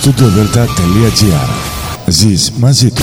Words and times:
studiodelta.gr 0.00 1.48
Ζεις 2.06 2.52
μαζί 2.58 2.90
του. 2.90 3.02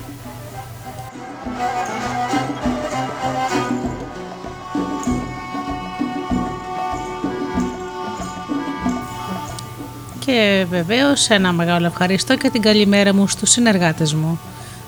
Και 10.19 10.65
βεβαίως 10.69 11.29
ένα 11.29 11.51
μεγάλο 11.51 11.85
ευχαριστώ 11.85 12.37
και 12.37 12.49
την 12.49 12.61
καλημέρα 12.61 13.13
μου 13.13 13.27
στους 13.27 13.49
συνεργάτες 13.49 14.13
μου, 14.13 14.39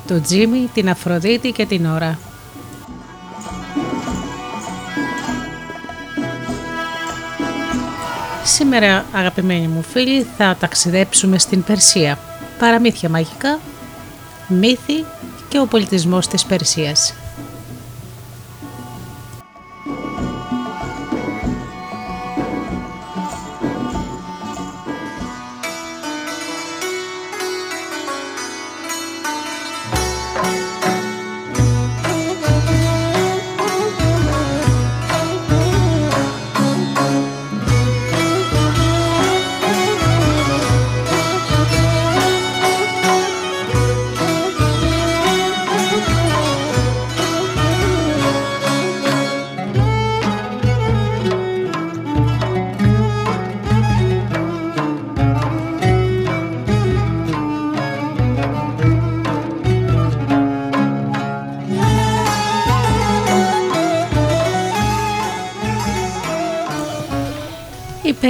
τον 0.08 0.22
Τζίμι, 0.22 0.70
την 0.74 0.90
Αφροδίτη 0.90 1.52
και 1.52 1.66
την 1.66 1.86
Ωρα. 1.86 2.31
Σήμερα 8.62 9.06
αγαπημένοι 9.12 9.68
μου 9.68 9.82
φίλοι 9.82 10.28
θα 10.38 10.58
ταξιδέψουμε 10.60 11.40
στην 11.40 11.64
Περσία. 11.64 12.20
Παραμύθια 12.60 13.10
μαγικά, 13.10 13.60
μύθοι 14.48 15.06
και 15.50 15.60
ο 15.60 15.66
πολιτισμός 15.66 16.28
της 16.28 16.46
Περσίας. 16.46 17.14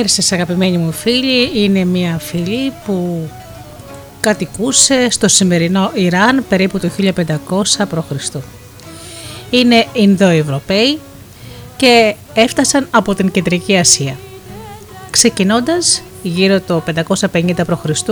Πέρσες 0.01 0.31
αγαπημένοι 0.31 0.77
μου 0.77 0.91
φίλοι 0.91 1.63
είναι 1.63 1.85
μια 1.85 2.17
φίλη 2.19 2.73
που 2.85 3.29
κατοικούσε 4.19 5.07
στο 5.09 5.27
σημερινό 5.27 5.91
Ιράν 5.93 6.45
περίπου 6.49 6.79
το 6.79 6.89
1500 6.97 7.13
π.Χ. 7.89 8.35
Είναι 9.49 9.85
Ινδοευρωπαίοι 9.93 10.99
και 11.77 12.15
έφτασαν 12.33 12.87
από 12.91 13.15
την 13.15 13.31
Κεντρική 13.31 13.77
Ασία. 13.77 14.17
Ξεκινώντας 15.09 16.01
γύρω 16.21 16.59
το 16.59 16.83
550 17.31 17.53
π.Χ. 17.67 18.09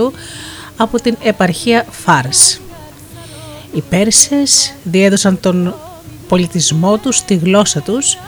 από 0.76 1.00
την 1.00 1.16
επαρχία 1.22 1.86
Φάρς. 1.90 2.60
Οι 3.74 3.82
Πέρσες 3.88 4.74
διέδωσαν 4.82 5.40
τον 5.40 5.74
πολιτισμό 6.28 6.98
τους, 6.98 7.22
τη 7.22 7.34
γλώσσα 7.34 7.80
τους 7.80 8.18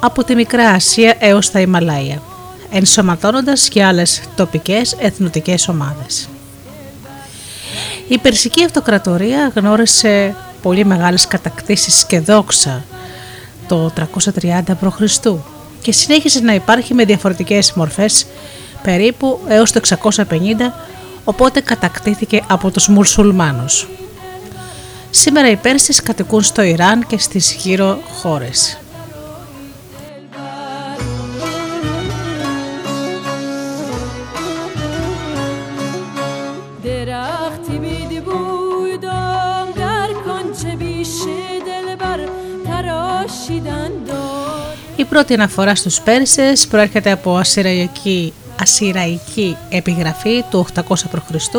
από 0.00 0.24
τη 0.24 0.34
Μικρά 0.34 0.68
Ασία 0.68 1.16
έως 1.18 1.50
τα 1.50 1.60
Ιμαλάια 1.60 2.22
ενσωματώνοντας 2.70 3.68
και 3.68 3.84
άλλες 3.84 4.22
τοπικές 4.36 4.96
εθνοτικές 4.98 5.68
ομάδες. 5.68 6.28
Η 8.08 8.18
Περσική 8.18 8.64
Αυτοκρατορία 8.64 9.52
γνώρισε 9.54 10.34
πολύ 10.62 10.84
μεγάλες 10.84 11.26
κατακτήσεις 11.26 12.06
και 12.06 12.20
δόξα 12.20 12.84
το 13.68 13.92
330 13.96 14.60
π.Χ. 14.80 15.00
και 15.82 15.92
συνέχισε 15.92 16.40
να 16.40 16.54
υπάρχει 16.54 16.94
με 16.94 17.04
διαφορετικές 17.04 17.72
μορφές 17.72 18.26
περίπου 18.82 19.40
έως 19.48 19.72
το 19.72 19.80
650 19.98 20.22
οπότε 21.24 21.60
κατακτήθηκε 21.60 22.42
από 22.48 22.70
τους 22.70 22.88
Μουσουλμάνους. 22.88 23.88
Σήμερα 25.10 25.50
οι 25.50 25.56
Πέρσες 25.56 26.02
κατοικούν 26.02 26.42
στο 26.42 26.62
Ιράν 26.62 27.06
και 27.06 27.18
στις 27.18 27.52
γύρω 27.52 27.98
χώρες. 28.20 28.78
Πρώτη 45.10 45.34
αναφορά 45.34 45.74
στους 45.74 46.00
Πέρσες 46.00 46.66
προέρχεται 46.66 47.10
από 47.10 47.36
ασυραϊκή, 47.36 48.32
ασυραϊκή 48.60 49.56
επιγραφή 49.68 50.44
του 50.50 50.66
800 50.74 50.80
π.Χ. 50.88 51.54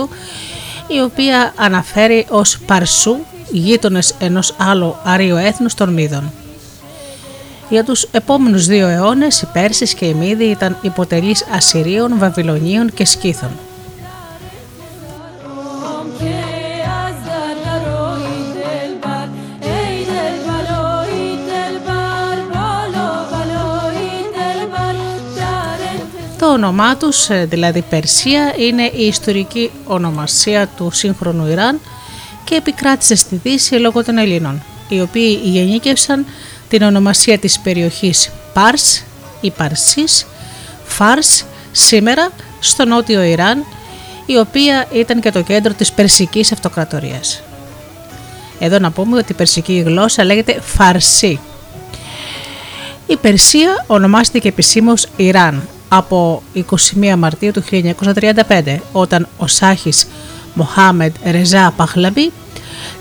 η 0.87 1.01
οποία 1.01 1.53
αναφέρει 1.55 2.25
ως 2.29 2.59
Παρσού 2.65 3.17
γείτονες 3.51 4.15
ενός 4.19 4.55
άλλου 4.57 4.95
αρίου 5.03 5.35
έθνους 5.35 5.73
των 5.73 5.93
Μίδων. 5.93 6.31
Για 7.69 7.83
τους 7.83 8.03
επόμενους 8.11 8.65
δύο 8.65 8.87
αιώνες 8.87 9.41
οι 9.41 9.47
Πέρσες 9.53 9.93
και 9.93 10.05
οι 10.05 10.13
Μύδοι 10.13 10.45
ήταν 10.45 10.77
υποτελείς 10.81 11.45
Ασσυρίων, 11.55 12.17
Βαβυλωνίων 12.17 12.93
και 12.93 13.05
Σκύθων. 13.05 13.49
Όνομά 26.51 26.97
τους, 26.97 27.29
ε, 27.29 27.45
δηλαδή 27.49 27.81
Περσία, 27.89 28.53
είναι 28.57 28.83
η 28.83 29.05
ιστορική 29.05 29.71
ονομασία 29.83 30.67
του 30.67 30.89
σύγχρονου 30.93 31.47
Ιράν 31.47 31.79
και 32.43 32.55
επικράτησε 32.55 33.15
στη 33.15 33.39
Δύση 33.43 33.75
λόγω 33.75 34.03
των 34.03 34.17
Ελλήνων, 34.17 34.63
οι 34.89 35.01
οποίοι 35.01 35.39
γεννήκευσαν 35.43 36.25
την 36.69 36.81
ονομασία 36.81 37.39
της 37.39 37.59
περιοχής 37.59 38.29
Πάρς 38.53 39.03
ή 39.41 39.51
Παρσής, 39.51 40.25
Φάρς, 40.85 41.45
σήμερα 41.71 42.29
στο 42.59 42.85
νότιο 42.85 43.21
Ιράν, 43.21 43.65
η 44.25 44.37
οποία 44.37 44.87
ήταν 44.93 45.21
και 45.21 45.31
το 45.31 45.41
κέντρο 45.41 45.73
της 45.73 45.91
Περσικής 45.91 46.51
Αυτοκρατορίας. 46.51 47.43
Εδώ 48.59 48.79
να 48.79 48.91
πούμε 48.91 49.17
ότι 49.17 49.31
η 49.31 49.35
περσική 49.35 49.83
γλώσσα 49.85 50.23
λέγεται 50.23 50.59
Φαρσί. 50.61 51.39
Η 53.07 53.15
Περσία 53.17 53.85
ονομάστηκε 53.87 54.47
επισήμως 54.47 55.07
Ιράν 55.15 55.67
από 55.93 56.43
21 56.55 57.15
Μαρτίου 57.17 57.51
του 57.51 57.63
1935 57.71 58.77
όταν 58.91 59.27
ο 59.37 59.47
Σάχης 59.47 60.07
Μοχάμεντ 60.53 61.15
Ρεζά 61.23 61.73
Παχλαβή 61.75 62.31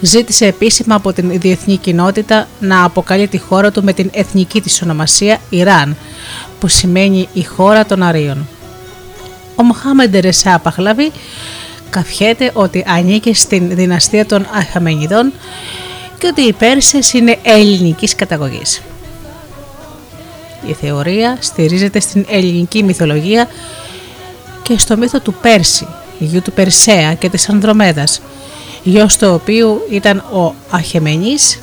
ζήτησε 0.01 0.47
επίσημα 0.47 0.95
από 0.95 1.13
την 1.13 1.41
διεθνή 1.41 1.77
κοινότητα 1.77 2.49
να 2.61 2.85
αποκαλεί 2.85 3.29
τη 3.29 3.39
χώρα 3.39 3.71
του 3.71 3.85
με 3.85 3.93
την 3.93 4.11
εθνική 4.13 4.61
της 4.61 4.83
ονομασία 4.83 5.41
Ιράν 5.51 5.97
που 6.61 6.69
σημαίνει 6.69 7.29
η 7.33 7.43
χώρα 7.43 7.87
των 7.87 8.03
Αρίων. 8.03 8.49
Ο 9.57 9.63
Μοχάμεντ 9.63 10.17
Ρεζά 10.17 10.59
Παχλαβή 10.59 11.13
καφιέται 11.91 12.51
ότι 12.55 12.85
ανήκει 12.87 13.35
στην 13.35 13.75
δυναστεία 13.75 14.27
των 14.27 14.47
Αχαμενιδών 14.55 15.33
και 16.19 16.27
ότι 16.27 16.41
οι 16.41 16.53
Πέρσες 16.53 17.13
είναι 17.13 17.39
ελληνικής 17.43 18.15
καταγωγής. 18.15 18.81
Η 20.67 20.73
θεωρία 20.73 21.37
στηρίζεται 21.41 22.01
στην 22.01 22.27
ελληνική 22.29 22.83
μυθολογία 22.83 23.49
και 24.63 24.79
στο 24.79 24.97
μύθο 24.97 25.21
του 25.21 25.35
Πέρση, 25.35 25.87
γιου 26.19 26.43
του 26.43 26.53
Περσέα 26.53 27.15
και 27.15 27.29
της 27.29 27.49
Ανδρομέδας, 27.49 28.21
γιος 28.83 29.17
του 29.17 29.29
οποίου 29.29 29.81
ήταν 29.91 30.19
ο 30.19 30.55
Αχεμένης, 30.71 31.59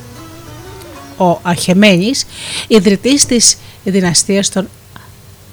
ο 1.16 1.38
Αχεμένης, 1.42 2.26
ιδρυτής 2.66 3.26
της 3.26 3.56
δυναστείας 3.84 4.48
των 4.48 4.68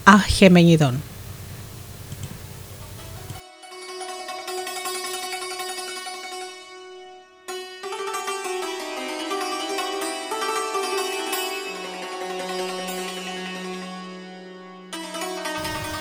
Αχεμενιδών. 0.04 1.02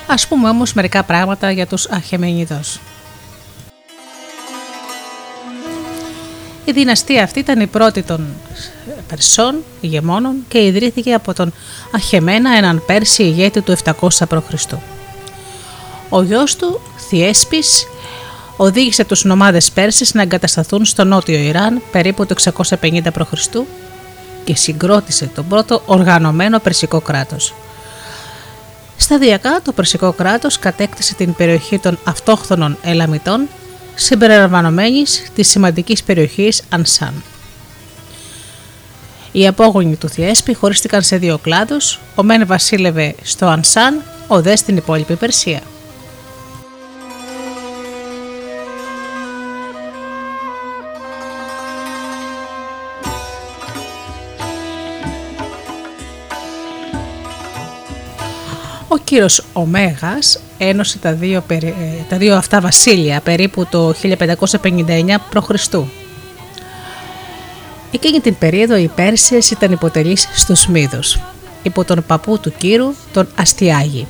Ας 0.06 0.27
πούμε 0.27 0.49
όμως 0.49 0.73
μερικά 0.73 1.03
πράγματα 1.03 1.51
για 1.51 1.67
τους 1.67 1.89
Αχεμενιδός. 1.89 2.81
Η 6.65 6.73
δυναστεία 6.73 7.23
αυτή 7.23 7.39
ήταν 7.39 7.61
η 7.61 7.67
πρώτη 7.67 8.03
των 8.03 8.27
Περσών 9.09 9.65
ηγεμόνων 9.81 10.35
και 10.49 10.65
ιδρύθηκε 10.65 11.15
από 11.15 11.35
τον 11.35 11.53
Αχεμένα, 11.95 12.56
έναν 12.56 12.83
Πέρσι 12.87 13.23
ηγέτη 13.23 13.61
του 13.61 13.77
700 13.85 14.09
π.Χ. 14.29 14.73
Ο 16.09 16.23
γιος 16.23 16.56
του, 16.56 16.81
Θιέσπης, 17.09 17.87
οδήγησε 18.56 19.05
τους 19.05 19.25
νομάδες 19.25 19.71
Πέρσες 19.71 20.15
να 20.15 20.23
εγκατασταθούν 20.23 20.85
στο 20.85 21.05
νότιο 21.05 21.39
Ιράν 21.39 21.83
περίπου 21.93 22.27
το 22.27 22.35
650 22.81 23.03
π.Χ. 23.12 23.33
και 24.45 24.56
συγκρότησε 24.56 25.31
τον 25.35 25.49
πρώτο 25.49 25.83
οργανωμένο 25.87 26.59
περσικό 26.59 27.01
κράτος. 27.01 27.55
Σταδιακά 29.05 29.61
το 29.65 29.73
Περσικό 29.73 30.12
κράτος 30.12 30.59
κατέκτησε 30.59 31.15
την 31.15 31.35
περιοχή 31.35 31.79
των 31.79 31.99
αυτόχθονων 32.05 32.77
Ελαμιτών 32.83 33.49
συμπεριλαμβανομένης 33.95 35.31
της 35.35 35.49
σημαντικής 35.49 36.03
περιοχής 36.03 36.62
Ανσάν. 36.69 37.23
Οι 39.33 39.47
απόγονοι 39.47 39.97
του 39.97 40.09
Θιέσπη 40.09 40.55
χωρίστηκαν 40.55 41.03
σε 41.03 41.17
δύο 41.17 41.39
κλάδους, 41.39 42.01
ο 42.15 42.23
Μεν 42.23 42.47
βασίλευε 42.47 43.15
στο 43.23 43.47
Ανσάν, 43.47 44.03
ο 44.27 44.43
Δε 44.43 44.56
στην 44.56 44.77
υπόλοιπη 44.77 45.15
Περσία. 45.17 45.61
Ο 58.94 58.99
κύριος 59.05 59.44
Ωμέγας 59.52 60.41
ένωσε 60.58 60.99
τα 60.99 61.12
δύο, 61.12 61.44
ε, 61.49 61.62
τα 62.08 62.17
δύο 62.17 62.37
αυτά 62.37 62.60
βασίλεια 62.60 63.20
περίπου 63.20 63.67
το 63.67 63.93
1559 63.93 65.19
π.Χ. 65.31 65.51
Εκείνη 67.91 68.20
την 68.20 68.39
περίοδο 68.39 68.77
οι 68.77 68.91
Πέρσες 68.94 69.51
ήταν 69.51 69.72
υποτελείς 69.72 70.29
στους 70.34 70.67
Μύδους, 70.67 71.19
υπό 71.63 71.84
τον 71.84 72.05
παππού 72.06 72.39
του 72.39 72.53
Κύρου, 72.56 72.94
τον 73.13 73.29
Αστιάγη. 73.36 74.06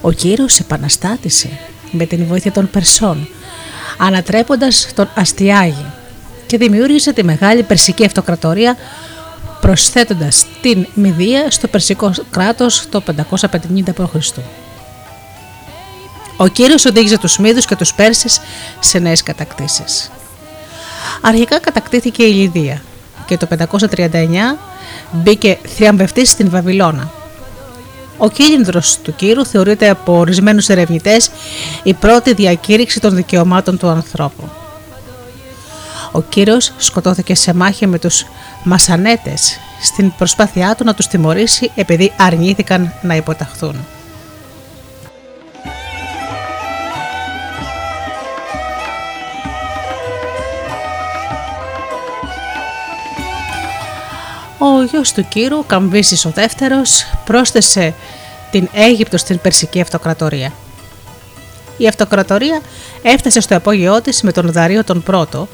Ο 0.00 0.12
Κύρος 0.12 0.58
επαναστάτησε 0.58 1.48
με 1.90 2.06
την 2.06 2.26
βοήθεια 2.26 2.52
των 2.52 2.70
Περσών, 2.70 3.28
ανατρέποντας 3.98 4.88
τον 4.94 5.08
Αστιάγη 5.14 5.86
και 6.46 6.56
δημιούργησε 6.56 7.12
τη 7.12 7.24
μεγάλη 7.24 7.62
Περσική 7.62 8.04
Αυτοκρατορία 8.04 8.76
προσθέτοντας 9.62 10.46
την 10.60 10.86
Μηδία 10.94 11.50
στο 11.50 11.68
Περσικό 11.68 12.12
κράτος 12.30 12.88
το 12.90 13.02
550 13.06 13.94
π.Χ. 13.94 14.38
Ο 16.36 16.46
Κύριος 16.46 16.84
οδήγησε 16.84 17.18
τους 17.18 17.38
Μύδους 17.38 17.64
και 17.66 17.76
τους 17.76 17.94
Πέρσες 17.94 18.40
σε 18.80 18.98
νέες 18.98 19.22
κατακτήσεις. 19.22 20.10
Αρχικά 21.20 21.60
κατακτήθηκε 21.60 22.22
η 22.22 22.32
Λιδία 22.32 22.82
και 23.26 23.36
το 23.36 23.46
539 23.46 24.58
μπήκε 25.12 25.58
θριαμβευτής 25.76 26.30
στην 26.30 26.50
Βαβυλώνα. 26.50 27.10
Ο 28.18 28.28
κίνδυνος 28.28 28.98
του 29.02 29.14
Κύρου 29.14 29.46
θεωρείται 29.46 29.88
από 29.88 30.18
ορισμένους 30.18 30.68
ερευνητές 30.68 31.30
η 31.82 31.94
πρώτη 31.94 32.34
διακήρυξη 32.34 33.00
των 33.00 33.14
δικαιωμάτων 33.14 33.78
του 33.78 33.88
ανθρώπου. 33.88 34.50
Ο 36.12 36.22
Κύρος 36.22 36.72
σκοτώθηκε 36.76 37.34
σε 37.34 37.54
μάχη 37.54 37.86
με 37.86 37.98
τους 37.98 38.26
Μασανέτες 38.64 39.58
στην 39.82 40.12
προσπάθειά 40.18 40.74
του 40.74 40.84
να 40.84 40.94
τους 40.94 41.06
τιμωρήσει 41.06 41.70
επειδή 41.74 42.12
αρνήθηκαν 42.16 42.92
να 43.02 43.16
υποταχθούν. 43.16 43.76
Ο 54.58 54.82
γιος 54.90 55.12
του 55.12 55.28
Κύρου, 55.28 55.66
Καμβίσης 55.66 56.24
ο 56.24 56.30
δεύτερος, 56.30 57.04
πρόσθεσε 57.24 57.94
την 58.50 58.68
Αίγυπτο 58.72 59.16
στην 59.16 59.40
Περσική 59.40 59.80
Αυτοκρατορία. 59.80 60.52
Η 61.82 61.86
Αυτοκρατορία 61.88 62.60
έφτασε 63.02 63.40
στο 63.40 63.56
απόγειό 63.56 64.00
της 64.00 64.22
με 64.22 64.32
τον 64.32 64.52
Δαρίο 64.52 64.84
τον 64.84 65.02
Πρώτο, 65.02 65.48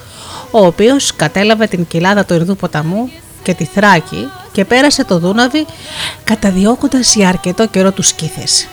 ο 0.51 0.67
οποίος 0.67 1.17
κατέλαβε 1.17 1.67
την 1.67 1.87
κοιλάδα 1.87 2.25
του 2.25 2.35
Ινδού 2.35 2.57
ποταμού 2.57 3.11
και 3.43 3.55
τη 3.55 3.65
Θράκη 3.65 4.29
και 4.53 4.65
πέρασε 4.65 5.05
το 5.05 5.19
Δούναβι 5.19 5.67
καταδιώκοντας 6.25 7.15
για 7.15 7.29
αρκετό 7.29 7.67
καιρό 7.67 7.93
τους 7.93 8.07
Σκύθες, 8.09 8.67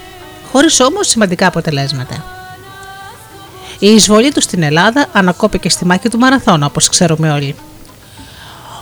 χωρίς 0.52 0.80
όμως 0.80 1.08
σημαντικά 1.08 1.48
αποτελέσματα. 1.48 2.26
Η 3.80 3.88
εισβολή 3.88 4.32
του 4.32 4.42
στην 4.42 4.64
Ελλάδα 4.64 5.06
ανακόπηκε 5.12 5.70
στη 5.70 5.86
μάχη 5.86 6.10
του 6.10 6.18
Μαραθώνα, 6.18 6.66
όπως 6.66 6.90
ξέρουμε 6.90 7.32
όλοι. 7.32 7.56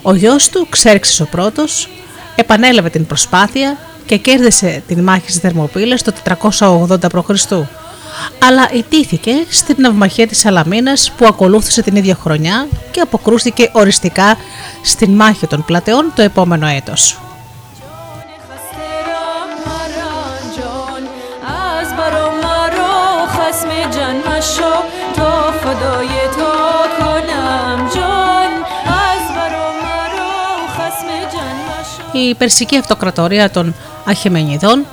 Ο 0.01 0.13
γιος 0.13 0.49
του, 0.49 0.67
Ξέρξης 0.69 1.19
ο 1.19 1.25
πρώτος, 1.25 1.89
επανέλαβε 2.35 2.89
την 2.89 3.05
προσπάθεια 3.05 3.77
και 4.05 4.17
κέρδισε 4.17 4.83
την 4.87 5.03
μάχη 5.03 5.29
στις 5.29 5.41
Θερμοπύλες 5.41 6.01
το 6.01 6.13
480 6.23 7.11
π.Χ. 7.11 7.29
Αλλά 8.39 8.69
ιτήθηκε 8.73 9.31
στην 9.49 9.75
ναυμαχία 9.79 10.27
της 10.27 10.39
Σαλαμίνας 10.39 11.11
που 11.17 11.25
ακολούθησε 11.25 11.81
την 11.81 11.95
ίδια 11.95 12.15
χρονιά 12.21 12.67
και 12.91 12.99
αποκρούστηκε 12.99 13.69
οριστικά 13.73 14.37
στην 14.81 15.11
μάχη 15.11 15.47
των 15.47 15.65
πλατεών 15.65 16.11
το 16.15 16.21
επόμενο 16.21 16.67
έτος. 16.67 17.17
Η 32.11 32.35
Περσική 32.35 32.77
Αυτοκρατορία 32.77 33.49
των 33.49 33.75
Αχεμενιδών 34.05 34.85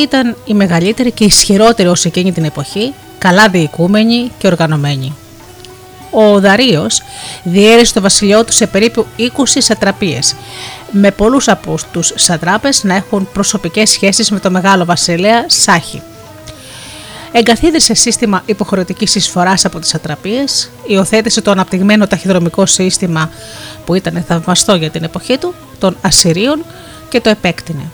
ήταν 0.00 0.36
η 0.44 0.54
μεγαλύτερη 0.54 1.10
και 1.10 1.24
ισχυρότερη 1.24 1.88
ως 1.88 2.04
εκείνη 2.04 2.32
την 2.32 2.44
εποχή, 2.44 2.94
καλά 3.18 3.48
διοικούμενη 3.48 4.30
και 4.38 4.46
οργανωμένη. 4.46 5.14
Ο 6.10 6.40
Δαρίος 6.40 7.02
διέρεσε 7.42 7.94
το 7.94 8.00
βασιλειό 8.00 8.44
του 8.44 8.52
σε 8.52 8.66
περίπου 8.66 9.06
20 9.18 9.22
σατραπίες, 9.44 10.34
με 10.90 11.10
πολλούς 11.10 11.48
από 11.48 11.74
τους 11.92 12.12
σατράπες 12.14 12.84
να 12.84 12.94
έχουν 12.94 13.28
προσωπικές 13.32 13.90
σχέσεις 13.90 14.30
με 14.30 14.40
το 14.40 14.50
μεγάλο 14.50 14.84
βασιλέα 14.84 15.44
Σάχη 15.46 16.02
εγκαθίδρυσε 17.32 17.94
σύστημα 17.94 18.42
υποχρεωτικής 18.46 19.14
εισφοράς 19.14 19.64
από 19.64 19.78
τις 19.78 19.94
ατραπίε, 19.94 20.44
υιοθέτησε 20.86 21.40
το 21.40 21.50
αναπτυγμένο 21.50 22.06
ταχυδρομικό 22.06 22.66
σύστημα 22.66 23.30
που 23.84 23.94
ήταν 23.94 24.24
θαυμαστό 24.26 24.74
για 24.74 24.90
την 24.90 25.04
εποχή 25.04 25.38
του, 25.38 25.54
των 25.78 25.96
Ασσυρίων 26.00 26.64
και 27.08 27.20
το 27.20 27.30
επέκτηνε. 27.30 27.90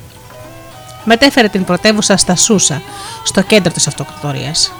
Μετέφερε 1.04 1.48
την 1.48 1.64
πρωτεύουσα 1.64 2.16
στα 2.16 2.36
Σούσα, 2.36 2.82
στο 3.24 3.42
κέντρο 3.42 3.72
της 3.72 3.86
αυτοκρατορίας. 3.86 4.72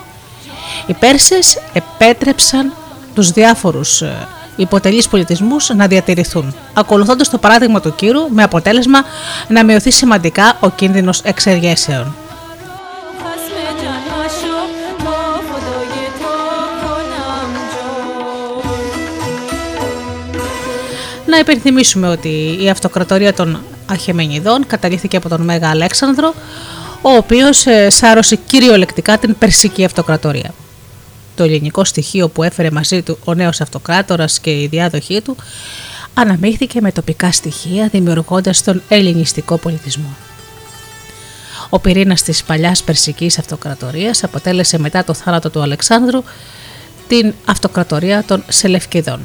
Οι 0.87 0.95
Πέρσες 0.95 1.59
επέτρεψαν 1.73 2.73
τους 3.15 3.31
διάφορους 3.31 4.03
ε, 4.03 4.29
υποτελείς 4.57 5.09
πολιτισμούς 5.09 5.69
να 5.69 5.87
διατηρηθούν, 5.87 6.55
ακολουθώντας 6.73 7.31
το 7.31 7.39
παράδειγμα 7.39 7.81
του 7.81 7.95
Κύρου 7.95 8.29
με 8.31 8.43
αποτέλεσμα 8.43 9.05
να 9.49 9.65
μειωθεί 9.65 9.91
σημαντικά 9.91 10.57
ο 10.61 10.71
κίνδυνος 10.71 11.21
εξεργέσεων. 11.21 12.15
Να 21.27 21.39
υπενθυμίσουμε 21.39 22.09
ότι 22.09 22.59
η 22.61 22.69
αυτοκρατορία 22.69 23.35
των 23.35 23.63
Αχεμενιδών 23.87 24.67
καταλήθηκε 24.67 25.17
από 25.17 25.29
τον 25.29 25.41
Μέγα 25.41 25.71
Αλέξανδρο, 25.71 26.35
ο 27.03 27.11
οποίος 27.11 27.67
ε, 27.67 27.91
σάρωσε 27.91 28.37
κυριολεκτικά 28.37 29.19
την 29.19 29.39
Περσική 29.39 29.85
Αυτοκρατορία. 29.85 30.55
Το 31.37 31.43
ελληνικό 31.45 31.85
στοιχείο 31.85 32.29
που 32.29 32.43
έφερε 32.43 32.71
μαζί 32.71 33.03
του 33.03 33.19
ο 33.25 33.35
νέος 33.35 33.61
αυτοκράτορας 33.61 34.41
και 34.41 34.51
η 34.51 34.67
διάδοχή 34.67 35.21
του 35.21 35.37
αναμίχθηκε 36.15 36.81
με 36.81 36.93
τοπικά 36.93 37.33
στοιχεία 37.33 37.89
δημιουργώντας 37.89 38.63
τον 38.63 38.83
ελληνιστικό 38.89 39.57
πολιτισμό. 39.57 40.17
Ο 41.69 41.79
πυρήνας 41.79 42.23
της 42.23 42.45
παλιάς 42.45 42.83
Περσικής 42.83 43.39
Αυτοκρατορίας 43.39 44.25
αποτέλεσε 44.25 44.79
μετά 44.79 45.05
το 45.05 45.15
θάνατο 45.15 45.51
του 45.51 45.63
Αλεξάνδρου 45.63 46.23
την 47.09 47.35
Αυτοκρατορία 47.45 48.25
των 48.27 48.45
Σελευκηδών. 48.49 49.21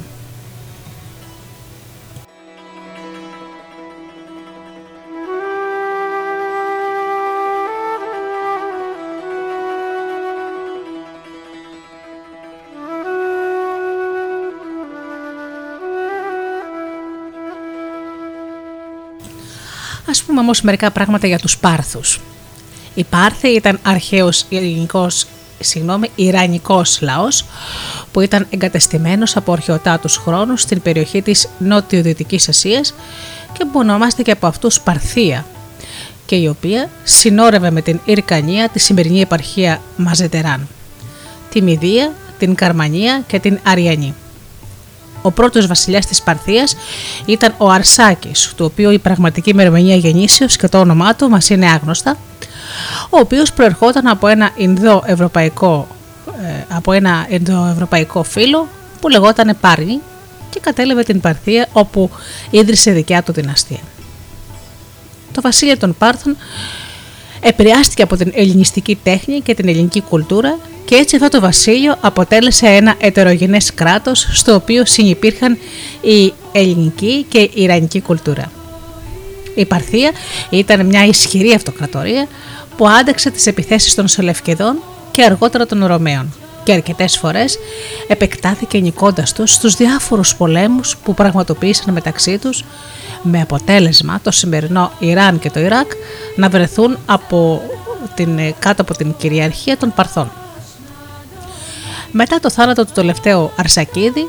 Ας 20.10 20.22
πούμε 20.22 20.40
όμως 20.40 20.62
μερικά 20.62 20.90
πράγματα 20.90 21.26
για 21.26 21.38
τους 21.38 21.58
Πάρθους. 21.58 22.20
Οι 22.94 23.04
Πάρθοι 23.04 23.48
ήταν 23.48 23.78
αρχαίος 23.82 24.44
ελληνικός 24.48 25.26
συγγνώμη, 25.60 26.10
Ιρανικός 26.14 27.00
λαός 27.00 27.44
που 28.12 28.20
ήταν 28.20 28.46
εγκατεστημένος 28.50 29.36
από 29.36 29.52
αρχαιοτά 29.52 29.98
τους 29.98 30.16
χρόνους 30.16 30.60
στην 30.60 30.82
περιοχή 30.82 31.22
της 31.22 31.48
νότιο-δυτικής 31.58 32.48
Ασίας 32.48 32.94
και 33.52 33.64
που 33.64 33.78
ονομάστηκε 33.78 34.30
από 34.30 34.46
αυτούς 34.46 34.80
Παρθία 34.80 35.46
και 36.26 36.36
η 36.36 36.48
οποία 36.48 36.90
συνόρευε 37.04 37.70
με 37.70 37.80
την 37.80 38.00
Ιρκανία 38.04 38.68
τη 38.68 38.78
σημερινή 38.78 39.20
επαρχία 39.20 39.82
Μαζετεράν, 39.96 40.68
τη 41.50 41.62
Μηδία, 41.62 42.12
την 42.38 42.54
Καρμανία 42.54 43.22
και 43.26 43.38
την 43.38 43.58
Αριανή. 43.62 44.14
Ο 45.22 45.30
πρώτος 45.30 45.66
βασιλιάς 45.66 46.06
της 46.06 46.22
Παρθίας 46.22 46.76
ήταν 47.26 47.54
ο 47.58 47.70
Αρσάκης, 47.70 48.52
του 48.56 48.64
οποίου 48.64 48.90
η 48.90 48.98
πραγματική 48.98 49.50
ημερομηνία 49.50 49.96
γεννήσεως 49.96 50.56
και 50.56 50.68
το 50.68 50.78
όνομά 50.78 51.14
του 51.14 51.28
μας 51.28 51.50
είναι 51.50 51.66
άγνωστα, 51.70 52.16
ο 53.10 53.18
οποίος 53.18 53.52
προερχόταν 53.52 54.06
από 54.06 54.26
ένα 54.26 54.50
Ινδοευρωπαϊκό, 54.56 55.88
ε, 56.42 56.74
από 56.74 56.92
ένα 56.92 57.26
Ινδοευρωπαϊκό 57.28 58.22
φύλλο 58.22 58.68
που 59.00 59.08
λεγόταν 59.08 59.56
Πάρνη 59.60 60.00
και 60.50 60.60
κατέλαβε 60.60 61.02
την 61.02 61.20
Παρθία 61.20 61.68
όπου 61.72 62.10
ίδρυσε 62.50 62.90
δικιά 62.90 63.22
του 63.22 63.32
δυναστεία. 63.32 63.80
Το 65.32 65.40
βασίλειο 65.40 65.76
των 65.76 65.94
Πάρθων 65.98 66.36
επηρεάστηκε 67.40 68.02
από 68.02 68.16
την 68.16 68.32
ελληνιστική 68.34 68.98
τέχνη 69.02 69.40
και 69.40 69.54
την 69.54 69.68
ελληνική 69.68 70.00
κουλτούρα 70.00 70.58
και 70.90 70.96
έτσι 70.96 71.16
αυτό 71.16 71.28
το 71.28 71.40
βασίλειο 71.40 71.96
αποτέλεσε 72.00 72.66
ένα 72.66 72.94
ετερογενές 72.98 73.74
κράτος 73.74 74.28
στο 74.32 74.54
οποίο 74.54 74.86
συνυπήρχαν 74.86 75.58
η 76.00 76.32
ελληνική 76.52 77.26
και 77.28 77.38
η 77.38 77.50
ιρανική 77.54 78.00
κουλτούρα. 78.00 78.50
Η 79.54 79.64
Παρθία 79.64 80.10
ήταν 80.50 80.86
μια 80.86 81.04
ισχυρή 81.06 81.52
αυτοκρατορία 81.52 82.26
που 82.76 82.88
άντεξε 82.88 83.30
τις 83.30 83.46
επιθέσεις 83.46 83.94
των 83.94 84.08
Σελευκεδών 84.08 84.82
και 85.10 85.22
αργότερα 85.22 85.66
των 85.66 85.86
Ρωμαίων 85.86 86.34
και 86.64 86.72
αρκετές 86.72 87.18
φορές 87.18 87.58
επεκτάθηκε 88.08 88.78
νικώντας 88.78 89.32
τους 89.32 89.50
στους 89.52 89.74
διάφορους 89.74 90.36
πολέμους 90.36 90.96
που 90.96 91.14
πραγματοποίησαν 91.14 91.92
μεταξύ 91.92 92.38
τους 92.38 92.64
με 93.22 93.40
αποτέλεσμα 93.40 94.20
το 94.22 94.30
σημερινό 94.30 94.92
Ιράν 94.98 95.38
και 95.38 95.50
το 95.50 95.60
Ιράκ 95.60 95.90
να 96.36 96.48
βρεθούν 96.48 96.98
από 97.06 97.62
την, 98.14 98.54
κάτω 98.58 98.82
από 98.82 98.96
την 98.96 99.14
κυριαρχία 99.18 99.76
των 99.76 99.92
Παρθών. 99.94 100.32
Μετά 102.12 102.40
το 102.40 102.50
θάνατο 102.50 102.84
του 102.84 102.92
τελευταίου 102.94 103.50
Αρσακίδη, 103.56 104.28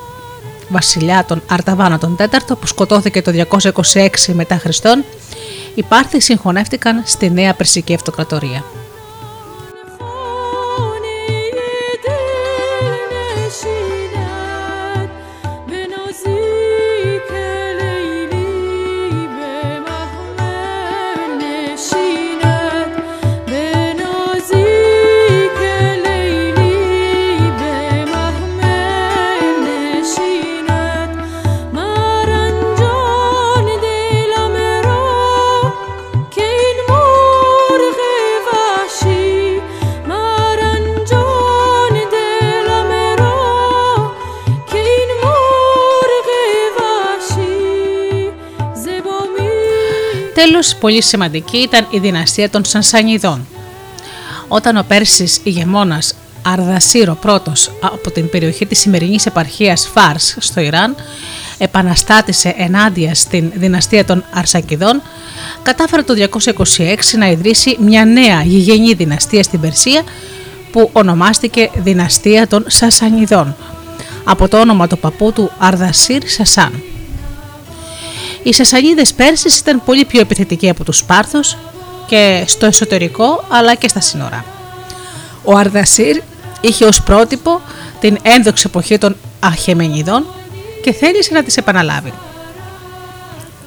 βασιλιά 0.70 1.26
των 1.28 1.42
Αρταβάνα 1.50 1.98
τον 1.98 2.16
τέταρτο 2.16 2.56
που 2.56 2.68
σκοτώθηκε 2.68 3.22
το 3.22 3.46
226 3.94 4.08
μετά 4.34 4.58
Χριστόν, 4.58 5.04
οι 5.76 5.84
Πάρθοι 5.84 6.22
συγχωνεύτηκαν 6.22 7.02
στη 7.06 7.30
νέα 7.30 7.54
Περσική 7.54 7.94
Αυτοκρατορία. 7.94 8.64
Τέλος, 50.52 50.76
πολύ 50.76 51.02
σημαντική 51.02 51.58
ήταν 51.58 51.88
η 51.90 52.00
δυναστεία 52.00 52.50
των 52.50 52.66
Σανσανιδών. 52.66 53.48
Όταν 54.48 54.78
ο 54.78 54.86
Πέρσης 54.88 55.40
ηγεμόνας 55.44 56.16
Αρδασίρο 56.42 57.18
πρώτος 57.22 57.72
από 57.82 58.12
την 58.12 58.30
περιοχή 58.30 58.66
της 58.66 58.80
σημερινής 58.80 59.26
επαρχίας 59.26 59.90
Φάρς 59.94 60.36
στο 60.40 60.62
Ιράν 60.62 60.96
επαναστάτησε 61.58 62.54
ενάντια 62.58 63.16
στην 63.16 63.52
δυναστεία 63.56 64.06
των 64.06 64.24
Αρσακιδών, 64.34 65.02
κατάφερε 65.64 66.02
το 66.02 66.14
226 66.14 67.18
να 67.18 67.30
ιδρύσει 67.30 67.78
μια 67.80 68.06
νέα 68.06 68.42
γηγενή 68.44 68.94
δυναστεία 68.94 69.44
στην 69.44 69.60
Περσία 69.60 70.04
που 70.72 70.90
ονομάστηκε 70.94 71.70
δυναστεία 71.76 72.48
των 72.48 72.64
Σασανιδών 72.68 73.56
από 74.24 74.48
το 74.48 74.60
όνομα 74.60 74.88
του 74.88 74.98
παππού 74.98 75.32
του 75.32 75.52
Αρδασίρ 75.58 76.28
Σασάν. 76.28 76.91
Οι 78.44 78.54
Σασανίδες 78.54 79.14
Πέρσες 79.14 79.58
ήταν 79.58 79.82
πολύ 79.86 80.06
πιο 80.06 80.20
επιθετικοί 80.20 80.70
από 80.70 80.84
τους 80.84 80.98
Σπάρθους 80.98 81.58
και 82.08 82.44
στο 82.48 82.66
εσωτερικό 82.66 83.46
αλλά 83.50 83.76
και 83.76 83.88
στα 83.88 84.00
σύνορα. 84.00 84.46
Ο 85.44 85.58
Αρδασίρ 85.58 86.22
είχε 86.62 86.86
ως 86.86 87.02
πρότυπο 87.02 87.62
την 88.00 88.18
ένδοξη 88.22 88.64
εποχή 88.68 88.98
των 88.98 89.16
Αχεμενιδών 89.40 90.26
και 90.84 90.92
θέλησε 90.92 91.34
να 91.34 91.44
τις 91.44 91.58
επαναλάβει. 91.58 92.14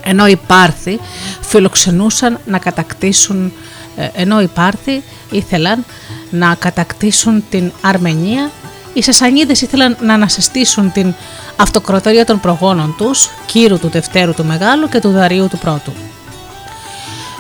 Ενώ 0.05 0.27
οι 0.27 0.37
Πάρθοι 0.37 1.01
φιλοξενούσαν 1.41 2.41
να 2.47 2.59
κατακτήσουν 2.59 3.53
ε, 3.97 4.09
ενώ 4.15 4.41
οι 4.41 4.47
Πάρθοι 4.47 5.03
ήθελαν 5.31 5.85
να 6.31 6.55
κατακτήσουν 6.55 7.45
την 7.51 7.73
Αρμενία, 7.81 8.51
οι 8.93 9.03
Σασανίδες 9.03 9.61
ήθελαν 9.61 9.97
να 10.01 10.15
ανασυστήσουν 10.15 10.93
την 10.93 11.15
αυτοκρατορία 11.57 12.25
των 12.25 12.41
προγόνων 12.41 12.95
τους, 12.99 13.31
Κύρου 13.47 13.79
του 13.79 13.89
Δευτέρου 13.89 14.35
του 14.35 14.45
Μεγάλου 14.45 14.89
και 14.89 15.01
του 15.01 15.11
Δαρίου 15.11 15.49
του 15.49 15.59
Πρώτου. 15.59 15.93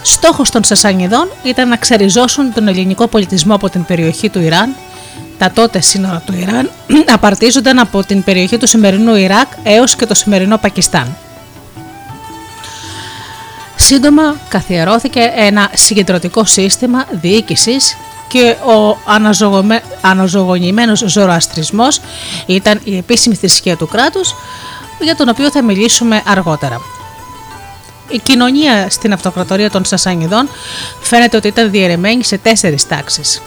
Στόχος 0.02 0.50
των 0.50 0.64
Σασανιδών 0.64 1.28
ήταν 1.42 1.68
να 1.68 1.76
ξεριζώσουν 1.76 2.52
τον 2.52 2.68
ελληνικό 2.68 3.06
πολιτισμό 3.06 3.54
από 3.54 3.70
την 3.70 3.84
περιοχή 3.84 4.30
του 4.30 4.40
Ιράν. 4.40 4.74
Τα 5.38 5.50
τότε 5.50 5.80
σύνορα 5.80 6.22
του 6.26 6.34
Ιράν 6.38 6.70
απαρτίζονταν 7.14 7.78
από 7.78 8.04
την 8.04 8.24
περιοχή 8.24 8.56
του 8.56 8.66
σημερινού 8.66 9.14
Ιράκ 9.14 9.48
έως 9.62 9.96
και 9.96 10.06
το 10.06 10.14
σημερινό 10.14 10.58
Πακιστάν. 10.58 11.16
Σύντομα 13.76 14.36
καθιερώθηκε 14.48 15.32
ένα 15.36 15.70
συγκεντρωτικό 15.74 16.44
σύστημα 16.44 17.06
διοίκησης 17.10 17.96
και 18.28 18.56
ο 18.64 18.98
αναζωογονημένος 20.02 21.04
ζωροαστρισμός 21.06 22.00
ήταν 22.46 22.80
η 22.84 22.96
επίσημη 22.96 23.34
θρησκεία 23.34 23.76
του 23.76 23.88
κράτους 23.88 24.34
για 25.00 25.16
τον 25.16 25.28
οποίο 25.28 25.50
θα 25.50 25.62
μιλήσουμε 25.62 26.22
αργότερα. 26.26 26.80
Η 28.08 28.18
κοινωνία 28.18 28.90
στην 28.90 29.12
αυτοκρατορία 29.12 29.70
των 29.70 29.84
Σασανιδών 29.84 30.48
φαίνεται 31.00 31.36
ότι 31.36 31.48
ήταν 31.48 31.70
διαιρεμένη 31.70 32.24
σε 32.24 32.38
τέσσερις 32.38 32.86
τάξεις. 32.86 33.42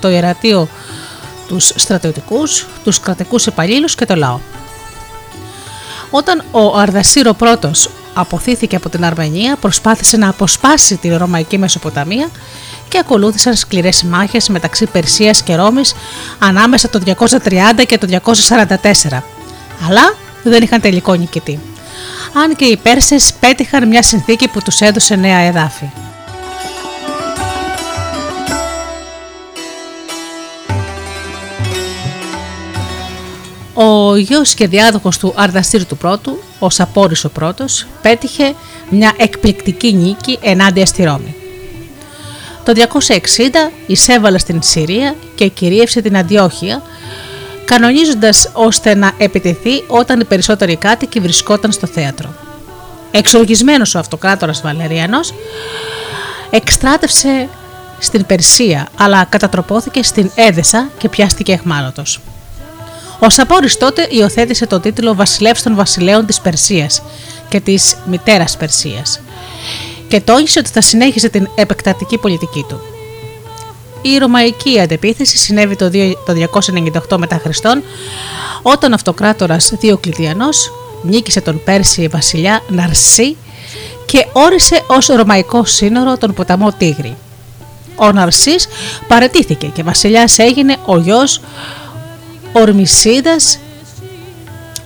Το 0.00 0.08
ιερατείο 0.08 0.68
τους 1.48 1.72
στρατιωτικούς, 1.76 2.66
τους 2.84 3.00
κρατικούς 3.00 3.46
υπαλλήλους 3.46 3.94
και 3.94 4.04
το 4.04 4.14
λαό. 4.14 4.38
Όταν 6.10 6.44
ο 6.50 6.78
Αρδασίρο 6.78 7.32
πρώτος 7.32 7.90
αποθήθηκε 8.14 8.76
από 8.76 8.88
την 8.88 9.04
Αρμενία, 9.04 9.56
προσπάθησε 9.60 10.16
να 10.16 10.28
αποσπάσει 10.28 10.96
τη 10.96 11.16
Ρωμαϊκή 11.16 11.58
Μεσοποταμία 11.58 12.28
και 12.88 12.98
ακολούθησαν 12.98 13.54
σκληρές 13.56 14.02
μάχες 14.02 14.48
μεταξύ 14.48 14.86
Περσίας 14.86 15.42
και 15.42 15.54
Ρώμης 15.54 15.94
ανάμεσα 16.38 16.88
το 16.88 17.00
230 17.06 17.84
και 17.86 17.98
το 17.98 18.06
244. 18.06 19.22
Αλλά 19.88 20.14
δεν 20.42 20.62
είχαν 20.62 20.80
τελικό 20.80 21.14
νικητή. 21.14 21.60
Αν 22.34 22.56
και 22.56 22.64
οι 22.64 22.76
Πέρσες 22.76 23.32
πέτυχαν 23.40 23.88
μια 23.88 24.02
συνθήκη 24.02 24.48
που 24.48 24.62
τους 24.62 24.80
έδωσε 24.80 25.16
νέα 25.16 25.38
εδάφη. 25.38 25.90
Ο 33.80 34.16
γιος 34.16 34.54
και 34.54 34.66
διάδοχος 34.66 35.18
του 35.18 35.32
Αρδαστήρου 35.36 35.86
του 35.86 35.96
πρώτου, 35.96 36.38
ο 36.58 36.70
Σαπόρης 36.70 37.24
ο 37.24 37.28
πρώτος, 37.28 37.86
πέτυχε 38.02 38.54
μια 38.90 39.12
εκπληκτική 39.16 39.94
νίκη 39.94 40.38
ενάντια 40.42 40.86
στη 40.86 41.04
Ρώμη. 41.04 41.34
Το 42.68 42.74
260 42.76 43.70
εισέβαλε 43.86 44.38
στην 44.38 44.62
Συρία 44.62 45.14
και 45.34 45.48
κυρίευσε 45.48 46.00
την 46.00 46.16
Αντιόχεια, 46.16 46.82
κανονίζοντας 47.64 48.50
ώστε 48.52 48.94
να 48.94 49.12
επιτεθεί 49.18 49.84
όταν 49.86 50.20
οι 50.20 50.24
περισσότεροι 50.24 50.76
κάτοικοι 50.76 51.20
βρισκόταν 51.20 51.72
στο 51.72 51.86
θέατρο. 51.86 52.34
Εξοργισμένος 53.10 53.94
ο 53.94 53.98
αυτοκράτορας 53.98 54.60
Βαλεριανός 54.60 55.34
εκστράτευσε 56.50 57.48
στην 57.98 58.26
Περσία 58.26 58.88
αλλά 58.96 59.24
κατατροπώθηκε 59.24 60.02
στην 60.02 60.30
Έδεσα 60.34 60.88
και 60.98 61.08
πιάστηκε 61.08 61.52
εχμάλωτος. 61.52 62.20
Ο 63.18 63.30
Σαπόρης 63.30 63.76
τότε 63.76 64.06
υιοθέτησε 64.10 64.66
το 64.66 64.80
τίτλο 64.80 65.14
Βασιλεύς 65.14 65.62
των 65.62 65.74
Βασιλέων 65.74 66.26
της 66.26 66.40
Περσίας 66.40 67.02
και 67.48 67.60
της 67.60 67.96
Μητέρας 68.06 68.56
Περσίας 68.56 69.20
και 70.08 70.20
τόνισε 70.20 70.58
ότι 70.58 70.70
θα 70.70 70.80
συνέχισε 70.80 71.28
την 71.28 71.48
επεκτατική 71.54 72.18
πολιτική 72.18 72.64
του. 72.68 72.80
Η 74.02 74.18
ρωμαϊκή 74.18 74.80
αντεπίθεση 74.80 75.38
συνέβη 75.38 75.76
το 75.76 75.90
298 77.08 77.16
μετά 77.16 77.40
Χριστόν 77.42 77.82
όταν 78.62 78.92
ο 78.92 78.94
αυτοκράτορας 78.94 79.72
Διοκλητιανός 79.80 80.72
νίκησε 81.02 81.40
τον 81.40 81.60
Πέρσι 81.64 82.08
βασιλιά 82.08 82.62
Ναρσί 82.68 83.36
και 84.06 84.26
όρισε 84.32 84.82
ως 84.86 85.06
ρωμαϊκό 85.06 85.64
σύνορο 85.64 86.16
τον 86.18 86.34
ποταμό 86.34 86.72
Τίγρη. 86.72 87.16
Ο 87.96 88.12
Ναρσής 88.12 88.68
παρετήθηκε 89.08 89.66
και 89.66 89.82
βασιλιάς 89.82 90.38
έγινε 90.38 90.76
ο 90.86 90.98
γιος 90.98 91.40
Ορμισίδας 92.52 93.58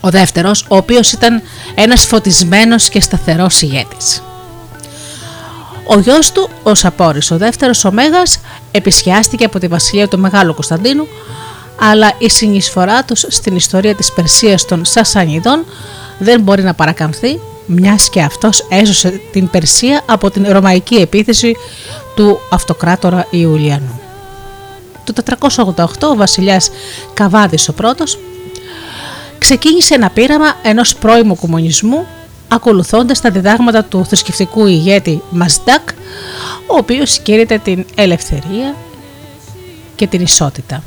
ο 0.04 0.10
δεύτερος, 0.10 0.64
ο 0.68 0.76
οποίος 0.76 1.12
ήταν 1.12 1.42
ένας 1.74 2.04
φωτισμένος 2.04 2.88
και 2.88 3.00
σταθερός 3.00 3.62
ηγέτης. 3.62 4.22
Ο 5.94 5.98
γιος 5.98 6.32
του, 6.32 6.48
ο 6.62 6.74
Σαπόρης, 6.74 7.30
ο 7.30 7.36
δεύτερος 7.36 7.84
ο 7.84 7.92
Μέγας, 7.92 8.40
επισιάστηκε 8.70 9.44
από 9.44 9.58
τη 9.58 9.66
βασιλεία 9.66 10.08
του 10.08 10.18
Μεγάλου 10.18 10.54
Κωνσταντίνου, 10.54 11.06
αλλά 11.80 12.12
η 12.18 12.30
συνεισφορά 12.30 13.04
τους 13.04 13.24
στην 13.28 13.56
ιστορία 13.56 13.94
της 13.94 14.12
Περσίας 14.12 14.64
των 14.64 14.84
Σασανιδών 14.84 15.64
δεν 16.18 16.40
μπορεί 16.40 16.62
να 16.62 16.74
παρακαμφθεί, 16.74 17.40
μιας 17.66 18.08
και 18.08 18.22
αυτός 18.22 18.66
έζωσε 18.68 19.20
την 19.32 19.50
Περσία 19.50 20.02
από 20.06 20.30
την 20.30 20.46
ρωμαϊκή 20.48 20.94
επίθεση 20.94 21.56
του 22.14 22.38
αυτοκράτορα 22.50 23.26
Ιουλιανού. 23.30 24.00
Το 25.04 25.22
488 25.74 25.84
ο 26.02 26.16
βασιλιάς 26.16 26.70
Καβάδης 27.14 27.68
ο 27.68 27.72
πρώτος 27.72 28.18
ξεκίνησε 29.38 29.94
ένα 29.94 30.10
πείραμα 30.10 30.54
ενός 30.62 30.94
πρώιμου 30.94 31.36
κομμουνισμού 31.36 32.06
ακολουθώντας 32.54 33.20
τα 33.20 33.30
διδάγματα 33.30 33.84
του 33.84 34.04
θρησκευτικού 34.04 34.66
ηγέτη 34.66 35.22
Μασντάκ, 35.30 35.88
ο 36.66 36.76
οποίος 36.76 37.18
κήρυτε 37.18 37.58
την 37.58 37.84
ελευθερία 37.94 38.74
και 39.96 40.06
την 40.06 40.20
ισότητα. 40.20 40.82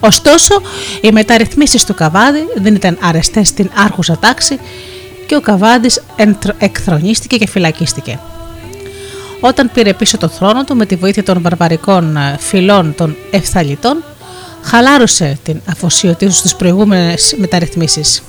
Ωστόσο, 0.00 0.62
οι 1.00 1.12
μεταρρυθμίσεις 1.12 1.84
του 1.84 1.94
Καβάδη 1.94 2.46
δεν 2.56 2.74
ήταν 2.74 2.98
αρεστές 3.02 3.48
στην 3.48 3.70
άρχουσα 3.74 4.18
τάξη 4.18 4.58
και 5.26 5.36
ο 5.36 5.40
Καβάδης 5.40 6.02
εκθρονίστηκε 6.58 7.36
και 7.36 7.48
φυλακίστηκε. 7.48 8.18
Όταν 9.40 9.70
πήρε 9.72 9.94
πίσω 9.94 10.16
το 10.16 10.28
θρόνο 10.28 10.64
του 10.64 10.76
με 10.76 10.86
τη 10.86 10.96
βοήθεια 10.96 11.22
των 11.22 11.42
βαρβαρικών 11.42 12.16
ε, 12.16 12.36
φυλών 12.38 12.94
των 12.94 13.16
Ευθαλιτών, 13.30 14.04
χαλάρωσε 14.62 15.38
την 15.42 15.60
αφοσίωτή 15.70 16.26
του 16.26 16.32
στις 16.32 16.56
προηγούμενες 16.56 17.34
μεταρρυθμίσεις. 17.38 18.22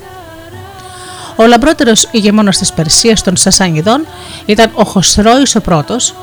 Ο 1.36 1.48
λαμπρότερος 1.48 2.08
ηγεμόνος 2.12 2.58
της 2.58 2.74
Περσίας 2.74 3.22
των 3.24 3.38
Σασάνιδων 3.38 4.06
ήταν 4.46 4.72
ο 4.74 4.84
Χοσρόης 4.84 5.56
ο 5.56 5.62
πρώτος, 5.62 6.14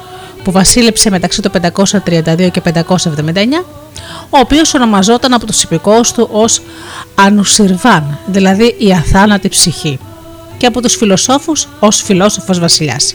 που 0.45 0.51
βασίλεψε 0.53 1.11
μεταξύ 1.11 1.43
του 1.43 1.51
532 1.51 2.51
και 2.51 2.61
579, 2.61 3.65
ο 4.31 4.39
οποίος 4.39 4.75
ονομαζόταν 4.75 5.33
από 5.33 5.47
τους 5.47 5.63
υπηκόους 5.63 6.13
του 6.13 6.29
ως 6.33 6.63
Ανουσιρβάν, 7.15 8.19
δηλαδή 8.27 8.75
η 8.79 8.93
αθάνατη 8.93 9.49
ψυχή, 9.49 9.99
και 10.57 10.67
από 10.67 10.83
τους 10.83 10.97
φιλοσόφους 10.97 11.69
ως 11.81 12.03
φιλόσοφος 12.03 12.59
βασιλιάς. 12.59 13.15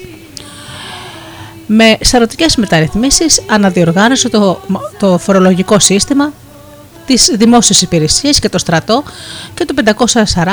Με 1.67 1.97
σαρωτικές 2.01 2.55
μεταρρυθμίσεις 2.55 3.41
αναδιοργάνωσε 3.49 4.29
το, 4.29 4.59
το 4.99 5.17
φορολογικό 5.17 5.79
σύστημα 5.79 6.33
τις 7.05 7.31
δημόσιες 7.37 7.81
υπηρεσίες 7.81 8.39
και 8.39 8.49
το 8.49 8.57
στρατό 8.57 9.03
και 9.53 9.65
το 9.65 9.73
540 10.33 10.45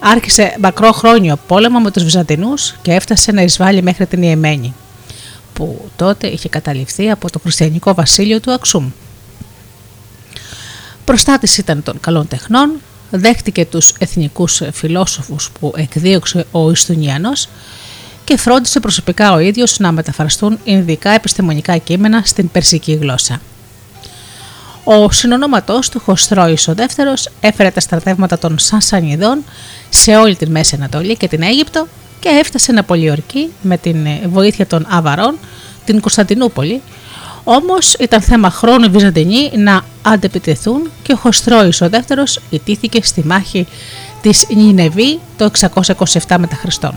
άρχισε 0.00 0.56
μακρόχρόνιο 0.60 1.38
πόλεμο 1.46 1.78
με 1.78 1.90
τους 1.90 2.02
Βυζαντινούς 2.02 2.74
και 2.82 2.92
έφτασε 2.92 3.32
να 3.32 3.42
εισβάλλει 3.42 3.82
μέχρι 3.82 4.06
την 4.06 4.22
Ιεμένη 4.22 4.74
που 5.52 5.90
τότε 5.96 6.26
είχε 6.26 6.48
καταληφθεί 6.48 7.10
από 7.10 7.30
το 7.30 7.38
χριστιανικό 7.38 7.94
βασίλειο 7.94 8.40
του 8.40 8.52
Αξούμ. 8.52 8.90
Προστάτης 11.04 11.58
ήταν 11.58 11.82
των 11.82 12.00
καλών 12.00 12.28
τεχνών, 12.28 12.72
δέχτηκε 13.10 13.64
τους 13.64 13.92
εθνικούς 13.98 14.62
φιλόσοφους 14.72 15.50
που 15.60 15.72
εκδίωξε 15.76 16.46
ο 16.50 16.70
Ιστουνιανός 16.70 17.48
και 18.24 18.36
φρόντισε 18.36 18.80
προσωπικά 18.80 19.32
ο 19.32 19.38
ίδιος 19.38 19.78
να 19.78 19.92
μεταφραστούν 19.92 20.58
ινδικά 20.64 21.10
επιστημονικά 21.10 21.76
κείμενα 21.76 22.22
στην 22.24 22.50
περσική 22.50 22.92
γλώσσα. 22.92 23.40
Ο 24.84 25.10
συνονόματός 25.10 25.88
του 25.88 26.00
Χωστρόης 26.00 26.68
ο 26.68 26.74
δεύτερος 26.74 27.28
έφερε 27.40 27.70
τα 27.70 27.80
στρατεύματα 27.80 28.38
των 28.38 28.58
Σανσανιδών 28.58 29.44
σε 29.88 30.16
όλη 30.16 30.36
την 30.36 30.50
Μέση 30.50 30.74
Ανατολή 30.74 31.16
και 31.16 31.28
την 31.28 31.42
Αίγυπτο 31.42 31.86
και 32.20 32.28
έφτασε 32.28 32.72
να 32.72 32.82
πολιορκεί 32.82 33.52
με 33.62 33.76
την 33.76 34.06
βοήθεια 34.26 34.66
των 34.66 34.86
Αβαρών 34.90 35.38
την 35.84 36.00
Κωνσταντινούπολη 36.00 36.82
όμως 37.44 37.92
ήταν 37.92 38.20
θέμα 38.20 38.50
χρόνου 38.50 38.84
οι 38.84 38.88
Βυζαντινοί 38.88 39.50
να 39.56 39.84
αντεπιτεθούν 40.02 40.90
και 41.02 41.12
ο 41.12 41.16
Χωστρόης 41.16 41.80
ο 41.80 41.88
δεύτερος 41.88 42.40
ιτήθηκε 42.50 43.02
στη 43.02 43.24
μάχη 43.26 43.66
της 44.20 44.46
Νινεβή 44.54 45.20
το 45.36 45.50
627 45.58 46.36
μετά 46.38 46.56
Χριστόν. 46.56 46.94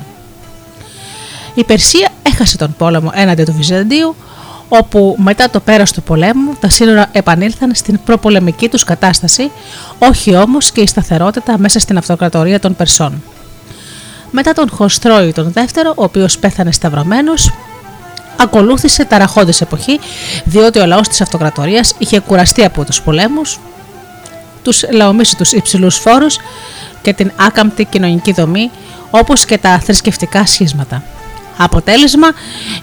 Η 1.54 1.63
Περσία 1.63 2.10
έχασε 2.23 2.58
τον 2.58 2.76
πόλεμο 2.78 3.12
έναντι 3.13 3.43
του 3.43 3.54
Βυζαντίου 3.54 4.15
όπου 4.70 5.16
μετά 5.20 5.50
το 5.50 5.60
πέρας 5.60 5.92
του 5.92 6.02
πολέμου 6.04 6.56
τα 6.60 6.70
σύνορα 6.70 7.10
επανήλθαν 7.12 7.76
στην 7.76 8.00
προπολεμική 8.06 8.70
τους 8.70 8.84
κατάσταση, 8.84 9.52
όχι 10.00 10.36
όμως 10.36 10.72
και 10.72 10.82
η 10.82 10.88
σταθερότητα 10.88 11.58
μέσα 11.58 11.80
στην 11.80 11.98
αυτοκρατορία 11.98 12.60
των 12.60 12.76
Περσών. 12.76 13.24
Μετά 14.32 14.54
τον 14.54 14.70
Χωστρόη 14.70 15.32
τον 15.32 15.52
δεύτερο, 15.52 15.94
ο 15.96 16.04
οποίος 16.04 16.38
πέθανε 16.38 16.72
σταυρωμένος, 16.72 17.52
ακολούθησε 18.38 19.06
ταραχώδης 19.06 19.62
εποχή, 19.62 20.00
διότι 20.44 20.80
ο 20.80 20.86
λαός 20.86 21.08
της 21.08 21.22
αυτοκρατορίας 21.22 21.94
είχε 21.98 22.20
κουραστεί 22.20 22.64
από 22.64 22.86
τους 22.86 23.02
πολέμους, 23.02 23.60
τους 24.64 24.84
λαομίσιτους 24.92 25.52
υψηλούς 25.52 25.98
φόρους 25.98 26.38
και 27.02 27.14
την 27.14 27.32
άκαμπτη 27.36 27.86
κοινωνική 27.86 28.32
δομή, 28.32 28.72
όπως 29.10 29.46
και 29.46 29.58
τα 29.58 29.80
θρησκευτικά 29.80 30.46
σχίσματα. 30.46 31.04
Αποτέλεσμα 31.58 32.28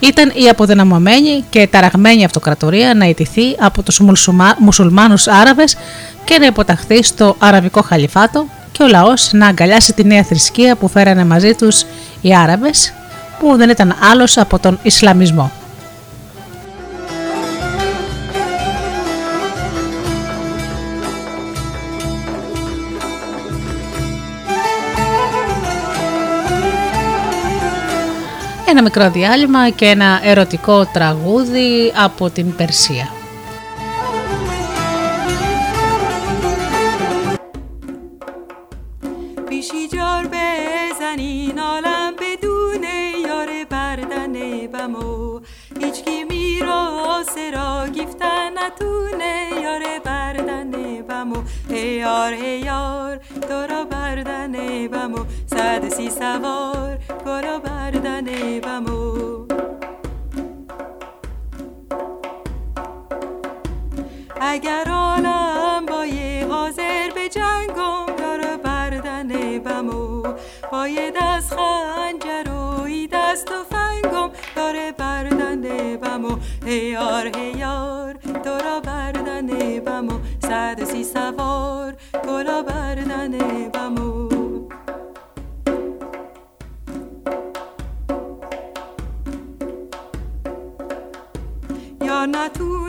ήταν 0.00 0.32
η 0.34 0.48
αποδυναμωμένη 0.48 1.44
και 1.50 1.66
ταραγμένη 1.66 2.24
αυτοκρατορία 2.24 2.94
να 2.94 3.04
ιτηθεί 3.04 3.56
από 3.58 3.82
τους 3.82 4.00
μουσουλμάνους 4.58 5.28
Άραβες 5.28 5.76
και 6.24 6.38
να 6.38 6.46
υποταχθεί 6.46 7.02
στο 7.02 7.36
Αραβικό 7.38 7.82
Χαλιφάτο 7.82 8.46
και 8.72 8.82
ο 8.82 8.88
λαός 8.88 9.32
να 9.32 9.46
αγκαλιάσει 9.46 9.92
τη 9.92 10.04
νέα 10.04 10.22
θρησκεία 10.22 10.76
που 10.76 10.88
φέρανε 10.88 11.24
μαζί 11.24 11.54
τους 11.54 11.84
οι 12.20 12.34
Άραβες 12.34 12.92
που 13.38 13.56
δεν 13.56 13.70
ήταν 13.70 13.94
άλλος 14.10 14.38
από 14.38 14.58
τον 14.58 14.78
Ισλαμισμό. 14.82 15.52
Ένα 28.68 28.82
μικρό 28.82 29.10
διάλειμμα 29.10 29.70
και 29.70 29.86
ένα 29.86 30.20
ερωτικό 30.22 30.86
τραγούδι 30.86 31.92
από 31.96 32.30
την 32.30 32.56
Περσία. 32.56 33.08
را 46.64 47.88
گیفتن 47.88 48.58
نتونه 48.58 49.50
یار 49.62 49.82
بردن 50.04 50.70
بمو. 51.02 51.42
ای 51.68 51.76
یار 51.78 52.32
ای 52.32 52.60
یار 52.60 53.16
تو 53.16 53.54
را 53.54 53.84
بردن 53.84 54.52
بمو. 54.88 55.24
صد 55.46 55.88
سی 55.88 56.10
سوار 56.10 56.98
گرا 57.26 57.58
بردن 57.58 58.24
بمو. 58.60 59.46
اگر 64.40 64.88
عالم 64.88 65.86
با 65.86 66.06
یه 66.06 66.46
حاضر 66.46 67.10
به 67.14 67.28
جنگم 67.28 68.06
یار 68.18 68.56
بردن 68.56 69.58
بمو. 69.58 70.22
باید 70.72 71.16
از 71.20 71.52
خنجر 71.52 72.50
و 72.50 72.74
دست 73.12 73.50
و 73.50 73.64
فنگم 73.70 74.30
داره 74.56 74.92
بردن 74.92 75.60
بمو. 75.96 76.36
هیار 76.66 77.36
هیار 77.36 78.14
تو 78.44 78.50
را 78.50 78.80
بردن 78.80 79.46
بمو 79.80 80.18
صد 80.42 80.84
سی 80.84 81.04
سوار 81.04 81.94
گلا 82.28 82.62
بردن 82.62 83.38
بمو 83.68 84.28
یا 92.02 92.26
نتونستم 92.26 92.82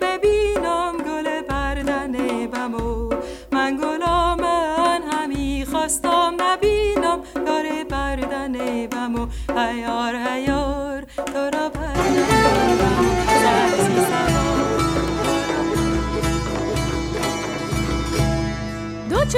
ببینم 0.00 0.96
گل 0.96 1.42
بردن 1.42 2.12
بمو 2.46 3.10
من 3.52 3.76
گلا 3.76 4.36
من 4.36 5.02
همی 5.12 5.66
خواستم 5.70 6.36
نبینم 6.40 7.20
داره 7.46 7.84
بردن 7.84 8.52
بمو 8.86 9.26
هیار 9.56 10.16
هیار. 10.16 10.59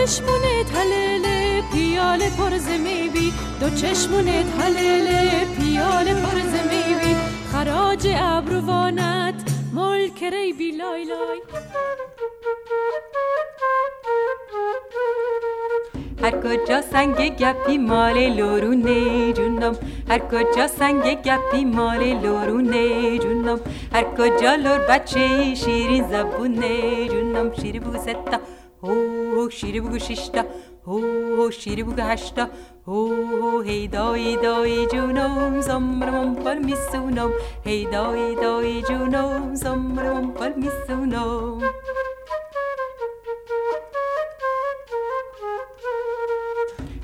چشمونت 0.03 0.77
حلله 0.77 1.63
پیاله 1.73 2.31
پرز 2.39 2.69
میبی 2.69 3.33
دو 3.61 3.71
چشمونت 3.71 4.47
حلله 4.61 5.47
پیاله 5.57 6.15
پرز 6.15 6.55
میبی 6.71 7.17
خراج 7.53 8.09
ابروانت 8.21 9.35
ملک 9.73 10.23
ری 10.23 10.53
بی 10.53 10.71
لای. 10.71 11.05
لای 11.05 11.41
هر 16.23 16.35
کجا 16.41 16.81
سنگ 16.81 17.17
گپی 17.37 17.79
مال 17.79 18.19
لورونه 18.39 19.33
جونم. 19.33 19.75
هر 20.09 20.19
کجا 20.19 20.67
سنگ 20.67 21.03
گپی 21.23 21.65
مال 21.65 22.03
لورونه 22.23 23.19
جونم. 23.19 23.61
هر 23.93 24.05
کجا 24.05 24.55
لور 24.55 24.79
بچه 24.79 25.55
شیرین 25.55 26.09
زبونه 26.09 27.09
جونم. 27.09 27.53
شیر 27.63 27.81
بو 27.81 27.99
ستا 27.99 28.41
هو 29.43 29.51
شیر 29.51 29.83
بو 29.83 29.99
ششتا. 29.99 30.43
هو 30.87 31.51
شیر 31.51 31.85
بو 31.85 31.93
هشتا. 31.99 32.49
هو 32.87 33.61
هی 33.61 33.89
دای 33.89 34.37
دای 34.37 34.87
جونم. 34.87 35.61
زمرم 35.61 36.35
پل 36.35 36.59
میسونم. 36.59 37.31
هی 37.67 37.87
دای 37.87 38.35
دای 38.35 38.83
جونم. 38.83 39.55
زمرم 39.55 40.31
پل 40.31 40.53
میسونم. 40.57 41.59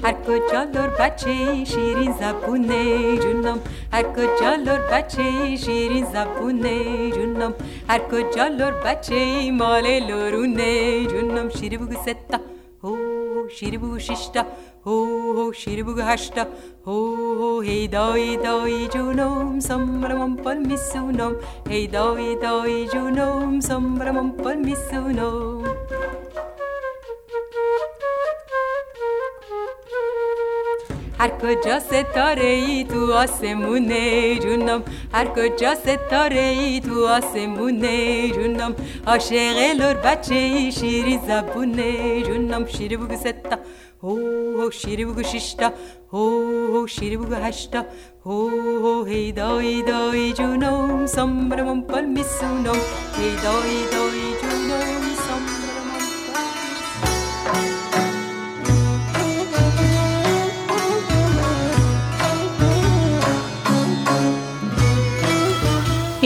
هر 0.03 0.15
کجا 0.27 0.63
لور 0.73 0.89
بچه 0.99 1.65
شیرین 1.65 2.13
زبونه 2.21 3.17
جونم 3.23 3.59
هر 3.93 4.03
کجا 4.15 4.51
لور 4.65 4.81
بچه 4.91 5.55
شیرین 5.65 6.05
زبونه 6.13 6.75
جونم 7.15 7.53
هر 7.89 7.99
کجا 8.11 8.47
لور 8.47 8.73
بچه 8.85 9.51
مال 9.51 9.87
لورونه 10.09 11.05
جونم 11.11 11.49
شیر 11.49 11.77
بگو 11.77 11.95
ستا 12.05 12.39
هو 12.83 12.95
شیر 13.49 13.77
بگو 13.79 13.99
ششتا 13.99 14.45
هو 14.85 14.97
هو 15.37 15.51
شیر 15.61 15.83
بگو 15.83 16.01
هشتا 16.01 16.43
هو 16.87 16.99
هو 17.41 17.61
هی 17.61 17.87
دای 17.87 18.37
دای 18.37 18.87
جونم 18.87 19.59
سمرم 19.59 20.35
پل 20.35 20.57
میسونم 20.57 21.35
هی 21.69 21.87
دای 21.87 22.35
دای 22.35 22.87
جونم 22.87 23.59
سمرم 23.59 24.31
پل 24.31 24.55
میسونم 24.55 25.63
هر 31.18 31.30
کجا 31.42 31.78
ستاره 31.80 32.46
ای 32.46 32.84
تو 32.84 33.12
آسمونه 33.12 34.38
جونم. 34.38 34.82
هر 35.12 35.26
کجا 35.26 35.74
ستاره 35.74 36.40
ای 36.40 36.80
تو 36.80 37.06
آسمونه 37.06 38.28
جونم. 38.30 38.74
عاشق 39.06 39.58
لور 39.78 39.94
بچه 39.94 40.34
ای 40.34 40.72
شیری 40.72 41.18
زبونه 41.28 42.22
جونم. 42.22 42.66
شیری 42.66 42.96
بگو 42.96 43.16
ستا. 43.16 43.58
هو 44.02 44.16
هو 44.60 44.70
شیری 44.70 45.04
بگو 45.04 45.22
ششتا. 45.22 45.72
هو 46.12 46.24
هو 46.74 46.86
شیری 46.86 47.16
بگو 47.16 47.34
هشتا. 47.34 47.84
هو 48.26 48.48
هو 48.84 49.04
هی 49.04 49.32
دای 49.32 49.82
دای 49.82 50.32
جونم. 50.32 51.06
سمبرم 51.06 51.82
پل 51.82 52.04
میسونم. 52.04 52.80
هی 53.18 53.30
دای 53.44 53.76
دای 53.92 54.20
جونم. 54.40 54.47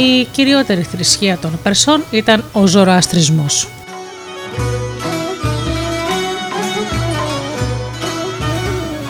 Η 0.02 0.24
κυριότερη 0.24 0.82
θρησκεία 0.82 1.38
των 1.38 1.58
Περσών 1.62 2.04
ήταν 2.10 2.44
ο 2.52 2.66
Ζωροαστρισμός. 2.66 3.68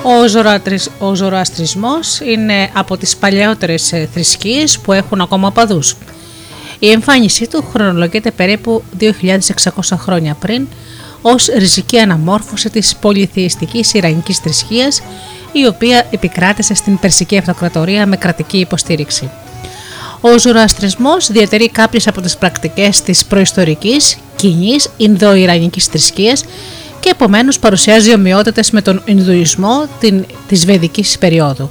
Ο, 0.03 0.29
ζωροατρι... 0.29 0.79
ο 0.99 1.15
Ζωροαστρισμός 1.15 2.21
είναι 2.21 2.71
από 2.75 2.97
τις 2.97 3.17
παλαιότερες 3.17 3.93
ε, 3.93 4.09
θρησκείες 4.13 4.79
που 4.79 4.93
έχουν 4.93 5.21
ακόμα 5.21 5.51
παδούς. 5.51 5.97
Η 6.79 6.91
εμφάνισή 6.91 7.47
του 7.47 7.65
χρονολογείται 7.73 8.31
περίπου 8.31 8.83
2.600 9.01 9.97
χρόνια 9.97 10.35
πριν 10.35 10.69
ως 11.23 11.47
ριζική 11.47 11.99
αναμόρφωση 11.99 12.71
της 12.71 12.97
πολυθεϊστικής 12.97 13.95
Ιρανικής 13.95 14.39
θρησκείας 14.39 15.03
η 15.53 15.67
οποία 15.67 16.07
επικράτησε 16.11 16.75
στην 16.75 16.99
Περσική 16.99 17.39
Αυτοκρατορία 17.39 18.07
με 18.07 18.17
κρατική 18.17 18.59
υποστήριξη. 18.59 19.31
Ο 20.25 20.39
Ζουροαστρισμός 20.39 21.27
διατηρεί 21.27 21.69
κάποιες 21.69 22.07
από 22.07 22.21
τις 22.21 22.37
πρακτικές 22.37 23.03
της 23.03 23.25
προϊστορικής, 23.25 24.19
κοινής, 24.37 24.91
Ινδο-Ιρανικής 24.97 25.87
θρησκείας 25.87 26.45
και 27.01 27.11
επομένως 27.11 27.59
παρουσιάζει 27.59 28.15
ομοιότητες 28.15 28.71
με 28.71 28.83
τον 28.83 29.03
Ινδουισμό 29.05 29.87
την, 30.01 30.27
της 30.49 30.65
Βεδικής 30.65 31.19
περίοδου. 31.19 31.71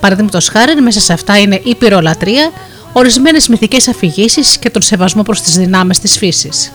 Παραδείγματος 0.00 0.48
χάρη, 0.48 0.80
μέσα 0.80 1.00
σε 1.00 1.12
αυτά 1.12 1.38
είναι 1.38 1.60
η 1.64 1.74
πυρολατρεία, 1.74 2.50
ορισμένες 2.92 3.48
μυθικές 3.48 3.88
αφηγήσεις 3.88 4.58
και 4.58 4.70
τον 4.70 4.82
σεβασμό 4.82 5.22
προς 5.22 5.40
τις 5.40 5.56
δυνάμεις 5.56 5.98
της 5.98 6.16
φύσης. 6.16 6.72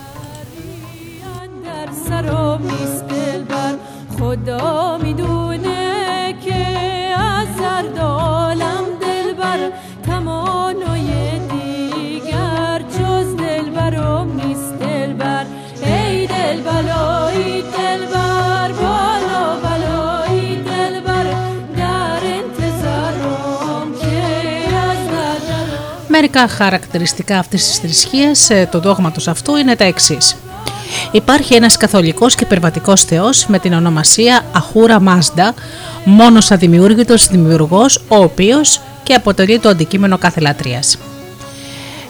Μερικά 26.14 26.48
χαρακτηριστικά 26.48 27.38
αυτής 27.38 27.66
της 27.66 27.78
θρησκείας, 27.78 28.50
ε, 28.50 28.68
το 28.70 28.80
δόγματος 28.80 29.28
αυτού 29.28 29.56
είναι 29.56 29.76
τα 29.76 29.84
εξής. 29.84 30.36
Υπάρχει 31.10 31.54
ένας 31.54 31.76
καθολικός 31.76 32.34
και 32.34 32.46
περβατικός 32.46 33.04
θεός 33.04 33.46
με 33.46 33.58
την 33.58 33.72
ονομασία 33.72 34.44
Αχούρα 34.52 35.00
Μάσντα, 35.00 35.54
μόνος 36.04 36.50
αδημιούργητος 36.50 37.26
δημιουργός, 37.26 38.00
ο 38.08 38.16
οποίος 38.16 38.80
και 39.02 39.14
αποτελεί 39.14 39.58
το 39.58 39.68
αντικείμενο 39.68 40.18
κάθε 40.18 40.40
λατρείας. 40.40 40.98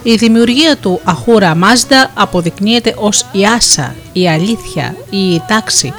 Η 0.02 0.14
δημιουργία 0.14 0.76
του 0.76 1.00
Αχούρα 1.04 1.54
Μάσντα 1.54 2.10
αποδεικνύεται 2.14 2.94
ως 2.98 3.26
η 3.32 3.44
άσα, 3.44 3.94
η 4.12 4.28
αλήθεια, 4.28 4.96
η 5.10 5.42
τάξη, 5.48 5.92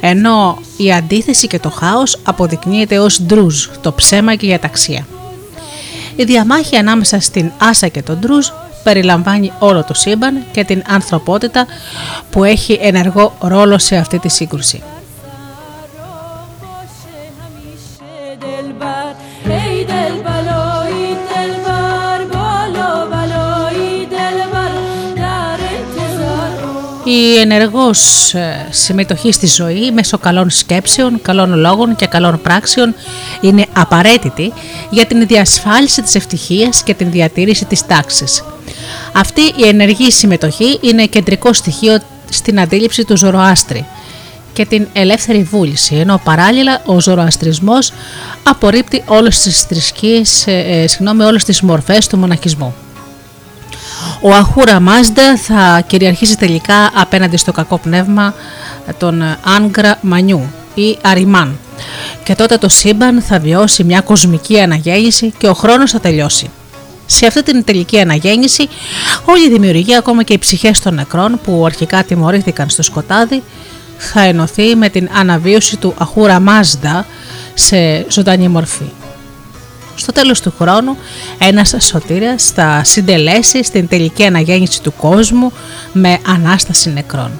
ενώ 0.00 0.58
η 0.76 0.92
αντίθεση 0.92 1.46
και 1.46 1.58
το 1.58 1.70
χάος 1.70 2.18
αποδεικνύεται 2.22 2.98
ως 2.98 3.22
ντρούζ, 3.22 3.66
το 3.80 3.92
ψέμα 3.92 4.34
και 4.34 4.46
η 4.46 4.54
αταξία. 4.54 5.06
Η 6.16 6.24
διαμάχη 6.24 6.76
ανάμεσα 6.76 7.20
στην 7.20 7.50
Άσα 7.58 7.88
και 7.88 8.02
τον 8.02 8.20
Τρούζ 8.20 8.46
περιλαμβάνει 8.82 9.52
όλο 9.58 9.84
το 9.84 9.94
σύμπαν 9.94 10.44
και 10.52 10.64
την 10.64 10.82
ανθρωπότητα 10.88 11.66
που 12.30 12.44
έχει 12.44 12.78
ενεργό 12.82 13.36
ρόλο 13.40 13.78
σε 13.78 13.96
αυτή 13.96 14.18
τη 14.18 14.28
σύγκρουση. 14.28 14.82
Η 27.34 27.38
ενεργός 27.38 28.34
ε, 28.34 28.66
συμμετοχή 28.70 29.32
στη 29.32 29.46
ζωή 29.46 29.90
μέσω 29.92 30.18
καλών 30.18 30.50
σκέψεων, 30.50 31.22
καλών 31.22 31.54
λόγων 31.54 31.96
και 31.96 32.06
καλών 32.06 32.40
πράξεων 32.42 32.94
είναι 33.40 33.66
απαραίτητη 33.72 34.52
για 34.90 35.06
την 35.06 35.26
διασφάλιση 35.26 36.02
της 36.02 36.14
ευτυχίας 36.14 36.82
και 36.82 36.94
την 36.94 37.10
διατήρηση 37.10 37.64
της 37.64 37.86
τάξης. 37.86 38.44
Αυτή 39.12 39.40
η 39.40 39.68
ενεργή 39.68 40.10
συμμετοχή 40.10 40.78
είναι 40.80 41.06
κεντρικό 41.06 41.52
στοιχείο 41.52 41.98
στην 42.30 42.60
αντίληψη 42.60 43.04
του 43.04 43.16
Ζωροάστρη 43.16 43.86
και 44.52 44.66
την 44.66 44.86
ελεύθερη 44.92 45.42
βούληση, 45.42 45.94
ενώ 45.94 46.20
παράλληλα 46.24 46.82
ο 46.84 47.00
Ζωροαστρισμός 47.00 47.92
απορρίπτει 48.42 49.02
όλες 49.06 49.38
τις 49.38 49.62
θρησκείες, 49.62 50.46
ε, 50.46 50.52
ε, 50.52 50.86
συγγνώμη, 50.86 51.22
όλες 51.22 51.44
τις 51.44 51.60
μορφές 51.60 52.06
του 52.06 52.16
μοναχισμού. 52.16 52.74
Ο 54.26 54.34
Αχούρα 54.34 54.80
Μάζντα 54.80 55.36
θα 55.36 55.82
κυριαρχήσει 55.86 56.36
τελικά 56.36 56.90
απέναντι 56.94 57.36
στο 57.36 57.52
κακό 57.52 57.78
πνεύμα 57.78 58.34
των 58.98 59.22
Άγκρα 59.56 59.98
Μανιού 60.00 60.50
ή 60.74 60.98
Αριμάν 61.02 61.58
και 62.24 62.34
τότε 62.34 62.56
το 62.56 62.68
σύμπαν 62.68 63.22
θα 63.22 63.38
βιώσει 63.38 63.84
μια 63.84 64.00
κοσμική 64.00 64.60
αναγέννηση 64.60 65.32
και 65.38 65.48
ο 65.48 65.54
χρόνος 65.54 65.90
θα 65.90 66.00
τελειώσει. 66.00 66.50
Σε 67.06 67.26
αυτή 67.26 67.42
την 67.42 67.64
τελική 67.64 68.00
αναγέννηση, 68.00 68.68
όλη 69.24 69.44
η 69.44 69.50
δημιουργία, 69.50 69.98
ακόμα 69.98 70.22
και 70.22 70.32
οι 70.32 70.38
ψυχές 70.38 70.80
των 70.80 70.94
νεκρών 70.94 71.40
που 71.44 71.62
αρχικά 71.66 72.04
τιμωρήθηκαν 72.04 72.68
στο 72.68 72.82
σκοτάδι, 72.82 73.42
θα 73.98 74.20
ενωθεί 74.20 74.74
με 74.76 74.88
την 74.88 75.08
αναβίωση 75.12 75.76
του 75.76 75.94
Αχούρα 75.98 76.40
Μάζδα 76.40 77.06
σε 77.54 78.06
ζωντανή 78.10 78.48
μορφή. 78.48 78.90
Στο 79.96 80.12
τέλος 80.12 80.40
του 80.40 80.52
χρόνου 80.58 80.96
ένας 81.38 81.74
σωτήρας 81.78 82.44
θα 82.54 82.84
συντελέσει 82.84 83.64
στην 83.64 83.88
τελική 83.88 84.24
αναγέννηση 84.24 84.82
του 84.82 84.92
κόσμου 84.92 85.52
με 85.92 86.18
Ανάσταση 86.26 86.90
νεκρών. 86.90 87.30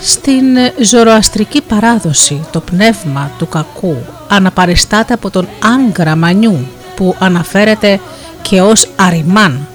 Στην 0.00 0.44
ζωροαστρική 0.82 1.62
παράδοση 1.62 2.46
το 2.50 2.60
πνεύμα 2.60 3.30
του 3.38 3.48
κακού 3.48 3.96
αναπαριστάται 4.28 5.14
από 5.14 5.30
τον 5.30 5.48
Άγκρα 5.62 6.16
Μανιού 6.16 6.66
που 6.96 7.16
αναφέρεται 7.18 8.00
και 8.42 8.60
ως 8.60 8.88
αριμάν 8.96 9.66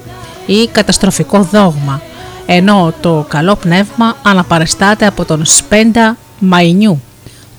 ή 0.46 0.68
καταστροφικό 0.72 1.42
δόγμα 1.52 2.00
ενώ 2.46 2.92
το 3.00 3.26
καλό 3.28 3.56
πνεύμα 3.56 4.16
αναπαριστάται 4.22 5.06
από 5.06 5.24
τον 5.24 5.44
Σπέντα 5.44 6.16
Μαϊνιού 6.38 7.00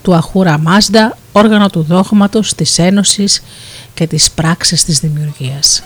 του 0.01 0.15
Αχούρα 0.15 0.57
Μάζντα, 0.57 1.17
όργανο 1.31 1.69
του 1.69 1.81
δόγματος, 1.81 2.53
της 2.53 2.79
ένωσης 2.79 3.43
και 3.93 4.07
της 4.07 4.31
πράξης 4.31 4.83
της 4.83 4.99
δημιουργίας. 4.99 5.83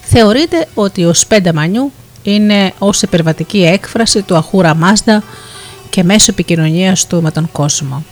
Θεωρείται 0.00 0.68
ότι 0.74 1.04
ο 1.04 1.14
Σπέντα 1.14 1.52
Μανιού 1.54 1.92
είναι 2.22 2.72
ως 2.78 3.02
υπερβατική 3.02 3.64
έκφραση 3.64 4.22
του 4.22 4.36
Αχούρα 4.36 4.74
Μάζντα 4.74 5.22
και 5.90 6.02
μέσω 6.02 6.26
επικοινωνίας 6.30 7.06
του 7.06 7.22
με 7.22 7.30
τον 7.30 7.48
κόσμο. 7.52 8.04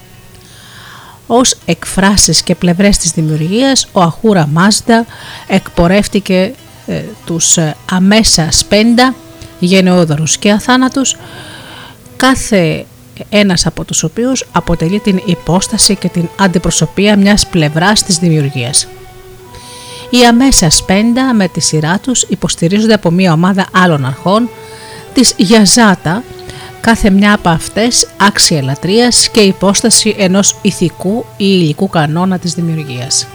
Ως 1.27 1.55
εκφράσεις 1.65 2.43
και 2.43 2.55
πλευρές 2.55 2.99
της 2.99 3.11
δημιουργίας, 3.11 3.87
ο 3.93 4.01
Αχούρα 4.01 4.47
Μάζντα 4.47 5.07
εκπορεύτηκε 5.47 6.55
ε, 6.87 7.03
τους 7.25 7.57
ε, 7.57 7.77
αμέσα 7.91 8.49
σπέντα, 8.51 9.15
γενναιόδωρους 9.59 10.37
και 10.37 10.51
αθάνατους, 10.51 11.17
κάθε 12.17 12.87
ένας 13.29 13.67
από 13.67 13.85
τους 13.85 14.03
οποίους 14.03 14.45
αποτελεί 14.53 14.99
την 15.01 15.21
υπόσταση 15.25 15.97
και 15.97 16.09
την 16.09 16.29
αντιπροσωπεία 16.39 17.17
μιας 17.17 17.47
πλευράς 17.47 18.03
της 18.03 18.19
δημιουργίας. 18.19 18.87
Οι 20.11 20.27
αμέσας 20.27 20.77
σπέντα 20.77 21.35
με 21.35 21.49
τη 21.49 21.61
σειρά 21.61 21.99
τους 21.99 22.23
υποστηρίζονται 22.23 22.95
από 22.95 23.11
μια 23.11 23.33
ομάδα 23.33 23.67
άλλων 23.73 24.05
αρχών, 24.05 24.49
της 25.15 25.35
Γιαζάτα, 25.37 26.23
κάθε 26.81 27.11
μια 27.11 27.35
από 27.35 27.49
αυτές 27.49 28.09
άξια 28.17 28.63
λατρείας 28.63 29.29
και 29.29 29.41
υπόσταση 29.41 30.15
ενός 30.19 30.57
ηθικού 30.63 31.25
ή 31.37 31.45
υλικού 31.45 31.89
κανόνα 31.89 32.39
της 32.39 32.55
δημιουργίας. 32.55 33.27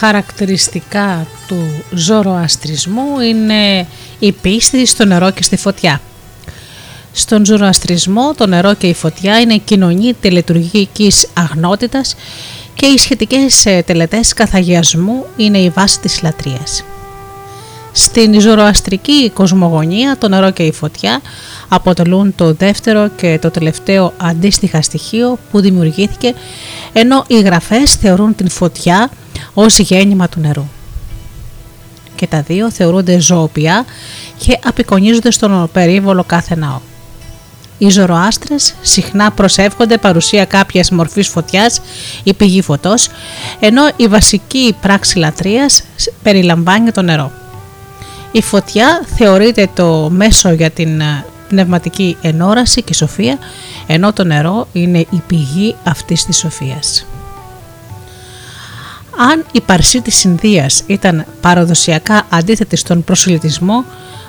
Χαρακτηριστικά 0.00 1.26
του 1.46 1.84
ζωροαστρισμού 1.90 3.20
είναι 3.20 3.86
η 4.18 4.32
πίστη 4.32 4.86
στο 4.86 5.04
νερό 5.04 5.30
και 5.30 5.42
στη 5.42 5.56
φωτιά. 5.56 6.00
Στον 7.12 7.44
ζωροαστρισμό 7.44 8.34
το 8.34 8.46
νερό 8.46 8.74
και 8.74 8.86
η 8.86 8.94
φωτιά 8.94 9.40
είναι 9.40 9.56
κοινωνή 9.56 10.14
τελετουργικής 10.20 11.26
αγνότητας 11.34 12.16
και 12.74 12.86
οι 12.86 12.98
σχετικές 12.98 13.66
ε, 13.66 13.82
τελετές 13.86 14.32
καθαγιασμού 14.32 15.24
είναι 15.36 15.58
η 15.58 15.68
βάση 15.68 16.00
της 16.00 16.22
λατρείας. 16.22 16.84
Στην 17.92 18.40
ζωροαστρική 18.40 19.30
κοσμογονία 19.30 20.16
το 20.18 20.28
νερό 20.28 20.50
και 20.50 20.62
η 20.62 20.72
φωτιά 20.72 21.20
αποτελούν 21.68 22.34
το 22.34 22.52
δεύτερο 22.52 23.08
και 23.08 23.38
το 23.40 23.50
τελευταίο 23.50 24.12
αντίστοιχα 24.16 24.82
στοιχείο 24.82 25.38
που 25.50 25.60
δημιουργήθηκε 25.60 26.34
ενώ 26.92 27.24
οι 27.26 27.40
γραφές 27.40 27.92
θεωρούν 27.92 28.34
την 28.34 28.48
φωτιά 28.48 29.10
ως 29.54 29.78
γέννημα 29.78 30.28
του 30.28 30.40
νερού. 30.40 30.64
Και 32.14 32.26
τα 32.26 32.42
δύο 32.42 32.70
θεωρούνται 32.70 33.18
ζωοποιά 33.18 33.84
και 34.38 34.58
απεικονίζονται 34.64 35.30
στον 35.30 35.70
περίβολο 35.72 36.24
κάθε 36.24 36.56
ναό. 36.56 36.80
Οι 37.78 37.88
ζωροάστρες 37.88 38.74
συχνά 38.80 39.30
προσεύχονται 39.30 39.98
παρουσία 39.98 40.44
κάποιας 40.44 40.90
μορφής 40.90 41.28
φωτιάς 41.28 41.80
ή 42.22 42.34
πηγή 42.34 42.62
φωτός, 42.62 43.08
ενώ 43.60 43.82
η 43.96 44.06
βασική 44.06 44.76
πράξη 44.80 45.18
λατρείας 45.18 45.82
περιλαμβάνει 46.22 46.90
το 46.90 47.02
νερό. 47.02 47.39
Η 48.32 48.42
φωτιά 48.42 49.04
θεωρείται 49.16 49.68
το 49.74 50.10
μέσο 50.10 50.52
για 50.52 50.70
την 50.70 51.00
ε, 51.00 51.24
πνευματική 51.48 52.16
ενόραση 52.22 52.82
και 52.82 52.94
σοφία, 52.94 53.38
ενώ 53.86 54.12
το 54.12 54.24
νερό 54.24 54.68
είναι 54.72 54.98
η 54.98 55.22
πηγή 55.26 55.76
αυτής 55.84 56.24
της 56.24 56.36
σοφίας. 56.38 57.06
Αν 59.30 59.44
η 59.52 59.60
παρσή 59.60 60.00
της 60.00 60.24
Ινδίας 60.24 60.82
ήταν 60.86 61.26
παραδοσιακά 61.40 62.26
αντίθετη 62.28 62.76
στον 62.76 63.04
προσελητισμό, 63.04 63.84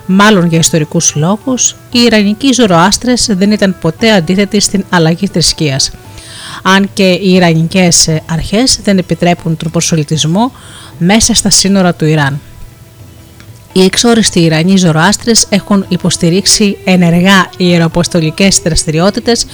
μάλλον 0.06 0.46
για 0.46 0.60
ιστορικούς 0.60 1.16
λόγους, 1.16 1.76
οι 1.92 2.00
Ιρανικοί 2.00 2.54
Ζωροάστρες 2.54 3.30
δεν 3.32 3.52
ήταν 3.52 3.76
ποτέ 3.82 4.12
αντίθετοι 4.12 4.60
στην 4.60 4.86
αλλαγή 4.90 5.28
θρησκείας. 5.28 5.92
Αν 6.64 6.90
και 6.94 7.12
οι 7.12 7.34
Ιρανικές 7.34 8.10
αρχές 8.30 8.80
δεν 8.84 8.98
επιτρέπουν 8.98 9.58
τον 9.58 9.72
προσελητισμό 9.72 10.52
μέσα 10.98 11.34
στα 11.34 11.50
σύνορα 11.50 11.94
του 11.94 12.06
Ιράν. 12.06 12.40
Οι 13.74 13.84
εξόριστοι 13.84 14.40
Ιρανοί 14.40 14.78
Ζωροάστρες 14.78 15.46
έχουν 15.50 15.86
υποστηρίξει 15.88 16.78
ενεργά 16.84 17.50
ιεροαποστολικές 17.58 18.62
δραστηριότητες 18.64 19.46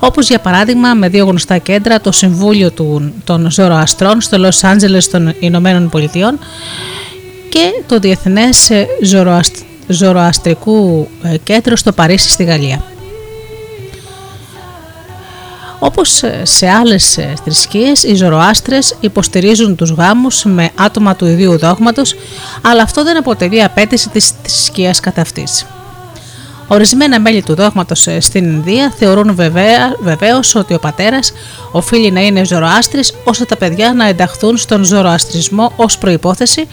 όπως 0.00 0.28
για 0.28 0.38
παράδειγμα 0.38 0.94
με 0.94 1.08
δύο 1.08 1.24
γνωστά 1.24 1.58
κέντρα 1.58 2.00
το 2.00 2.12
Συμβούλιο 2.12 2.70
των 3.24 3.50
Ζωροαστρών 3.50 4.20
στο 4.20 4.38
Λος 4.38 4.64
Άντζελες 4.64 5.08
των 5.08 5.34
Ηνωμένων 5.38 5.88
Πολιτειών 5.88 6.38
και 7.48 7.70
το 7.86 7.98
Διεθνές 7.98 8.70
Ζωροαστρικού 9.88 11.08
ε, 11.22 11.36
Κέντρο 11.36 11.76
στο 11.76 11.92
Παρίσι 11.92 12.28
στη 12.28 12.44
Γαλλία. 12.44 12.95
Όπως 15.78 16.22
ε, 16.22 16.40
σε 16.44 16.68
άλλες 16.68 17.18
ε, 17.18 17.34
θρησκείες, 17.44 18.02
οι 18.02 18.14
Ζωροάστρες 18.14 18.96
υποστηρίζουν 19.00 19.76
τους 19.76 19.90
γάμους 19.90 20.44
με 20.44 20.70
άτομα 20.74 21.16
του 21.16 21.26
ιδίου 21.26 21.58
δόγματος, 21.58 22.14
αλλά 22.62 22.82
αυτό 22.82 23.04
δεν 23.04 23.16
αποτελεί 23.16 23.62
απέτηση 23.62 24.08
της 24.08 24.32
θρησκείας 24.42 25.00
κατά 25.00 25.20
αυτής. 25.20 25.66
Ορισμένα 26.68 27.20
μέλη 27.20 27.42
του 27.42 27.54
δόγματος 27.54 28.06
ε, 28.06 28.20
στην 28.20 28.44
Ινδία 28.44 28.92
θεωρούν 28.98 29.38
βεβαίως 30.00 30.54
ότι 30.54 30.74
ο 30.74 30.78
πατέρας 30.78 31.32
οφείλει 31.72 32.10
να 32.10 32.20
είναι 32.20 32.44
Ζωροάστρης 32.44 33.14
ώστε 33.24 33.44
τα 33.44 33.56
παιδιά 33.56 33.92
να 33.92 34.06
ενταχθούν 34.06 34.56
στον 34.56 34.84
Ζωροαστρισμό 34.84 35.72
ως 35.76 35.98
προϋπόθεση, 35.98 36.68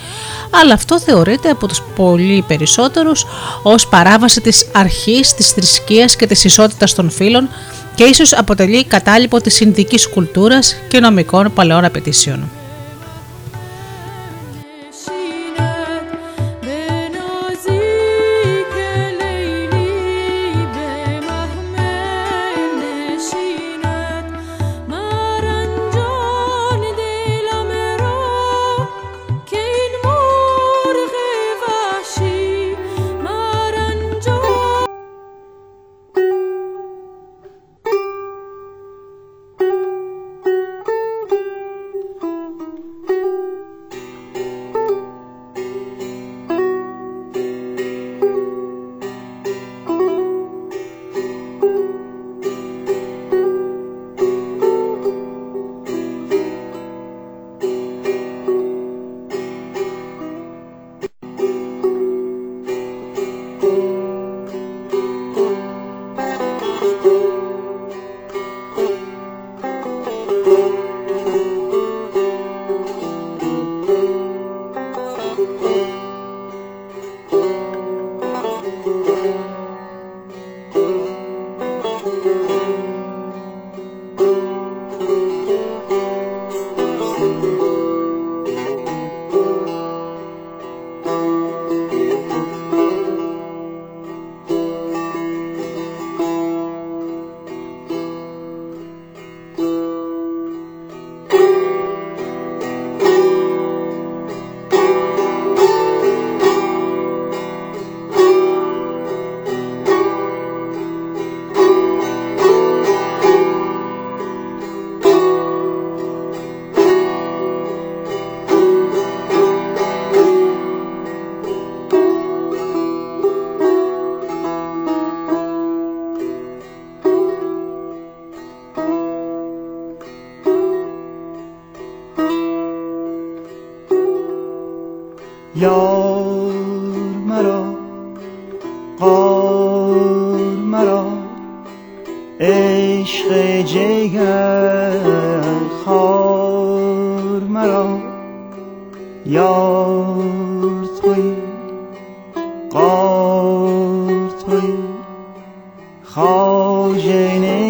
αλλά 0.61 0.73
αυτό 0.73 0.99
θεωρείται 0.99 1.49
από 1.49 1.67
τους 1.67 1.81
πολύ 1.95 2.43
περισσότερους 2.47 3.25
ως 3.63 3.87
παράβαση 3.87 4.41
της 4.41 4.65
αρχής 4.73 5.33
της 5.33 5.49
θρησκείας 5.51 6.15
και 6.15 6.27
της 6.27 6.43
ισότητας 6.43 6.93
των 6.93 7.09
φύλων 7.09 7.49
και 7.95 8.03
ίσως 8.03 8.33
αποτελεί 8.33 8.85
κατάλοιπο 8.85 9.41
της 9.41 9.53
συνδικής 9.53 10.09
κουλτούρας 10.09 10.75
και 10.87 10.99
νομικών 10.99 11.53
παλαιών 11.53 11.85
απαιτήσεων. 11.85 12.49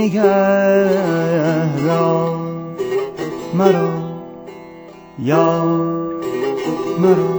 نگهدار 0.03 1.73
مرا 3.53 3.89
یار 5.19 5.65
مرا. 6.99 7.32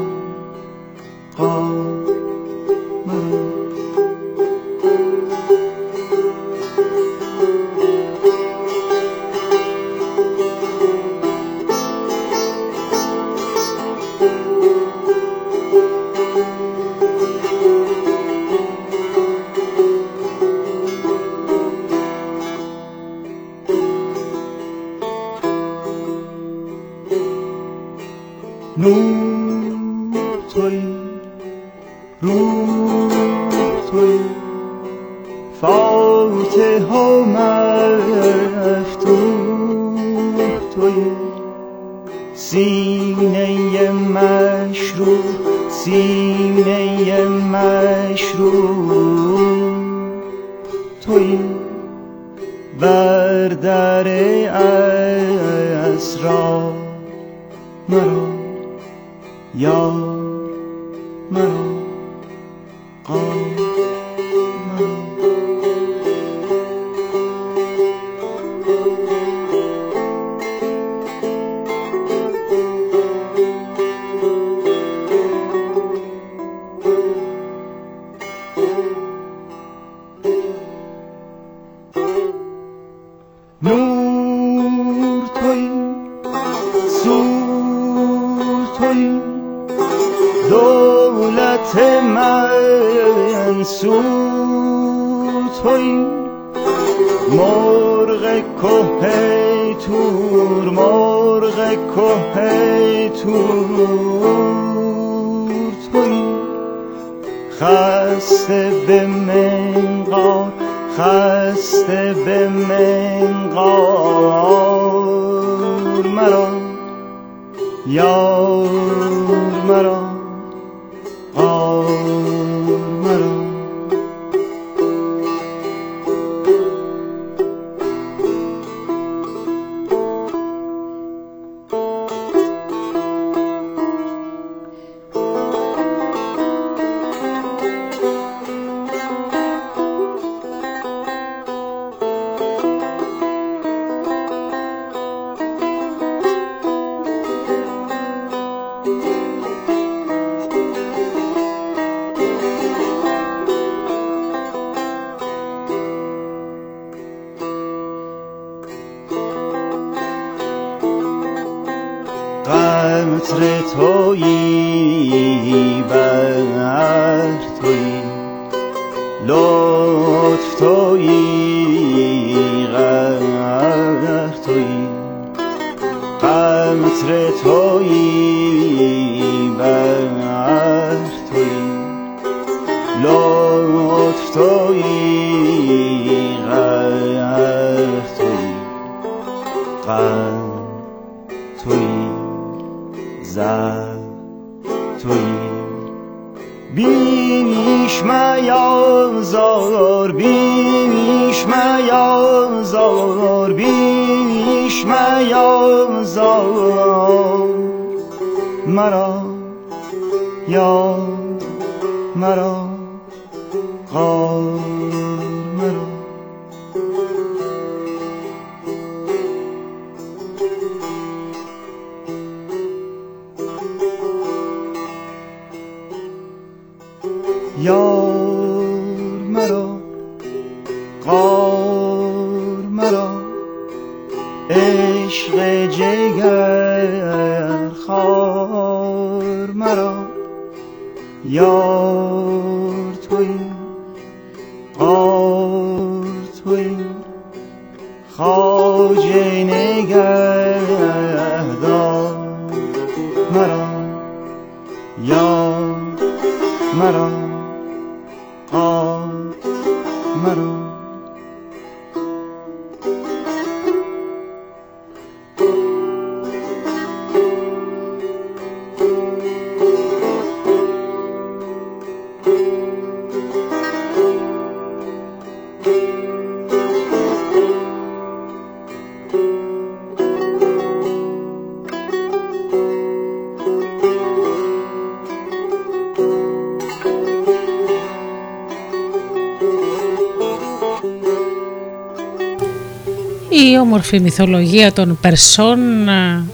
Όμορφη 293.74 294.00
μυθολογία 294.00 294.72
των 294.72 294.98
Περσών 295.00 295.88
ε, 295.88 296.24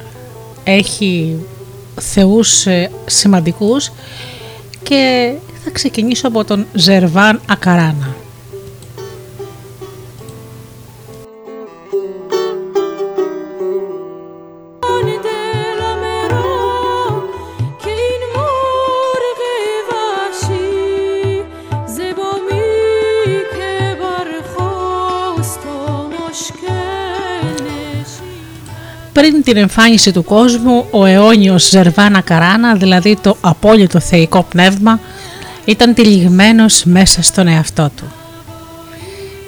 έχει 0.65 1.39
θεούς 2.01 2.67
ε, 2.67 2.91
σημαντικούς 3.07 3.91
και 4.83 5.33
θα 5.65 5.71
ξεκινήσω 5.71 6.29
από 6.29 6.45
τον 6.45 6.67
Ζερβάν 6.73 7.41
Ακαράνα. 7.47 8.10
Πριν 29.21 29.43
την 29.43 29.57
εμφάνιση 29.57 30.13
του 30.13 30.25
κόσμου, 30.25 30.87
ο 30.91 31.05
αιώνιος 31.05 31.69
Ζερβάνα 31.69 32.21
Καράνα, 32.21 32.75
δηλαδή 32.75 33.19
το 33.23 33.37
απόλυτο 33.41 34.01
θεϊκό 34.01 34.47
πνεύμα, 34.49 35.01
ήταν 35.65 35.95
τυλιγμένος 35.95 36.85
μέσα 36.85 37.23
στον 37.23 37.49
εαυτό 37.49 37.91
του. 37.97 38.05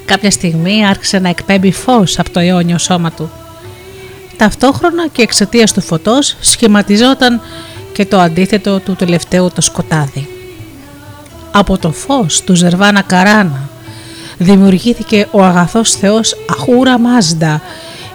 Κάποια 0.04 0.30
στιγμή 0.30 0.86
άρχισε 0.86 1.18
να 1.18 1.28
εκπέμπει 1.28 1.72
φως 1.72 2.18
από 2.18 2.30
το 2.30 2.40
αιώνιο 2.40 2.78
σώμα 2.78 3.10
του. 3.10 3.30
Ταυτόχρονα 4.36 5.08
και 5.08 5.22
εξαιτίας 5.22 5.72
του 5.72 5.80
φωτός 5.80 6.36
σχηματιζόταν 6.40 7.40
και 7.92 8.06
το 8.06 8.20
αντίθετο 8.20 8.80
του 8.80 8.94
τελευταίου 8.96 9.50
το 9.54 9.60
σκοτάδι. 9.60 10.28
Από 11.52 11.78
το 11.78 11.92
φως 11.92 12.40
του 12.40 12.54
Ζερβάνα 12.54 13.02
Καράνα 13.02 13.68
δημιουργήθηκε 14.38 15.28
ο 15.30 15.42
αγαθός 15.44 15.90
θεός 15.90 16.36
Αχούρα 16.50 16.98
Μάζντα 16.98 17.62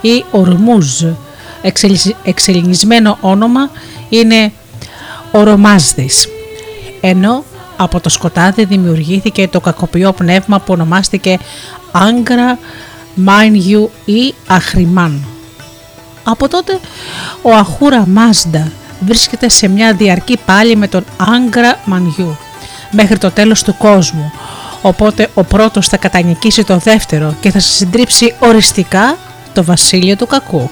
ή 0.01 0.23
Ορμούζ, 0.31 1.03
εξελινισμένο 2.23 3.17
όνομα 3.21 3.69
είναι 4.09 4.51
Ορομάζδης, 5.31 6.27
ενώ 7.01 7.43
από 7.77 7.99
το 7.99 8.09
σκοτάδι 8.09 8.65
δημιουργήθηκε 8.65 9.47
το 9.47 9.59
κακοποιό 9.59 10.11
πνεύμα 10.13 10.59
που 10.59 10.73
ονομάστηκε 10.73 11.39
Άγκρα 11.91 12.59
Μάινιου 13.15 13.91
ή 14.05 14.33
Αχρημάν. 14.47 15.25
Από 16.23 16.47
τότε 16.47 16.79
ο 17.41 17.53
Αχούρα 17.53 18.05
Μάζντα 18.07 18.71
βρίσκεται 18.99 19.49
σε 19.49 19.67
μια 19.67 19.93
διαρκή 19.93 20.37
πάλι 20.45 20.75
με 20.75 20.87
τον 20.87 21.05
Άγκρα 21.17 21.79
Μανιού 21.85 22.37
μέχρι 22.91 23.17
το 23.17 23.31
τέλος 23.31 23.63
του 23.63 23.75
κόσμου 23.77 24.31
οπότε 24.81 25.29
ο 25.33 25.43
πρώτος 25.43 25.87
θα 25.87 25.97
κατανικήσει 25.97 26.63
το 26.63 26.77
δεύτερο 26.77 27.35
και 27.39 27.51
θα 27.51 27.59
συντρίψει 27.59 28.35
οριστικά 28.39 29.17
το 29.53 29.63
βασίλειο 29.63 30.15
του 30.15 30.27
κακού. 30.27 30.69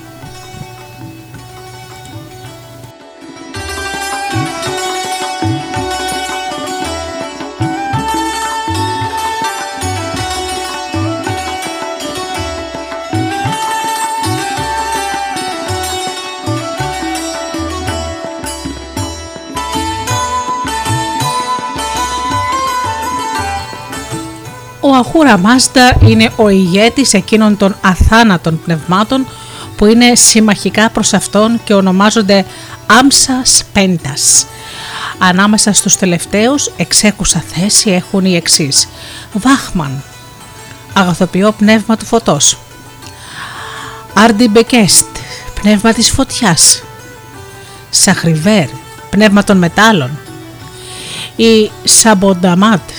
Ο 25.26 25.28
Αχούρα 25.28 25.50
Μάστα 25.50 25.98
είναι 26.02 26.32
ο 26.36 26.50
ηγέτης 26.50 27.14
εκείνων 27.14 27.58
των 27.58 27.76
αθάνατων 27.82 28.62
πνευμάτων 28.64 29.28
που 29.76 29.86
είναι 29.86 30.16
συμμαχικά 30.16 30.90
προς 30.90 31.14
αυτόν 31.14 31.62
και 31.64 31.74
ονομάζονται 31.74 32.46
Άμσας 32.86 33.64
Πέντας. 33.74 34.46
Ανάμεσα 35.18 35.74
στους 35.74 35.96
τελευταίους 35.96 36.72
εξέκουσα 36.78 37.44
θέση 37.54 37.90
έχουν 37.90 38.26
οι 38.26 38.36
εξής. 38.36 38.88
Βάχμαν, 39.34 40.04
αγαθοποιό 40.94 41.52
πνεύμα 41.52 41.98
του 41.98 42.06
φωτός. 42.06 42.58
Άρντι 44.14 44.50
Μπεκέστ, 44.50 45.08
πνεύμα 45.62 45.94
της 45.94 46.10
φωτιάς. 46.12 46.84
Σαχριβέρ, 47.90 48.68
πνεύμα 49.10 49.44
των 49.44 49.58
μετάλλων. 49.58 50.20
Η 51.36 51.72
Σαμπονταμάτ, 51.84 52.90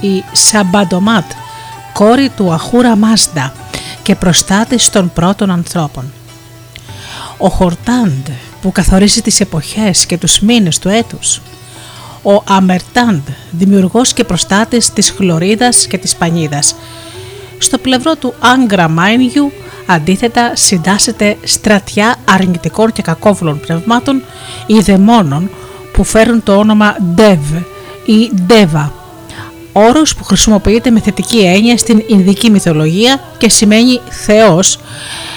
η 0.00 0.24
Σαμπαντομάτ, 0.32 1.24
κόρη 1.94 2.28
του 2.36 2.52
Αχούρα 2.52 2.96
Μάσντα 2.96 3.52
και 4.02 4.14
προστάτης 4.14 4.90
των 4.90 5.12
πρώτων 5.14 5.50
ανθρώπων. 5.50 6.12
Ο 7.38 7.48
Χορτάντ 7.48 8.26
που 8.62 8.72
καθορίζει 8.72 9.22
τις 9.22 9.40
εποχές 9.40 10.06
και 10.06 10.18
τους 10.18 10.40
μήνες 10.40 10.78
του 10.78 10.88
έτους. 10.88 11.40
Ο 12.22 12.42
Αμερτάντ, 12.48 13.28
δημιουργός 13.50 14.12
και 14.12 14.24
προστάτης 14.24 14.92
της 14.92 15.10
χλωρίδας 15.10 15.86
και 15.86 15.98
της 15.98 16.16
πανίδας. 16.16 16.74
Στο 17.58 17.78
πλευρό 17.78 18.16
του 18.16 18.34
Άγκρα 18.40 18.88
Μάινιου 18.88 19.52
αντίθετα 19.86 20.52
συντάσσεται 20.54 21.36
στρατιά 21.44 22.16
αρνητικών 22.24 22.92
και 22.92 23.02
κακόβουλων 23.02 23.60
πνευμάτων 23.60 24.22
ή 24.66 24.80
δαιμόνων 24.80 25.50
που 25.92 26.04
φέρουν 26.04 26.42
το 26.42 26.56
όνομα 26.56 26.96
Ντεβ 27.14 27.52
ή 28.06 28.30
Ντέβα 28.46 29.03
όρος 29.76 30.14
που 30.14 30.24
χρησιμοποιείται 30.24 30.90
με 30.90 31.00
θετική 31.00 31.38
έννοια 31.38 31.78
στην 31.78 32.02
Ινδική 32.06 32.50
μυθολογία 32.50 33.20
και 33.38 33.48
σημαίνει 33.48 34.00
Θεός, 34.08 34.78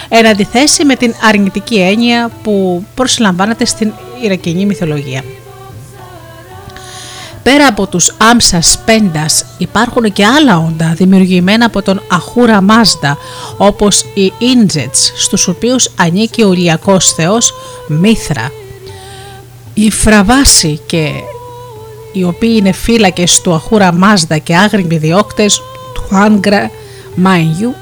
εν 0.10 0.28
αντιθέσει 0.28 0.86
με 0.86 0.96
την 0.96 1.14
αρνητική 1.22 1.76
έννοια 1.76 2.32
που 2.44 2.86
προσλαμβάνεται 2.96 3.66
στην 3.66 3.92
Ιρακινή 4.24 4.66
μυθολογία. 4.66 5.24
Πέρα 7.44 7.68
από 7.68 7.88
τους 7.88 8.16
Άμσας 8.18 8.80
Πέντας 8.86 9.46
υπάρχουν 9.58 10.14
και 10.14 10.26
άλλα 10.26 10.58
όντα 10.58 10.94
δημιουργημένα 10.96 11.66
από 11.66 11.82
τον 11.82 12.02
Αχούρα 12.12 12.62
Μάζδα 12.62 13.18
όπως 13.58 14.06
οι 14.14 14.34
Ίντζετς 14.38 15.14
στους 15.16 15.48
οποίους 15.48 15.90
ανήκει 15.96 16.44
ο 16.44 16.54
ηλιακός 16.54 17.14
θεός 17.14 17.54
Μήθρα. 17.88 18.52
Η 19.74 19.92
Φραβάση 19.92 20.80
και 20.86 21.10
οι 22.18 22.24
οποίοι 22.24 22.56
είναι 22.56 22.72
φύλακες 22.72 23.42
του 23.42 23.54
Αχούρα 23.54 23.94
Μάζδα 23.94 24.38
και 24.38 24.56
άγριμοι 24.56 24.98
διώκτες 24.98 25.62
του 25.94 26.16
Άγκρα 26.16 26.72
Μάινιου. 27.16 27.76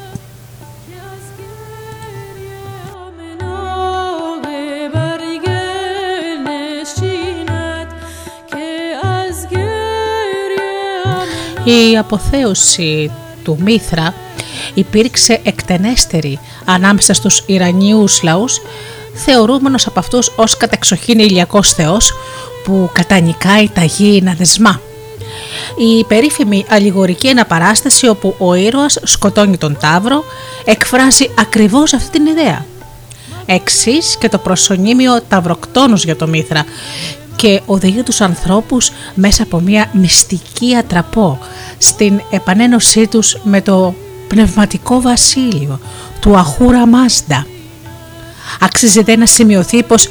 Η 11.64 11.98
αποθέωση 11.98 13.12
του 13.44 13.58
Μήθρα 13.64 14.14
υπήρξε 14.74 15.40
εκτενέστερη 15.44 16.40
ανάμεσα 16.66 17.14
στους 17.14 17.44
Ιρανίους 17.46 18.24
λαούς 18.24 18.62
θεωρούμενος 19.14 19.88
από 19.88 20.00
αυτούς 20.00 20.32
ως 20.36 20.58
κατεξοχήν 20.58 21.20
ηλιακός 21.20 21.74
θεός 21.74 22.14
που 22.66 22.90
κατανικάει 22.94 23.70
τα 23.70 23.84
γήινα 23.84 24.34
δεσμά. 24.34 24.82
Η 25.78 26.04
περίφημη 26.04 26.66
αλληγορική 26.70 27.30
αναπαράσταση 27.30 28.08
όπου 28.08 28.36
ο 28.38 28.54
ήρωας 28.54 29.00
σκοτώνει 29.04 29.58
τον 29.58 29.78
Ταύρο 29.80 30.24
εκφράζει 30.66 31.30
ακριβώς 31.40 31.94
αυτή 31.94 32.10
την 32.10 32.26
ιδέα. 32.26 32.66
Εξής 33.46 34.18
και 34.20 34.30
το 34.30 34.38
προσωνύμιο 34.38 35.22
Ταυροκτόνος 35.22 36.04
για 36.04 36.16
το 36.16 36.28
Μήθρα 36.28 36.66
και 37.36 37.62
οδηγεί 37.66 38.04
τους 38.04 38.22
ανθρώπους 38.22 38.92
μέσα 39.14 39.44
από 39.44 39.60
μια 39.60 39.90
μυστική 39.94 40.76
ατραπό 40.76 41.40
στην 41.78 42.22
επανένωσή 42.30 43.08
τους 43.08 43.38
με 43.44 43.62
το 43.62 43.94
πνευματικό 44.28 45.02
βασίλειο 45.02 45.80
του 46.20 46.38
Αχούρα 46.38 46.88
Μάσντα. 46.88 47.46
Αξίζεται 48.60 49.16
να 49.16 49.26
σημειωθεί 49.26 49.84
πως 49.84 50.08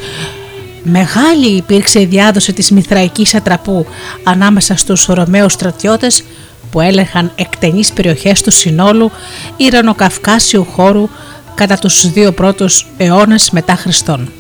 Μεγάλη 0.87 1.47
υπήρξε 1.47 2.01
η 2.01 2.05
διάδοση 2.05 2.53
της 2.53 2.71
Μηθραϊκής 2.71 3.35
Ατραπού 3.35 3.87
ανάμεσα 4.25 4.77
στους 4.77 5.07
Ρωμαίους 5.07 5.53
στρατιώτες 5.53 6.23
που 6.71 6.81
έλεγχαν 6.81 7.33
εκτενείς 7.35 7.93
περιοχές 7.93 8.43
του 8.43 8.51
συνόλου 8.51 9.11
Ιρανοκαυκάσιου 9.57 10.65
χώρου 10.65 11.09
κατά 11.55 11.79
τους 11.79 12.11
δύο 12.11 12.33
πρώτους 12.33 12.87
αιώνες 12.97 13.51
μετά 13.51 13.75
Χριστόν. 13.75 14.33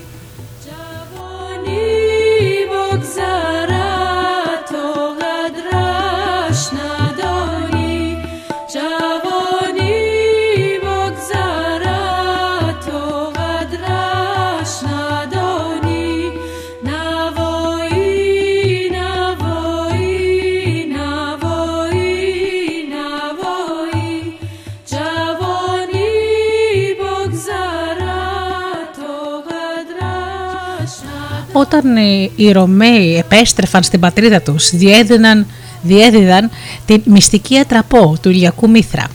Όταν 31.64 31.96
οι 32.36 32.52
Ρωμαίοι 32.52 33.16
επέστρεφαν 33.16 33.82
στην 33.82 34.00
πατρίδα 34.00 34.40
τους 34.40 34.70
διέδιναν, 34.70 35.46
διέδιδαν 35.82 36.50
την 36.86 37.02
μυστική 37.04 37.58
ατραπό 37.58 38.16
του 38.22 38.30
Ηλιακού 38.30 38.70
Μήθρα 38.70 39.06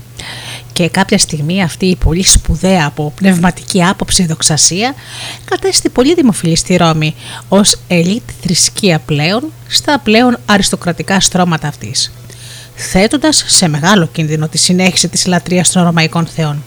και 0.73 0.89
κάποια 0.89 1.17
στιγμή 1.17 1.63
αυτή 1.63 1.85
η 1.85 1.95
πολύ 1.95 2.23
σπουδαία 2.23 2.85
από 2.85 3.13
πνευματική 3.15 3.83
άποψη 3.83 4.25
δοξασία 4.25 4.95
κατέστη 5.45 5.89
πολύ 5.89 6.13
δημοφιλή 6.13 6.55
στη 6.55 6.75
Ρώμη 6.75 7.15
ως 7.49 7.75
ελίτ 7.87 8.29
θρησκεία 8.41 8.99
πλέον 8.99 9.43
στα 9.67 9.99
πλέον 10.03 10.37
αριστοκρατικά 10.45 11.19
στρώματα 11.19 11.67
αυτής 11.67 12.11
θέτοντας 12.75 13.43
σε 13.47 13.67
μεγάλο 13.67 14.07
κίνδυνο 14.07 14.47
τη 14.47 14.57
συνέχιση 14.57 15.07
της 15.07 15.25
λατρείας 15.25 15.71
των 15.71 15.83
Ρωμαϊκών 15.83 16.25
θεών. 16.25 16.63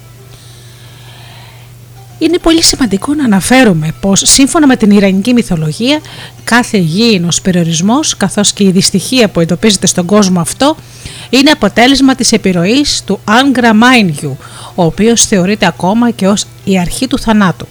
Είναι 2.23 2.39
πολύ 2.39 2.63
σημαντικό 2.63 3.15
να 3.15 3.25
αναφέρουμε 3.25 3.95
πως 4.01 4.23
σύμφωνα 4.25 4.67
με 4.67 4.77
την 4.77 4.91
Ιρανική 4.91 5.33
μυθολογία 5.33 6.01
κάθε 6.45 6.79
γήινος 6.79 7.41
περιορισμός 7.41 8.17
καθώς 8.17 8.53
και 8.53 8.65
η 8.65 8.71
δυστυχία 8.71 9.29
που 9.29 9.41
εντοπίζεται 9.41 9.87
στον 9.87 10.07
κόσμο 10.07 10.41
αυτό 10.41 10.77
είναι 11.31 11.51
αποτέλεσμα 11.51 12.15
της 12.15 12.33
επιρροής 12.33 13.03
του 13.07 13.21
Angra 13.27 13.71
Mainyu 13.71 14.31
ο 14.75 14.85
οποίος 14.85 15.25
θεωρείται 15.27 15.67
ακόμα 15.67 16.11
και 16.11 16.29
ως 16.29 16.45
η 16.65 16.79
αρχή 16.79 17.07
του 17.07 17.19
θανάτου. 17.19 17.67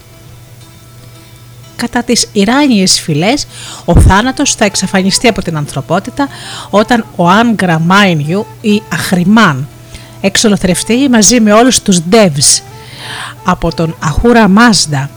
Κατά 1.76 2.04
τις 2.04 2.28
Ιράνιες 2.34 3.00
φυλές, 3.00 3.48
ο 3.86 4.00
θάνατος 4.00 4.56
θα 4.56 4.66
εξαφανιστεί 4.66 5.28
από 5.28 5.42
την 5.42 5.58
ανθρωπότητα 5.58 6.28
όταν 6.70 7.06
ο 7.16 7.24
Angra 7.30 7.78
Mainyu 7.90 8.44
ή 8.62 8.82
Αχρημάν 8.92 9.68
εξολοθρευτεί 10.22 11.10
μαζί 11.10 11.40
με 11.40 11.54
όλους 11.54 11.82
τους 11.82 12.00
Devs 12.12 12.62
από 13.44 13.74
τον 13.74 13.96
Αχούρα 14.00 14.48
Μάζδα 14.48 15.10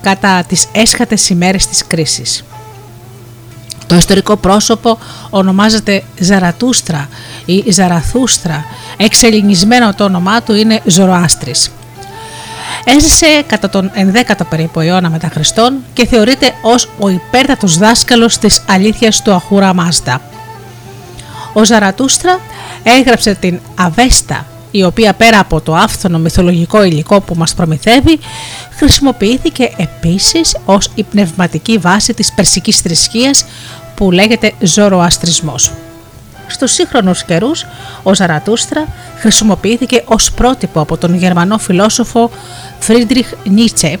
κατά 0.00 0.42
τις 0.42 0.66
έσχατες 0.72 1.28
ημέρες 1.28 1.66
της 1.66 1.86
κρίσης. 1.86 2.44
Το 3.86 3.94
ιστορικό 3.94 4.36
πρόσωπο 4.36 4.98
ονομάζεται 5.30 6.02
Ζαρατούστρα 6.18 7.08
ή 7.44 7.70
Ζαραθούστρα, 7.70 8.64
εξελινισμένο 8.96 9.94
το 9.94 10.04
όνομά 10.04 10.42
του 10.42 10.54
είναι 10.54 10.80
Ζωροάστρης. 10.84 11.70
Έζησε 12.84 13.42
κατά 13.46 13.68
τον 13.68 13.90
11ο 13.94 14.46
περίπου 14.48 14.80
αιώνα 14.80 15.10
μετά 15.10 15.28
Χριστόν 15.28 15.74
και 15.92 16.06
θεωρείται 16.06 16.52
ως 16.62 16.88
ο 16.98 17.08
υπέρτατος 17.08 17.78
δάσκαλος 17.78 18.38
της 18.38 18.62
αλήθειας 18.68 19.22
του 19.22 19.32
Αχούρα 19.32 19.74
Μάζδα. 19.74 20.20
Ο 21.52 21.64
Ζαρατούστρα 21.64 22.40
έγραψε 22.82 23.34
την 23.34 23.60
Αβέστα 23.74 24.46
η 24.70 24.84
οποία 24.84 25.12
πέρα 25.14 25.38
από 25.38 25.60
το 25.60 25.74
άφθονο 25.74 26.18
μυθολογικό 26.18 26.84
υλικό 26.84 27.20
που 27.20 27.34
μας 27.36 27.54
προμηθεύει, 27.54 28.18
χρησιμοποιήθηκε 28.70 29.72
επίσης 29.76 30.56
ως 30.64 30.90
η 30.94 31.02
πνευματική 31.02 31.78
βάση 31.78 32.14
της 32.14 32.32
περσικής 32.32 32.80
θρησκείας 32.80 33.44
που 33.94 34.10
λέγεται 34.10 34.52
Ζωροαστρισμός. 34.60 35.72
Στους 36.46 36.72
σύγχρονους 36.72 37.24
καιρούς, 37.24 37.66
ο 38.02 38.14
Ζαρατούστρα 38.14 38.86
χρησιμοποιήθηκε 39.18 40.02
ως 40.04 40.32
πρότυπο 40.32 40.80
από 40.80 40.96
τον 40.96 41.14
γερμανό 41.14 41.58
φιλόσοφο 41.58 42.30
Φρίντριχ 42.78 43.28
Νίτσε. 43.44 43.98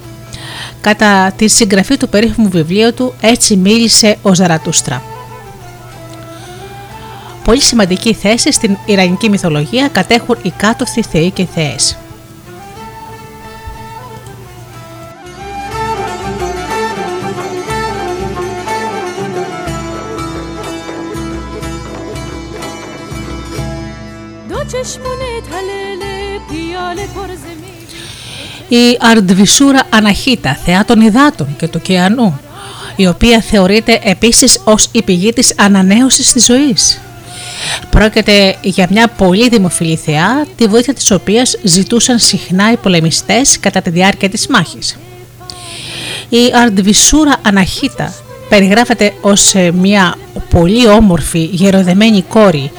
Κατά 0.80 1.32
τη 1.36 1.48
συγγραφή 1.48 1.96
του 1.96 2.08
περίφημου 2.08 2.48
βιβλίου 2.48 2.94
του 2.94 3.14
«Έτσι 3.20 3.56
μίλησε 3.56 4.16
ο 4.22 4.34
Ζαρατούστρα» 4.34 5.02
πολύ 7.48 7.60
σημαντική 7.60 8.14
θέση 8.14 8.52
στην 8.52 8.76
Ιρανική 8.86 9.28
μυθολογία 9.28 9.88
κατέχουν 9.88 10.36
οι 10.42 10.50
κάτωθοι 10.56 11.02
θεοί 11.02 11.30
και 11.30 11.46
θεές. 11.54 11.98
Η 28.68 28.98
Αρντβισούρα 29.00 29.82
Αναχίτα, 29.90 30.54
θεά 30.64 30.84
των 30.84 31.00
υδάτων 31.00 31.56
και 31.56 31.68
του 31.68 31.80
ωκεανού, 31.82 32.40
η 32.96 33.06
οποία 33.06 33.40
θεωρείται 33.40 34.00
επίσης 34.02 34.60
ως 34.64 34.88
η 34.92 35.02
πηγή 35.02 35.32
της 35.32 35.54
ανανέωσης 35.56 36.32
της 36.32 36.44
ζωής. 36.44 37.00
Πρόκειται 37.90 38.56
για 38.62 38.86
μια 38.90 39.08
πολύ 39.08 39.48
δημοφιλή 39.48 39.96
θεά, 39.96 40.46
τη 40.56 40.66
βοήθεια 40.66 40.94
της 40.94 41.10
οποίας 41.10 41.58
ζητούσαν 41.62 42.18
συχνά 42.18 42.72
οι 42.72 42.76
πολεμιστές 42.76 43.60
κατά 43.60 43.82
τη 43.82 43.90
διάρκεια 43.90 44.28
της 44.28 44.46
μάχης. 44.46 44.98
Η 46.28 46.52
Αρντβισούρα 46.54 47.36
Αναχίτα 47.42 48.12
περιγράφεται 48.48 49.12
ως 49.20 49.54
ε, 49.54 49.70
μια 49.72 50.14
πολύ 50.50 50.88
όμορφη 50.88 51.38
γεροδεμένη 51.52 52.22
κόρη 52.22 52.70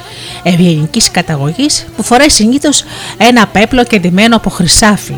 ευγενικής 0.42 1.10
καταγωγής 1.10 1.86
που 1.96 2.02
φοράει 2.02 2.30
συνήθως 2.30 2.84
ένα 3.16 3.46
πέπλο 3.46 3.84
κεντυμένο 3.84 4.36
από 4.36 4.50
χρυσάφι 4.50 5.14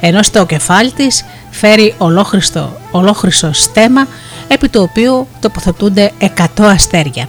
ενώ 0.00 0.22
στο 0.22 0.46
κεφάλι 0.46 0.92
της 0.92 1.24
φέρει 1.50 1.94
ολόχρηστο, 1.98 2.76
ολόχρυσο 2.90 3.52
στέμα 3.52 4.06
επί 4.48 4.68
του 4.68 4.88
οποίου 4.90 5.26
τοποθετούνται 5.40 6.12
100 6.20 6.46
αστέρια. 6.58 7.28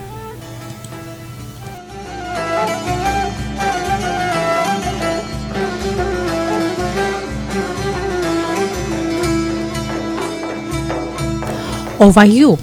Ο 12.03 12.11
Βαγιού, 12.11 12.57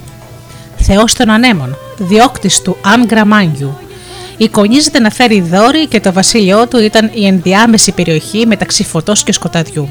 θεός 0.77 1.15
των 1.15 1.31
ανέμων, 1.31 1.77
διώκτης 1.99 2.63
του 2.63 2.77
Άγκρα 2.85 3.25
Μάνιου. 3.25 3.79
Εικονίζεται 4.37 4.99
να 5.01 5.11
φέρει 5.11 5.41
δόρυ 5.41 5.87
και 5.87 6.01
το 6.01 6.13
βασίλειό 6.13 6.67
του 6.67 6.79
ήταν 6.79 7.11
η 7.15 7.27
ενδιάμεση 7.27 7.93
περιοχή 7.93 8.47
μεταξύ 8.47 8.85
φωτός 8.85 9.23
και 9.23 9.33
σκοταδιού. 9.33 9.89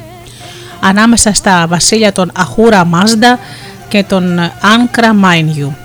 Ανάμεσα 0.80 1.34
στα 1.34 1.66
βασίλεια 1.70 2.12
των 2.12 2.32
Αχούρα 2.36 2.86
Μάζντα 2.86 3.40
και 3.88 4.04
των 4.04 4.40
Άνκρα 4.62 5.14
Μάινιου. 5.14 5.76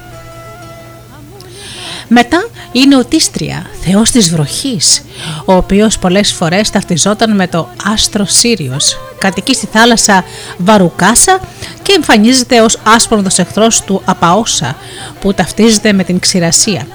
Μετά 2.09 2.49
είναι 2.73 2.97
ο 2.97 3.05
Τίστρια, 3.05 3.67
θεός 3.81 4.11
της 4.11 4.31
βροχής, 4.31 5.03
ο 5.45 5.53
οποίος 5.53 5.99
πολλές 5.99 6.33
φορές 6.33 6.71
ταυτιζόταν 6.71 7.35
με 7.35 7.47
το 7.47 7.69
άστρο 7.93 8.25
Σύριος. 8.25 8.97
Κατοικεί 9.19 9.55
στη 9.55 9.69
θάλασσα 9.73 10.25
Βαρουκάσα 10.59 11.41
και 11.83 11.93
εμφανίζεται 11.93 12.61
ως 12.61 12.79
άσπροδος 12.85 13.39
εχθρός 13.39 13.81
του 13.81 14.03
Απαόσα, 14.05 14.77
που 15.21 15.35
ταυτίζεται 15.35 15.93
με 15.93 16.05
την 16.05 16.19
ξηρασία. 16.19 16.87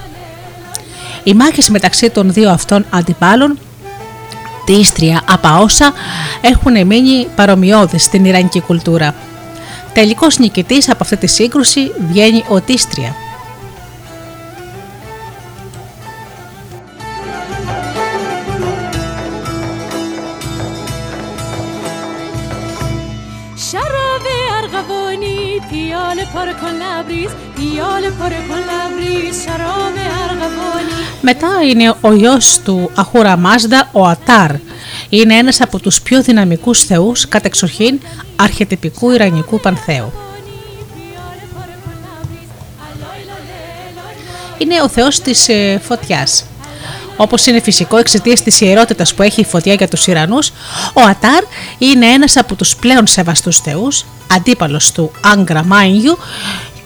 Οι 1.24 1.34
μάχες 1.34 1.70
μεταξύ 1.70 2.10
των 2.10 2.34
δύο 2.34 2.50
αυτών 2.50 2.86
αντιπάλων 2.90 3.60
Τίστρια, 4.66 5.22
Απαόσα 5.30 5.94
έχουν 6.42 6.86
μείνει 6.86 7.28
παρομοιώδεις 7.36 8.04
στην 8.04 8.26
Ιρανική 8.26 8.62
κουλτούρα. 8.62 9.16
Τελικός 9.94 10.38
νικητής 10.38 10.90
από 10.90 11.04
αυτή 11.04 11.18
τη 11.18 11.28
σύγκρουση 11.28 11.92
βγαίνει 12.10 12.44
ο 12.48 12.62
Τίστρια, 12.62 13.16
Μετά 31.22 31.50
είναι 31.70 31.96
ο 32.02 32.14
γιος 32.14 32.60
του 32.60 32.92
Αχούρα 32.96 33.38
Μάζδα, 33.38 33.90
ο 33.92 34.06
Ατάρ. 34.08 34.52
Είναι 35.10 35.36
ένας 35.36 35.62
από 35.62 35.80
τους 35.80 36.02
πιο 36.02 36.22
δυναμικούς 36.22 36.84
θεούς 36.84 37.28
κατεξοχήν 37.28 38.00
αρχετυπικού 38.36 39.12
Ιρανικού 39.12 39.60
πανθέου. 39.60 40.12
Είναι 44.58 44.82
ο 44.82 44.90
θεός 44.90 45.20
της 45.20 45.50
ε, 45.50 45.80
φωτιάς. 45.84 46.49
Όπως 47.22 47.46
είναι 47.46 47.62
φυσικό 47.62 47.98
εξαιτίας 47.98 48.44
της 48.44 48.62
ιερότητας 48.62 49.14
που 49.14 49.22
έχει 49.22 49.42
η 49.42 49.46
φωτιά 49.46 49.74
για 49.74 49.88
τους 49.88 50.08
Ιρανούς, 50.08 50.52
ο 50.94 51.02
Ατάρ 51.02 51.44
είναι 51.78 52.06
ένας 52.06 52.38
από 52.38 52.56
τους 52.56 52.76
πλέον 52.76 53.08
σεβαστούς 53.08 53.58
θεούς, 53.58 54.06
αντίπαλος 54.32 54.92
του 54.92 55.12
Άγκρα 55.22 55.64
Μάινιου 55.64 56.18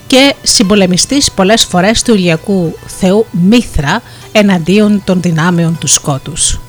και 0.07 0.35
συμπολεμιστής 0.43 1.31
πολλές 1.31 1.63
φορές 1.65 2.01
του 2.01 2.13
ηλιακού 2.13 2.77
θεού 2.99 3.25
Μήθρα 3.31 4.01
εναντίον 4.31 5.01
των 5.03 5.21
δυνάμεων 5.21 5.77
του 5.77 5.87
σκότους. 5.87 6.59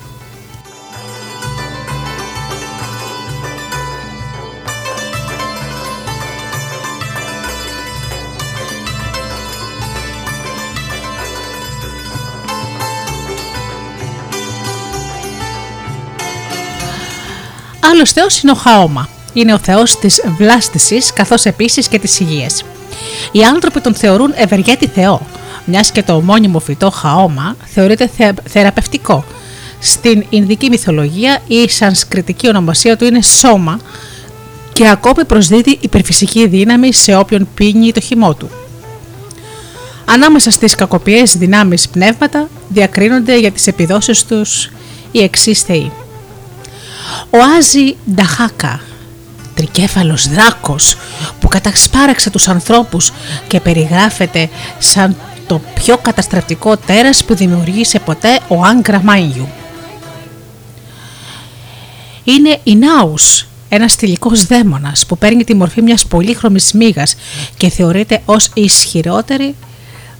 Άλλος 17.91 18.11
θεός 18.11 18.41
είναι 18.41 18.51
ο 18.51 18.55
Χαόμα. 18.55 19.09
Είναι 19.33 19.53
ο 19.53 19.57
θεός 19.57 19.99
της 19.99 20.21
βλάστησης 20.37 21.13
καθώς 21.13 21.45
επίσης 21.45 21.87
και 21.87 21.99
της 21.99 22.19
υγείας. 22.19 22.63
Οι 23.31 23.43
άνθρωποι 23.43 23.81
τον 23.81 23.95
θεωρούν 23.95 24.33
ευεργέτη 24.35 24.87
Θεό, 24.87 25.21
μιας 25.65 25.91
και 25.91 26.03
το 26.03 26.21
μόνιμο 26.21 26.59
φυτό 26.59 26.89
χαόμα 26.89 27.55
θεωρείται 27.65 28.09
θεραπευτικό. 28.49 29.25
Στην 29.79 30.25
Ινδική 30.29 30.69
μυθολογία 30.69 31.41
η 31.47 31.69
σανσκριτική 31.69 32.47
ονομασία 32.47 32.97
του 32.97 33.05
είναι 33.05 33.21
σώμα 33.21 33.79
και 34.73 34.89
ακόμη 34.89 35.25
προσδίδει 35.25 35.77
υπερφυσική 35.81 36.47
δύναμη 36.47 36.93
σε 36.93 37.15
όποιον 37.15 37.47
πίνει 37.55 37.91
το 37.91 37.99
χυμό 37.99 38.33
του. 38.33 38.49
Ανάμεσα 40.05 40.51
στις 40.51 40.75
κακοποιές 40.75 41.37
δυνάμεις 41.37 41.89
πνεύματα 41.89 42.49
διακρίνονται 42.69 43.37
για 43.37 43.51
τις 43.51 43.67
επιδόσεις 43.67 44.25
τους 44.25 44.71
οι 45.11 45.23
εξής 45.23 45.61
θεοί. 45.61 45.91
Ο 47.35 47.37
Άζη 47.57 47.95
Νταχάκα, 48.11 48.81
τρικέφαλος 49.55 50.27
δράκος 50.27 50.97
που 51.39 51.47
κατασπάραξε 51.47 52.29
τους 52.29 52.47
ανθρώπους 52.47 53.11
και 53.47 53.59
περιγράφεται 53.59 54.49
σαν 54.79 55.15
το 55.47 55.61
πιο 55.73 55.97
καταστρεπτικό 55.97 56.77
τέρας 56.77 57.23
που 57.23 57.35
δημιουργήσε 57.35 57.99
ποτέ 57.99 58.39
ο 58.47 58.63
Άγκρα 58.63 59.01
Μάνιου. 59.03 59.47
Είναι 62.23 62.59
η 62.63 62.75
Νάους, 62.75 63.47
ένας 63.69 63.93
θηλυκός 63.93 64.45
δαίμονας 64.45 65.05
που 65.05 65.17
παίρνει 65.17 65.43
τη 65.43 65.55
μορφή 65.55 65.81
μιας 65.81 66.05
πολύχρωμης 66.05 66.71
μύγας 66.73 67.15
και 67.57 67.69
θεωρείται 67.69 68.21
ως 68.25 68.49
ισχυρότερη 68.53 69.55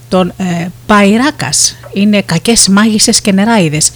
τον 0.10 0.34
ε, 0.38 0.68
Παϊράκας 0.86 1.76
είναι 1.94 2.22
κακές 2.22 2.68
μάγισσες 2.68 3.22
και 3.22 3.32
νεράιδες 3.32 3.92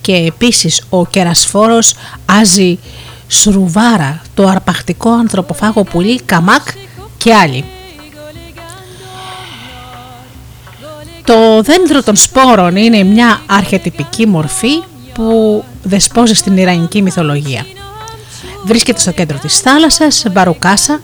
και 0.00 0.12
επίσης 0.12 0.82
ο 0.88 1.06
κερασφόρος 1.06 1.94
Άζη 2.24 2.78
Σρουβάρα, 3.26 4.22
το 4.34 4.48
αρπακτικό 4.48 5.10
ανθρωποφάγο 5.10 5.82
πουλί 5.84 6.20
Καμάκ 6.20 6.62
και 7.16 7.34
άλλοι. 7.34 7.64
Το 11.24 11.62
δέντρο 11.62 12.02
των 12.02 12.16
σπόρων 12.16 12.76
είναι 12.76 13.02
μια 13.02 13.42
αρχιετυπική 13.46 14.26
μορφή 14.26 14.82
που 15.14 15.64
δεσπόζει 15.82 16.34
στην 16.34 16.56
Ιρανική 16.56 17.02
μυθολογία. 17.02 17.66
Βρίσκεται 18.64 19.00
στο 19.00 19.12
κέντρο 19.12 19.38
της 19.38 19.60
θάλασσας, 19.60 20.24
Μπαρουκάσα 20.30 21.00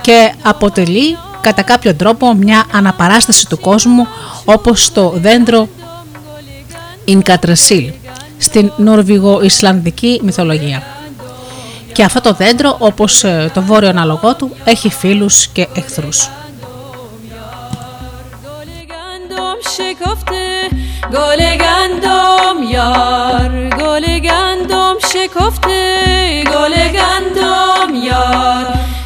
και 0.00 0.32
αποτελεί 0.42 1.16
κατά 1.42 1.62
κάποιο 1.62 1.94
τρόπο 1.94 2.34
μια 2.34 2.64
αναπαράσταση 2.72 3.48
του 3.48 3.60
κόσμου 3.60 4.06
όπως 4.44 4.92
το 4.92 5.12
δέντρο 5.16 5.68
Ινκατρεσίλ 7.04 7.92
στην 8.38 8.72
Νορβηγο-Ισλανδική 8.76 10.20
μυθολογία. 10.24 10.82
Και 11.92 12.02
αυτό 12.02 12.20
το 12.20 12.32
δέντρο 12.32 12.76
όπως 12.78 13.24
ε, 13.24 13.50
το 13.54 13.62
βόρειο 13.62 13.88
αναλογό 13.88 14.34
του 14.34 14.56
έχει 14.64 14.90
φίλους 14.90 15.46
και 15.46 15.68
εχθρούς. 15.74 16.28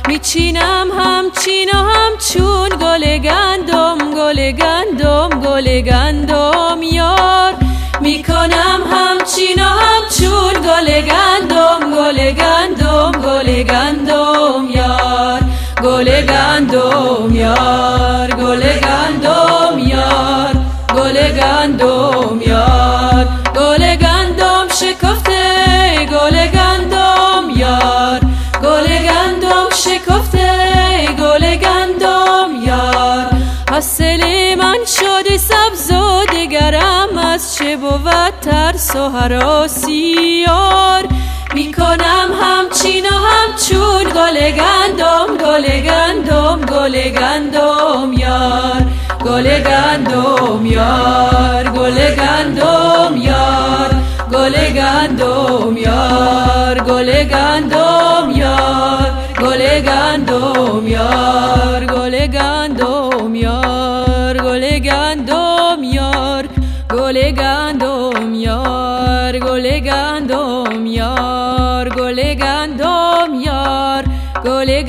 میچینم 0.08 0.88
همچین 0.98 1.70
و 1.70 1.76
همچون 1.76 2.68
گل 2.68 3.18
گندم 3.18 3.98
گل 4.16 4.50
گندم 4.50 5.28
گل 5.44 5.80
گندم 5.80 6.78
یار. 6.82 7.54
می‌کنم 8.00 8.80
همچین 8.92 9.58
و 9.58 9.68
همچون 9.68 10.52
گل 10.52 11.00
گندم 11.00 11.80
گل 11.96 12.30
گندم 12.30 13.12
گل 13.12 13.62
گندم 13.62 14.66
یار. 14.70 15.40
گل 15.82 16.20
گندم 16.22 17.34
یار 17.34 18.30
گل 18.30 18.62
گندم 18.62 19.78
یار. 19.78 20.54
گل 20.94 21.32
گندم 21.32 22.40
یار. 22.46 23.05
شکفته 30.16 31.06
گل 31.18 31.56
گندم 31.56 32.50
یار. 32.66 33.26
حاصل 33.70 34.54
من 34.58 34.78
شده 34.86 35.38
سبز 35.38 35.90
و 35.92 36.26
دگرم 36.32 37.18
از 37.18 37.54
چه 37.54 37.76
بود 37.76 38.32
ترس 38.40 38.96
و 38.96 39.08
حراسی 39.08 40.44
یار 40.48 41.04
می‌کنم 41.54 42.28
همچین 42.40 43.04
و 43.06 43.08
همچون 43.08 44.04
گل 44.04 44.50
گندم 44.50 45.36
گل 45.44 45.80
گندم 45.80 46.60
گل 46.60 47.08
گندم 47.10 48.12
یار. 48.12 48.82
گل 49.24 49.58
گندم 49.58 50.66
یار 50.66 51.64
گل 51.64 52.14
گندم 52.14 53.16
یار. 53.16 53.90
گل 54.32 54.52
گندم 54.52 55.76
یار 55.76 56.78
گل 56.80 57.24
گندم 57.24 58.32
یار. 58.36 59.25
گل 59.45 59.61
گندم 59.79 60.87
یار 60.87 61.85
گل 61.85 62.27
گندم 62.27 63.35
یار 63.35 64.37
گل 64.37 64.79
گندم 64.79 65.83
یار 65.83 66.45
گل 66.89 67.17
گندم 67.31 68.33
یار 68.33 69.39
گل 69.39 69.79
گندم 69.79 70.85
یار 70.85 71.89
گل 71.89 72.33
گندم 72.33 73.31
یار 73.45 74.03
گل 74.45 74.81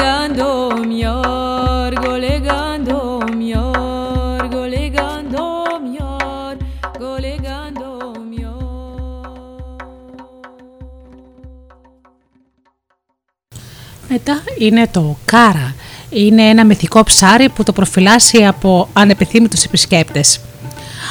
Μετά 14.17 14.41
είναι 14.57 14.87
το 14.91 15.17
κάρα. 15.25 15.75
Είναι 16.09 16.41
ένα 16.41 16.65
μυθικό 16.65 17.03
ψάρι 17.03 17.49
που 17.49 17.63
το 17.63 17.71
προφυλάσσει 17.71 18.45
από 18.45 18.89
ανεπιθύμητους 18.93 19.63
επισκέπτες. 19.63 20.39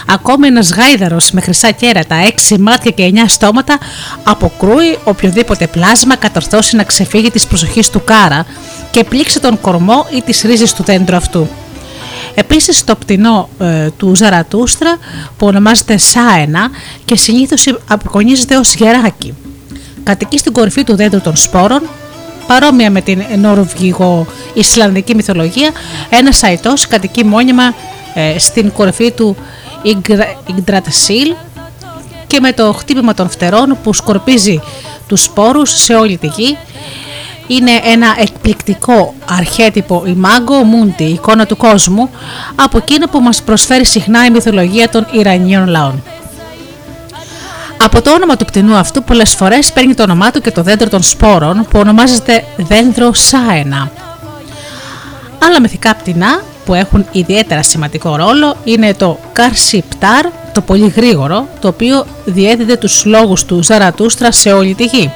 Ακόμη 0.06 0.46
ένας 0.46 0.72
γάιδαρος 0.72 1.30
με 1.30 1.40
χρυσά 1.40 1.70
κέρατα, 1.70 2.14
έξι 2.14 2.58
μάτια 2.58 2.90
και 2.90 3.02
εννιά 3.02 3.28
στόματα 3.28 3.78
αποκρούει 4.22 4.98
οποιοδήποτε 5.04 5.66
πλάσμα 5.66 6.16
κατορθώσει 6.16 6.76
να 6.76 6.82
ξεφύγει 6.82 7.30
της 7.30 7.46
προσοχής 7.46 7.90
του 7.90 8.04
κάρα 8.04 8.46
και 8.90 9.04
πλήξει 9.04 9.40
τον 9.40 9.60
κορμό 9.60 10.06
ή 10.16 10.22
τις 10.22 10.42
ρίζες 10.42 10.74
του 10.74 10.82
δέντρου 10.82 11.16
αυτού. 11.16 11.48
Επίσης 12.34 12.84
το 12.84 12.94
πτηνό 12.94 13.48
ε, 13.58 13.90
του 13.90 14.14
Ζαρατούστρα 14.14 14.98
που 15.36 15.46
ονομάζεται 15.46 15.96
Σάενα 15.96 16.70
και 17.04 17.16
συνήθως 17.16 17.78
αποκονίζεται 17.88 18.56
ως 18.56 18.74
γεράκι. 18.74 19.34
Κατοικεί 20.02 20.38
στην 20.38 20.52
κορυφή 20.52 20.84
του 20.84 20.96
δέντρου 20.96 21.20
των 21.20 21.36
σπόρων 21.36 21.82
παρόμοια 22.46 22.90
με 22.90 23.00
την 23.00 23.22
Νορβηγο-Ισλανδική 23.36 25.14
μυθολογία, 25.14 25.70
ένα 26.10 26.30
αϊτό 26.40 26.72
κατοικεί 26.88 27.24
μόνιμα 27.24 27.74
ε, 28.14 28.38
στην 28.38 28.72
κορυφή 28.72 29.10
του 29.10 29.36
Ιγκδρατσίλ 30.46 31.34
και 32.26 32.40
με 32.40 32.52
το 32.52 32.72
χτύπημα 32.72 33.14
των 33.14 33.30
φτερών 33.30 33.78
που 33.82 33.92
σκορπίζει 33.92 34.60
τους 35.06 35.22
σπόρους 35.22 35.70
σε 35.70 35.94
όλη 35.94 36.16
τη 36.16 36.26
γη 36.26 36.56
είναι 37.46 37.70
ένα 37.84 38.14
εκπληκτικό 38.18 39.14
αρχέτυπο 39.30 40.02
ημάγκο 40.06 40.62
μούντι, 40.62 41.04
εικόνα 41.04 41.46
του 41.46 41.56
κόσμου, 41.56 42.10
από 42.54 42.78
εκείνο 42.78 43.06
που 43.06 43.20
μας 43.20 43.42
προσφέρει 43.42 43.84
συχνά 43.84 44.24
η 44.24 44.30
μυθολογία 44.30 44.88
των 44.88 45.06
Ιρανίων 45.12 45.66
λαών. 45.66 46.02
Από 47.82 48.02
το 48.02 48.12
όνομα 48.12 48.36
του 48.36 48.44
πτηνού 48.44 48.74
αυτού 48.74 49.02
πολλές 49.02 49.34
φορές 49.34 49.72
παίρνει 49.72 49.94
το 49.94 50.02
όνομά 50.02 50.30
του 50.30 50.40
και 50.40 50.50
το 50.50 50.62
δέντρο 50.62 50.88
των 50.88 51.02
σπόρων 51.02 51.66
που 51.70 51.78
ονομάζεται 51.78 52.44
δέντρο 52.56 53.12
Σάενα. 53.12 53.90
Άλλα 55.42 55.60
μυθικά 55.60 55.94
πτηνά 55.94 56.42
που 56.64 56.74
έχουν 56.74 57.06
ιδιαίτερα 57.12 57.62
σημαντικό 57.62 58.16
ρόλο 58.16 58.56
είναι 58.64 58.94
το 58.94 59.18
Καρσιπτάρ, 59.32 60.26
το 60.52 60.60
πολύ 60.60 60.88
γρήγορο, 60.88 61.48
το 61.60 61.68
οποίο 61.68 62.06
διέδιδε 62.24 62.76
τους 62.76 63.04
λόγους 63.04 63.44
του 63.44 63.62
Ζαρατούστρα 63.62 64.32
σε 64.32 64.52
όλη 64.52 64.74
τη 64.74 64.84
γη. 64.84 65.12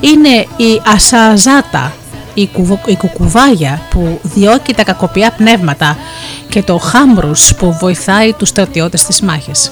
Είναι 0.00 0.46
η 0.56 0.82
Ασαζάτα, 0.94 1.92
η, 2.34 2.50
η 2.86 2.96
κουκουβάγια 2.96 3.80
που 3.90 4.20
διώκει 4.22 4.74
τα 4.74 4.84
κακοπιά 4.84 5.30
πνεύματα 5.36 5.96
και 6.48 6.62
το 6.62 6.78
Χάμπρους 6.78 7.54
που 7.54 7.76
βοηθάει 7.80 8.32
τους 8.32 8.48
στρατιώτες 8.48 9.00
στις 9.00 9.20
μάχες. 9.20 9.70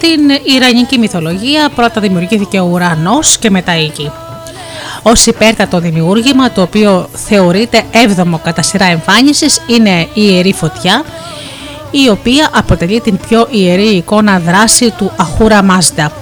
Στην 0.00 0.54
Ιρανική 0.54 0.98
μυθολογία 0.98 1.68
πρώτα 1.74 2.00
δημιουργήθηκε 2.00 2.60
ο 2.60 2.68
ουρανός 2.72 3.38
και 3.38 3.50
μετά 3.50 3.78
η 3.78 3.92
γη. 3.96 4.10
Ως 5.02 5.26
υπέρτατο 5.26 5.78
δημιούργημα 5.78 6.50
το 6.50 6.62
οποίο 6.62 7.08
θεωρείται 7.12 7.82
έβδομο 7.90 8.40
κατά 8.44 8.62
σειρά 8.62 8.84
εμφάνισης 8.84 9.60
είναι 9.66 10.00
η 10.00 10.08
Ιερή 10.14 10.52
Φωτιά 10.52 11.04
η 11.90 12.08
οποία 12.08 12.48
αποτελεί 12.54 13.00
την 13.00 13.18
πιο 13.28 13.46
ιερή 13.50 13.88
εικόνα 13.96 14.38
δράση 14.38 14.90
του 14.90 15.12
Αχούρα 15.16 15.62
Μάζντα. 15.62 16.12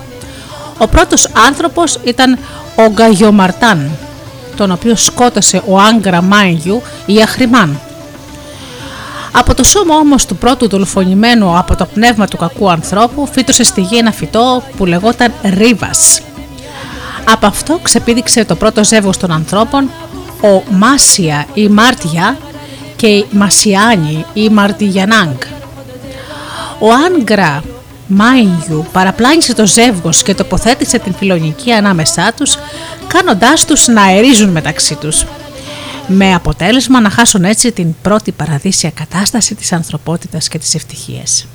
Ο 0.79 0.87
πρώτος 0.87 1.29
άνθρωπος 1.47 1.99
ήταν 2.05 2.39
ο 2.77 2.91
Γκαγιομαρτάν, 2.91 3.91
τον 4.57 4.70
οποίο 4.70 4.97
σκότωσε 4.97 5.62
ο 5.66 5.79
Άγκρα 5.79 6.22
Μάγιου 6.22 6.83
ή 7.07 7.22
Αχρημάν. 7.22 7.81
Από 9.39 9.55
το 9.55 9.64
σώμα 9.64 9.95
όμως 9.97 10.26
του 10.26 10.37
πρώτου 10.37 10.68
δολοφονημένου 10.68 11.59
από 11.59 11.76
το 11.76 11.87
πνεύμα 11.95 12.26
του 12.26 12.37
κακού 12.37 12.70
ανθρώπου 12.70 13.28
φύτωσε 13.32 13.64
στη 13.64 13.80
γη 13.80 13.97
ένα 13.97 14.12
φυτό 14.12 14.62
που 14.76 14.87
λεγόταν 14.87 15.32
Ρίβας. 15.43 16.20
Από 17.24 17.47
αυτό 17.47 17.78
ξεπήδηξε 17.82 18.45
το 18.45 18.55
πρώτο 18.55 18.84
ζεύγος 18.84 19.16
των 19.16 19.32
ανθρώπων, 19.32 19.91
ο 20.43 20.62
Μάσια 20.70 21.47
ή 21.55 21.68
Μάρτια 21.68 22.39
και 22.97 23.07
η 23.07 23.26
Μασιάνη 23.30 24.24
ή 24.32 24.49
Μαρτιγιανάγκ. 24.49 25.37
Ο 26.78 26.87
Άγκρα 27.07 27.62
Μάινιου 28.07 28.87
παραπλάνησε 28.93 29.55
το 29.55 29.66
ζεύγος 29.66 30.22
και 30.22 30.34
τοποθέτησε 30.34 30.99
την 30.99 31.14
φιλονική 31.14 31.72
ανάμεσά 31.72 32.32
τους, 32.37 32.59
κάνοντάς 33.07 33.64
τους 33.64 33.87
να 33.87 34.03
αερίζουν 34.03 34.51
μεταξύ 34.51 34.95
τους. 34.95 35.24
Με 36.09 36.35
αποτέλεσμα 36.35 37.01
να 37.01 37.11
χάσουν 37.11 37.45
έτσι 37.45 37.73
την 37.73 37.95
πρώτη 38.03 38.33
παραδείσια 38.33 38.91
κατάσταση 38.91 39.55
της 39.55 39.73
ανθρωπότητας 39.73 40.49
και 40.49 40.59
της 40.59 40.75
ευτυχίας. 40.75 41.47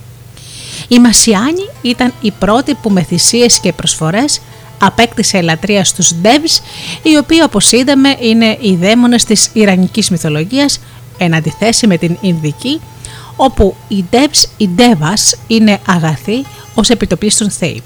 Η 0.87 0.99
Μασιάνη 0.99 1.69
ήταν 1.81 2.13
η 2.21 2.31
πρώτη 2.31 2.73
που 2.73 2.89
με 2.89 3.03
θυσίες 3.03 3.59
και 3.59 3.73
προσφορές 3.73 4.41
απέκτησε 4.81 5.37
ελατρεία 5.37 5.83
στους 5.83 6.13
Ντέβς, 6.13 6.61
οι 7.03 7.17
οποίοι 7.17 7.39
όπως 7.43 7.71
είδαμε 7.71 8.15
είναι 8.19 8.57
οι 8.61 8.75
δαίμονες 8.75 9.23
της 9.23 9.49
Ιρανικής 9.53 10.09
μυθολογίας, 10.09 10.79
εν 11.17 11.33
αντιθέσει 11.33 11.87
με 11.87 11.97
την 11.97 12.17
Ινδική, 12.21 12.81
όπου 13.35 13.75
οι 13.87 14.05
Ντέβς, 14.09 14.47
οι 14.57 14.67
Ντέβας 14.67 15.35
είναι 15.47 15.79
αγαθοί 15.85 16.45
ως 16.73 16.89
επιτοπίστων 16.89 17.51
θεοί. 17.51 17.83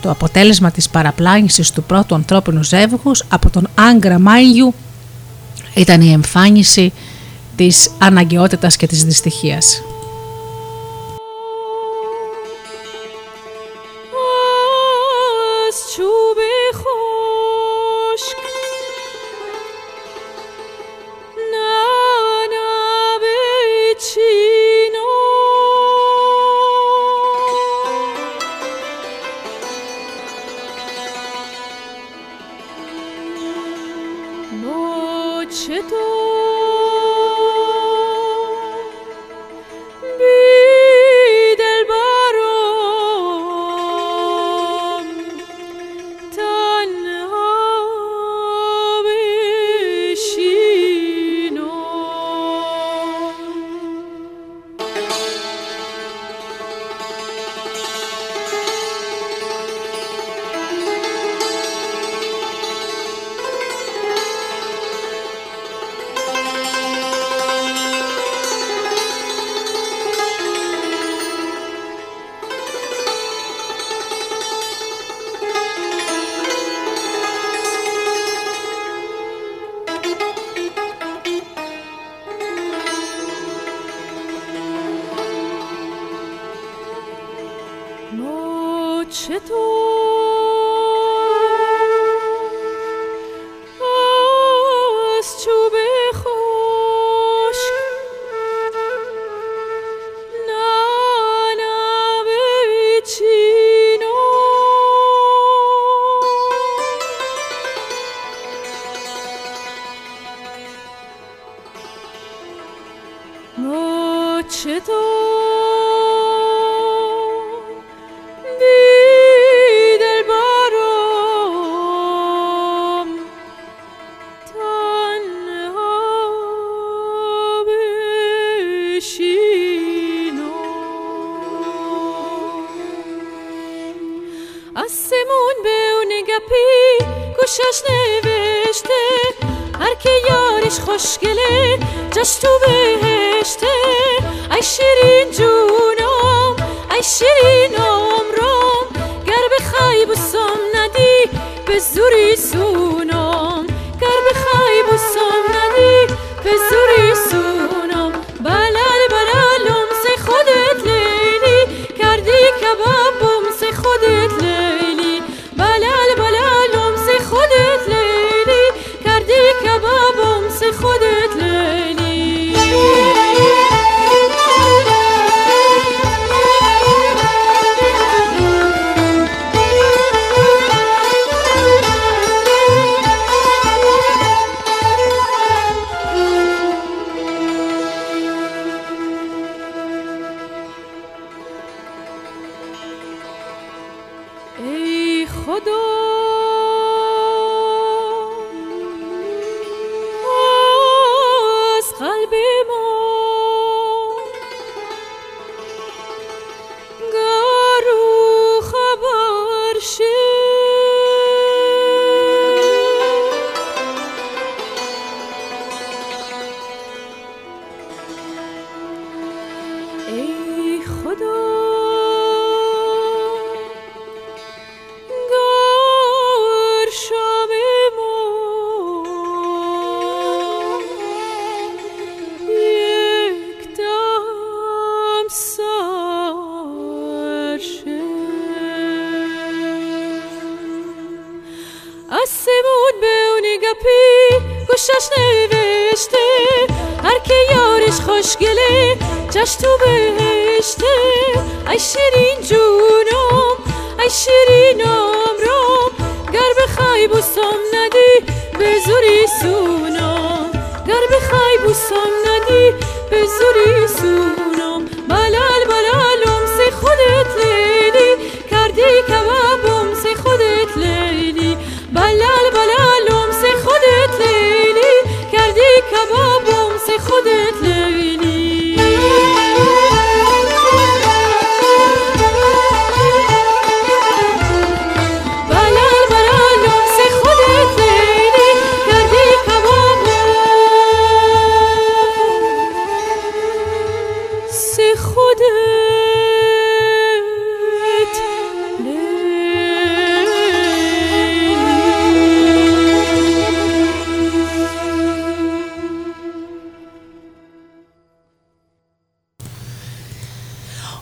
Το 0.00 0.10
αποτέλεσμα 0.10 0.70
της 0.70 0.88
παραπλάνησης 0.88 1.70
του 1.70 1.82
πρώτου 1.82 2.14
ανθρώπινου 2.14 2.62
ζεύγους 2.64 3.24
από 3.28 3.50
τον 3.50 3.68
Άγκρα 3.74 4.18
Μάγιου 4.18 4.74
ήταν 5.74 6.00
η 6.00 6.12
εμφάνιση 6.12 6.92
της 7.56 7.90
αναγκαιότητας 7.98 8.76
και 8.76 8.86
της 8.86 9.04
δυστυχίας. 9.04 9.82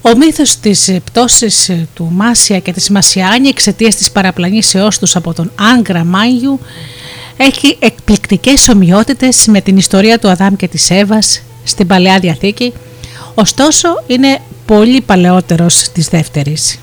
Ο 0.07 0.17
μύθος 0.17 0.57
της 0.57 0.89
ε, 0.89 1.01
πτώσης 1.05 1.69
ε, 1.69 1.89
του 1.95 2.09
Μάσια 2.13 2.59
και 2.59 2.73
της 2.73 2.91
Μασιάνη 2.91 3.49
εξαιτίας 3.49 3.95
της 3.95 4.11
παραπλανήσεώς 4.11 4.99
τους 4.99 5.17
από 5.17 5.35
τον 5.35 5.53
Άγκρα 5.75 6.05
Μάγιου 6.05 6.61
έχει 7.37 7.77
εκπληκτικές 7.79 8.69
ομοιότητες 8.69 9.47
με 9.47 9.61
την 9.61 9.77
ιστορία 9.77 10.19
του 10.19 10.29
Αδάμ 10.29 10.57
και 10.57 10.69
της 10.69 10.91
Εύας 10.91 11.43
στην 11.65 11.87
Παλαιά 11.87 12.19
Διαθήκη, 12.19 12.73
ωστόσο 13.35 13.89
είναι 14.07 14.39
πολύ 14.67 15.01
παλαιότερος 15.01 15.89
της 15.93 16.09
δεύτερης. 16.09 16.79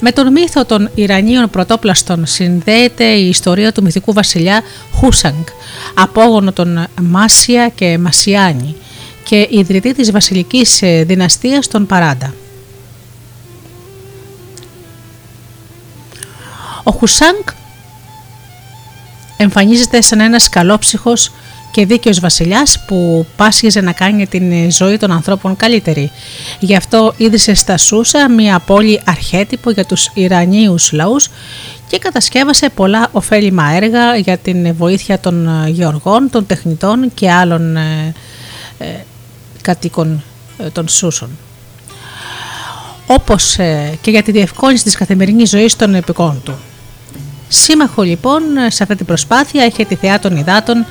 Με 0.00 0.12
τον 0.12 0.32
μύθο 0.32 0.64
των 0.64 0.90
Ιρανίων 0.94 1.50
πρωτόπλαστων 1.50 2.26
συνδέεται 2.26 3.04
η 3.04 3.28
ιστορία 3.28 3.72
του 3.72 3.82
μυθικού 3.82 4.12
βασιλιά 4.12 4.62
Χούσανγκ, 4.92 5.44
απόγονο 5.94 6.52
των 6.52 6.86
Μάσια 7.00 7.68
και 7.68 7.98
Μασιάνη 7.98 8.76
και 9.24 9.48
ιδρυτή 9.50 9.94
της 9.94 10.10
βασιλικής 10.10 10.82
ε, 10.82 11.04
δυναστείας 11.04 11.68
των 11.68 11.86
Παράντα. 11.86 12.34
Ο 16.82 16.90
Χουσάνγκ 16.90 17.42
εμφανίζεται 19.36 20.00
σαν 20.00 20.20
ένας 20.20 20.48
καλόψυχος 20.48 21.32
και 21.70 21.86
δίκαιος 21.86 22.20
βασιλιάς 22.20 22.84
που 22.86 23.26
πάσχιζε 23.36 23.80
να 23.80 23.92
κάνει 23.92 24.26
την 24.26 24.72
ζωή 24.72 24.96
των 24.96 25.12
ανθρώπων 25.12 25.56
καλύτερη. 25.56 26.10
Γι' 26.58 26.76
αυτό 26.76 27.14
ίδρυσε 27.16 27.54
στα 27.54 27.76
Σούσα 27.76 28.30
μια 28.30 28.58
πόλη 28.58 29.00
αρχέτυπο 29.04 29.70
για 29.70 29.84
τους 29.84 30.10
Ιρανίους 30.14 30.92
λαούς 30.92 31.28
και 31.88 31.98
κατασκεύασε 31.98 32.68
πολλά 32.68 33.08
ωφέλιμα 33.12 33.70
έργα 33.70 34.16
για 34.16 34.38
την 34.38 34.74
βοήθεια 34.74 35.18
των 35.18 35.66
γεωργών, 35.68 36.30
των 36.30 36.46
τεχνητών 36.46 37.10
και 37.14 37.30
άλλων 37.30 37.76
ε, 37.76 38.14
ε, 38.78 39.04
κατοίκων 39.62 40.22
ε, 40.58 40.68
των 40.68 40.88
Σούσων. 40.88 41.30
Όπως 43.06 43.58
ε, 43.58 43.98
και 44.00 44.10
για 44.10 44.22
τη 44.22 44.32
διευκόλυνση 44.32 44.84
της 44.84 44.96
καθημερινής 44.96 45.50
ζωής 45.50 45.76
των 45.76 45.94
επικών 45.94 46.40
του. 46.44 46.58
Σύμμαχο 47.48 48.02
λοιπόν 48.02 48.42
σε 48.68 48.82
αυτή 48.82 48.96
την 48.96 49.06
προσπάθεια 49.06 49.64
έχει 49.64 49.84
τη 49.84 49.94
θεά 49.94 50.18
των 50.18 50.36
υδάτων 50.36 50.86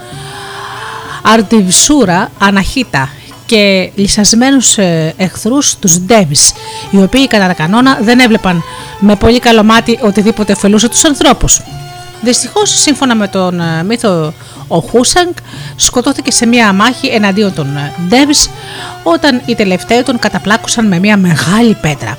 Αρντιβσούρα 1.21 2.31
Αναχίτα 2.39 3.09
και 3.45 3.91
λυσασμένους 3.95 4.77
ε, 4.77 5.13
εχθρούς 5.17 5.75
τους 5.75 5.99
Ντέβις, 5.99 6.53
οι 6.91 6.97
οποίοι 6.97 7.27
κατά 7.27 7.47
τα 7.47 7.53
κανόνα 7.53 7.97
δεν 8.01 8.19
έβλεπαν 8.19 8.63
με 8.99 9.15
πολύ 9.15 9.39
καλό 9.39 9.63
μάτι 9.63 9.99
οτιδήποτε 10.01 10.51
ωφελούσε 10.51 10.89
τους 10.89 11.05
ανθρώπους. 11.05 11.61
Δυστυχώς, 12.21 12.69
σύμφωνα 12.69 13.15
με 13.15 13.27
τον 13.27 13.59
ε, 13.59 13.83
μύθο, 13.83 14.33
ο 14.67 14.79
Χούσανγκ 14.79 15.33
σκοτώθηκε 15.75 16.31
σε 16.31 16.45
μια 16.45 16.73
μάχη 16.73 17.07
εναντίον 17.07 17.53
των 17.53 17.77
ε, 17.77 17.93
Ντέβις 18.07 18.49
όταν 19.03 19.41
οι 19.45 19.55
τελευταίοι 19.55 20.03
τον 20.03 20.19
καταπλάκωσαν 20.19 20.87
με 20.87 20.99
μια 20.99 21.17
μεγάλη 21.17 21.77
πέτρα. 21.81 22.17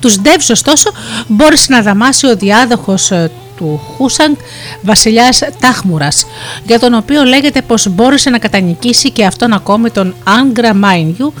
Τους 0.00 0.20
Ντέβις 0.20 0.50
ωστόσο 0.50 0.92
μπόρεσε 1.26 1.72
να 1.72 1.82
δαμάσει 1.82 2.26
ο 2.26 2.36
διάδοχος 2.36 3.10
ε, 3.10 3.30
του 3.60 3.80
Χούσανγκ, 3.96 4.34
βασιλιάς 4.82 5.42
Τάχμουρας, 5.60 6.26
για 6.66 6.78
τον 6.78 6.94
οποίο 6.94 7.22
λέγεται 7.24 7.62
πως 7.62 7.88
μπόρεσε 7.88 8.30
να 8.30 8.38
κατανικήσει 8.38 9.10
και 9.10 9.24
αυτόν 9.24 9.52
ακόμη 9.52 9.90
τον 9.90 10.14
Άγκρα 10.24 10.74
Μάινιου, 10.74 11.32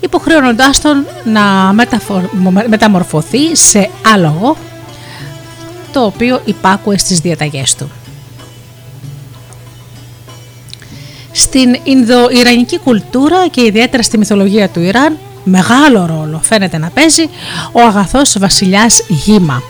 υποχρεώνοντάς 0.00 0.80
τον 0.80 1.06
να 1.24 1.72
μεταφορ- 1.72 2.32
μεταμορφωθεί 2.68 3.56
σε 3.56 3.90
άλογο, 4.14 4.56
το 5.92 6.04
οποίο 6.04 6.40
υπάκουε 6.44 6.98
στις 6.98 7.18
διαταγές 7.18 7.74
του. 7.74 7.90
Στην 11.32 11.76
Ινδο-Ιρανική 11.84 12.78
κουλτούρα 12.78 13.48
και 13.48 13.64
ιδιαίτερα 13.64 14.02
στη 14.02 14.18
μυθολογία 14.18 14.68
του 14.68 14.80
Ιράν, 14.80 15.16
μεγάλο 15.44 16.06
ρόλο 16.06 16.40
φαίνεται 16.42 16.78
να 16.78 16.88
παίζει 16.88 17.28
ο 17.72 17.80
αγαθός 17.80 18.36
βασιλιάς 18.38 19.02
Γήμα, 19.08 19.62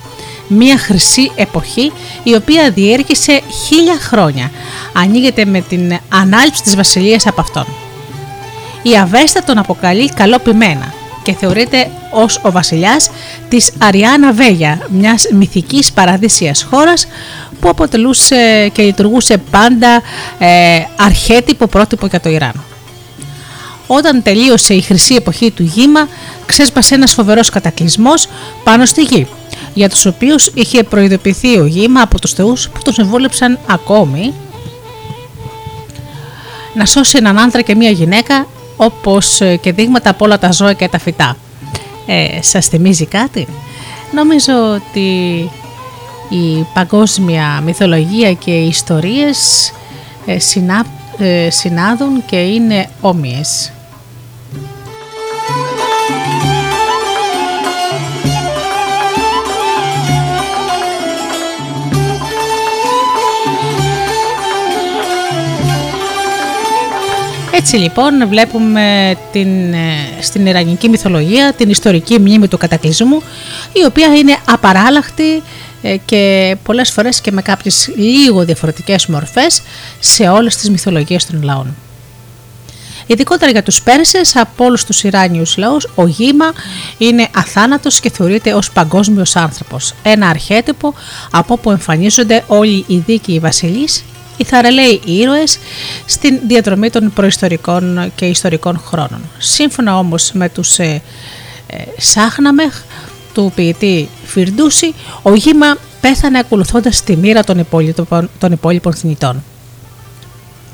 μια 0.49 0.78
χρυσή 0.78 1.30
εποχή 1.34 1.92
η 2.22 2.34
οποία 2.34 2.70
διέρχησε 2.70 3.40
χίλια 3.66 3.99
χρόνια. 4.01 4.51
Ανοίγεται 4.92 5.44
με 5.44 5.61
την 5.61 5.99
ανάληψη 6.09 6.62
της 6.62 6.76
βασιλείας 6.76 7.26
από 7.26 7.40
αυτόν. 7.40 7.66
Η 8.82 8.96
Αβέστα 8.96 9.42
τον 9.42 9.59
αποκαλεί 9.59 10.12
καλόπιμένα 10.12 10.92
και 11.22 11.34
θεωρείται 11.34 11.90
ως 12.12 12.40
ο 12.42 12.51
βασιλιάς 12.51 13.11
της 13.49 13.72
Αριάνα 13.78 14.32
Βέγια, 14.32 14.86
μιας 14.88 15.26
μυθικής 15.32 15.92
παραδείσιας 15.92 16.66
χώρας 16.70 17.07
που 17.61 17.68
αποτελούσε 17.68 18.68
και 18.72 18.82
λειτουργούσε 18.82 19.38
πάντα 19.51 20.03
ε, 20.38 20.80
αρχέτυπο 20.96 21.66
πρότυπο 21.66 22.07
για 22.07 22.20
το 22.20 22.28
Ιράν. 22.28 22.64
Όταν 23.86 24.22
τελείωσε 24.22 24.74
η 24.74 24.80
χρυσή 24.80 25.14
εποχή 25.14 25.51
του 25.51 25.62
γήμα, 25.62 26.09
ξέσπασε 26.46 26.94
ένας 26.94 27.12
φοβερός 27.12 27.51
κατακλυσμός 27.51 28.28
πάνω 28.64 28.84
στη 28.84 29.03
γη, 29.03 29.26
για 29.79 29.89
τους 29.89 30.07
οποίους 30.07 30.51
είχε 30.55 30.83
προειδοποιηθεί 30.83 31.59
ο 31.59 31.66
γήμα 31.66 32.01
από 32.01 32.20
τους 32.20 32.33
θεούς 32.33 32.68
που 32.68 32.83
τον 32.83 32.93
συμβούλεψαν 32.93 33.59
ακόμη 33.66 34.35
να 36.74 36.87
σώσει 36.87 37.16
έναν 37.18 37.39
άντρα 37.39 37.61
και 37.61 37.74
μία 37.74 37.91
γυναίκα 37.91 38.47
όπως 38.76 39.41
ε, 39.41 39.57
και 39.57 39.72
δείγματα 39.72 40.11
από 40.11 40.24
όλα 40.24 40.39
τα 40.39 40.53
ζώα 40.53 40.72
και 40.72 40.89
τα 40.89 40.99
φυτά. 40.99 41.37
Ε, 42.07 42.43
σας 42.43 42.66
θυμίζει 42.66 43.07
κάτι; 43.07 43.47
Νομίζω 44.14 44.53
ότι 44.74 45.09
η 46.29 46.66
παγκόσμια 46.74 47.61
μυθολογία 47.64 48.33
και 48.33 48.51
οι 48.51 48.66
ιστορίες 48.66 49.72
ε, 50.26 50.39
συνά, 50.39 50.87
ε, 51.18 51.51
συνάδουν 51.51 52.24
και 52.26 52.37
είναι 52.37 52.89
όμοιες. 53.01 53.72
Έτσι 67.59 67.77
λοιπόν 67.77 68.29
βλέπουμε 68.29 69.17
την, 69.33 69.73
ε, 69.73 69.89
στην 70.21 70.47
Ιρανική 70.47 70.89
μυθολογία 70.89 71.53
την 71.53 71.71
ιστορική 71.71 72.19
μνήμη 72.19 72.49
του 72.49 72.59
κατακλυσμού 72.59 73.23
η 73.73 73.85
οποία 73.85 74.15
είναι 74.15 74.37
απαράλλαχτη 74.49 75.43
ε, 75.83 75.97
και 76.05 76.57
πολλές 76.63 76.91
φορές 76.91 77.21
και 77.21 77.33
με 77.33 77.43
κάποιες 77.43 77.91
λίγο 77.97 78.45
διαφορετικές 78.45 79.07
μορφές 79.07 79.63
σε 79.99 80.29
όλες 80.29 80.57
τις 80.57 80.71
μυθολογίες 80.71 81.27
των 81.27 81.43
λαών. 81.43 81.75
Ειδικότερα 83.07 83.51
για 83.51 83.63
τους 83.63 83.83
Πέρσες, 83.83 84.37
από 84.37 84.65
όλους 84.65 84.85
τους 84.85 85.03
Ιράνιους 85.03 85.57
λαούς, 85.57 85.89
ο 85.95 86.07
Γήμα 86.07 86.53
είναι 86.99 87.29
αθάνατος 87.35 88.01
και 88.01 88.11
θεωρείται 88.11 88.55
ως 88.55 88.71
παγκόσμιος 88.71 89.37
άνθρωπος. 89.37 89.95
Ένα 90.03 90.29
αρχέτυπο 90.29 90.95
από 91.31 91.55
όπου 91.55 91.71
εμφανίζονται 91.71 92.45
όλοι 92.47 92.85
οι 92.87 92.97
δίκαιοι 93.07 93.39
βασιλείς, 93.39 94.05
οι 94.39 94.45
θαραλέοι 94.45 95.01
ήρωες 95.05 95.59
στην 96.07 96.39
διαδρομή 96.47 96.91
των 96.91 97.12
προϊστορικών 97.12 98.12
και 98.14 98.26
ιστορικών 98.26 98.78
χρόνων. 98.78 99.20
Σύμφωνα 99.39 99.99
όμως 99.99 100.32
με 100.32 100.49
τους 100.49 100.78
ε, 100.78 101.03
ε, 101.66 101.76
Σάχναμεχ, 101.97 102.82
του 103.34 103.53
ποιητή 103.55 104.09
Φιρντούση, 104.24 104.95
ο 105.22 105.34
Γήμα 105.34 105.76
πέθανε 106.01 106.39
ακολουθώντας 106.39 107.03
τη 107.03 107.16
μοίρα 107.16 107.45
των 107.45 107.59
υπόλοιπων, 107.59 108.30
των 108.39 108.53
υπόλοιπων 108.53 108.95
θνητών. 108.95 109.43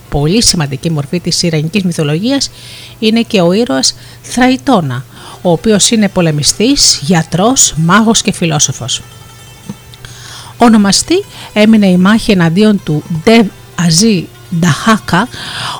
Πολύ 0.09 0.43
σημαντική 0.43 0.91
μορφή 0.91 1.21
της 1.21 1.43
Ιρανικής 1.43 1.83
μυθολογίας 1.83 2.51
είναι 2.99 3.23
και 3.23 3.41
ο 3.41 3.53
ήρωας 3.53 3.95
Θραϊτόνα, 4.23 5.05
ο 5.43 5.51
οποίος 5.51 5.91
είναι 5.91 6.09
πολεμιστής, 6.09 6.99
γιατρός, 7.03 7.75
μάγος 7.77 8.23
και 8.23 8.33
φιλόσοφος. 8.33 9.03
Ονομαστή 10.65 11.25
έμεινε 11.53 11.87
η 11.87 11.97
μάχη 11.97 12.31
εναντίον 12.31 12.81
του 12.85 13.03
Ντεβ 13.25 13.47
Αζί 13.87 14.29
Νταχάκα, 14.61 15.29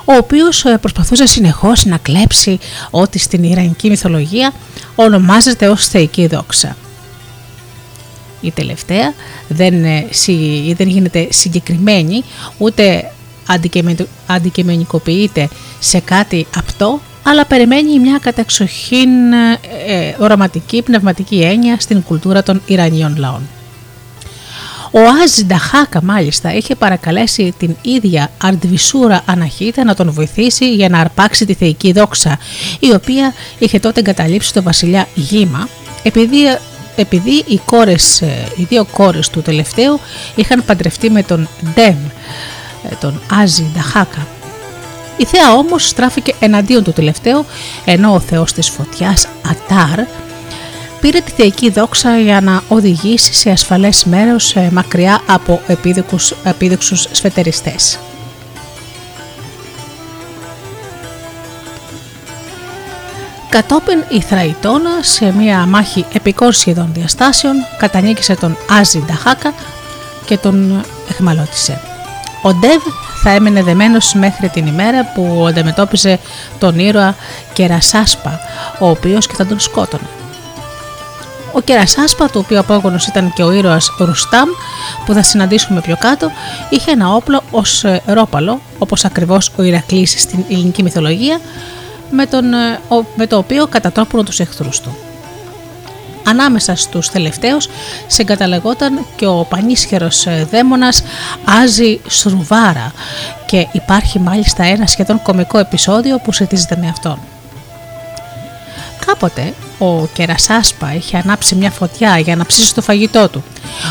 ο 0.05 0.13
οποίος 0.13 0.65
ε, 0.65 0.77
προσπαθούσε 0.77 1.25
συνεχώς 1.25 1.85
να 1.85 1.97
κλέψει 1.97 2.59
ό,τι 2.89 3.19
στην 3.19 3.43
Ιρανική 3.43 3.89
μυθολογία 3.89 4.53
ονομάζεται 4.95 5.67
ως 5.67 5.87
θεϊκή 5.87 6.27
δόξα. 6.27 6.77
Η 8.41 8.51
τελευταία 8.51 9.13
δεν, 9.47 9.83
ε, 9.83 10.07
δεν 10.75 10.87
γίνεται 10.87 11.27
συγκεκριμένη 11.29 12.23
ούτε 12.57 13.11
αντικειμενικοποιείται 14.27 15.49
σε 15.79 15.99
κάτι 15.99 16.47
απτό 16.55 17.01
αλλά 17.23 17.45
περιμένει 17.45 17.99
μια 17.99 18.17
κατεξοχήν 18.21 19.33
ε, 19.33 19.59
ε, 19.87 20.15
οραματική 20.19 20.81
πνευματική 20.81 21.41
έννοια 21.41 21.79
στην 21.79 22.03
κουλτούρα 22.03 22.43
των 22.43 22.61
Ιρανίων 22.65 23.15
λαών. 23.17 23.41
Ο 24.97 24.99
Άζι 25.23 25.45
Νταχάκα 25.45 26.03
μάλιστα 26.03 26.53
είχε 26.53 26.75
παρακαλέσει 26.75 27.53
την 27.57 27.75
ίδια 27.81 28.31
Αρντβισούρα 28.43 29.21
Αναχίτα 29.25 29.83
να 29.83 29.95
τον 29.95 30.11
βοηθήσει 30.11 30.73
για 30.73 30.89
να 30.89 30.99
αρπάξει 30.99 31.45
τη 31.45 31.53
θεϊκή 31.53 31.91
δόξα, 31.91 32.39
η 32.79 32.93
οποία 32.93 33.33
είχε 33.57 33.79
τότε 33.79 33.99
εγκαταλείψει 33.99 34.53
τον 34.53 34.63
βασιλιά 34.63 35.07
Γήμα, 35.15 35.69
επειδή, 36.03 36.37
επειδή 36.95 37.43
οι, 37.47 37.59
κόρες, 37.65 38.21
ε, 38.21 38.47
οι 38.55 38.63
δύο 38.63 38.85
κόρες 38.85 39.29
του 39.29 39.41
τελευταίου 39.41 39.99
είχαν 40.35 40.65
παντρευτεί 40.65 41.09
με 41.09 41.23
τον 41.23 41.47
Ντεβ, 41.73 41.95
ε, 42.91 42.95
τον 42.99 43.21
Άζι 43.41 43.71
Νταχάκα. 43.73 44.27
Η 45.17 45.25
θέα 45.25 45.53
όμως 45.53 45.87
στράφηκε 45.87 46.33
εναντίον 46.39 46.83
του 46.83 46.93
τελευταίου, 46.93 47.45
ενώ 47.85 48.13
ο 48.13 48.19
θεός 48.19 48.53
της 48.53 48.69
φωτιάς 48.69 49.27
Ατάρ 49.49 49.99
πήρε 51.05 51.19
τη 51.19 51.31
θεϊκή 51.31 51.69
δόξα 51.69 52.19
για 52.19 52.41
να 52.41 52.63
οδηγήσει 52.67 53.33
σε 53.33 53.49
ασφαλές 53.49 54.05
μέρος 54.05 54.55
ε, 54.55 54.69
μακριά 54.71 55.21
από 55.27 55.61
επίδεξους, 55.67 56.33
επίδεξους 56.43 57.07
σφετεριστές. 57.11 57.99
Κατόπιν 63.49 64.03
η 64.09 64.21
Θραϊτόνα 64.21 64.89
σε 65.01 65.33
μια 65.33 65.65
μάχη 65.65 66.05
επικών 66.13 66.51
σχεδόν 66.51 66.89
διαστάσεων 66.93 67.55
κατανίκησε 67.77 68.35
τον 68.35 68.57
Άζι 68.79 69.03
Νταχάκα 69.05 69.53
και 70.25 70.37
τον 70.37 70.85
εχμαλώτησε. 71.09 71.81
Ο 72.41 72.53
Ντεβ 72.53 72.83
θα 73.23 73.29
έμενε 73.29 73.63
δεμένος 73.63 74.13
μέχρι 74.13 74.49
την 74.49 74.65
ημέρα 74.65 75.05
που 75.05 75.45
αντιμετώπιζε 75.47 76.19
τον 76.59 76.79
ήρωα 76.79 77.15
Κερασάσπα, 77.53 78.39
ο 78.79 78.89
οποίος 78.89 79.27
και 79.27 79.33
θα 79.35 79.45
τον 79.45 79.59
σκότωνε. 79.59 80.07
Ο 81.55 81.61
Κερασάσπα, 81.61 82.29
το 82.29 82.39
οποίο 82.39 82.59
απόγονο 82.59 82.97
ήταν 83.07 83.33
και 83.33 83.43
ο 83.43 83.51
ήρωας 83.51 83.91
Ρουστάμ, 83.99 84.49
που 85.05 85.13
θα 85.13 85.23
συναντήσουμε 85.23 85.81
πιο 85.81 85.97
κάτω, 85.99 86.31
είχε 86.69 86.91
ένα 86.91 87.13
όπλο 87.13 87.43
ως 87.51 87.83
ε, 87.83 88.01
ρόπαλο, 88.05 88.59
όπως 88.79 89.05
ακριβώς 89.05 89.51
ο 89.57 89.61
Ηρακλής 89.61 90.21
στην 90.21 90.43
ελληνική 90.49 90.83
μυθολογία, 90.83 91.39
με, 92.11 92.25
τον, 92.25 92.53
ε, 92.53 92.79
με 93.15 93.27
το 93.27 93.37
οποίο 93.37 93.67
κατατόπουν 93.67 94.25
τους 94.25 94.39
εχθρού 94.39 94.69
του. 94.69 94.97
Ανάμεσα 96.27 96.75
στους 96.75 97.09
τελευταίους 97.09 97.69
συγκαταλεγόταν 98.07 99.05
και 99.15 99.25
ο 99.25 99.45
πανίσχερος 99.49 100.25
ε, 100.25 100.47
δαίμονας 100.51 101.03
Άζη 101.63 101.99
Σρουβάρα 102.07 102.91
και 103.45 103.67
υπάρχει 103.71 104.19
μάλιστα 104.19 104.63
ένα 104.63 104.85
σχεδόν 104.85 105.21
κομικό 105.21 105.57
επεισόδιο 105.57 106.17
που 106.17 106.31
σχετίζεται 106.31 106.77
με 106.81 106.87
αυτόν. 106.87 107.19
Κάποτε 109.05 109.53
ο 109.77 110.05
Κερασάσπα 110.05 110.93
είχε 110.95 111.17
ανάψει 111.17 111.55
μια 111.55 111.71
φωτιά 111.71 112.19
για 112.19 112.35
να 112.35 112.45
ψήσει 112.45 112.75
το 112.75 112.81
φαγητό 112.81 113.29
του. 113.29 113.43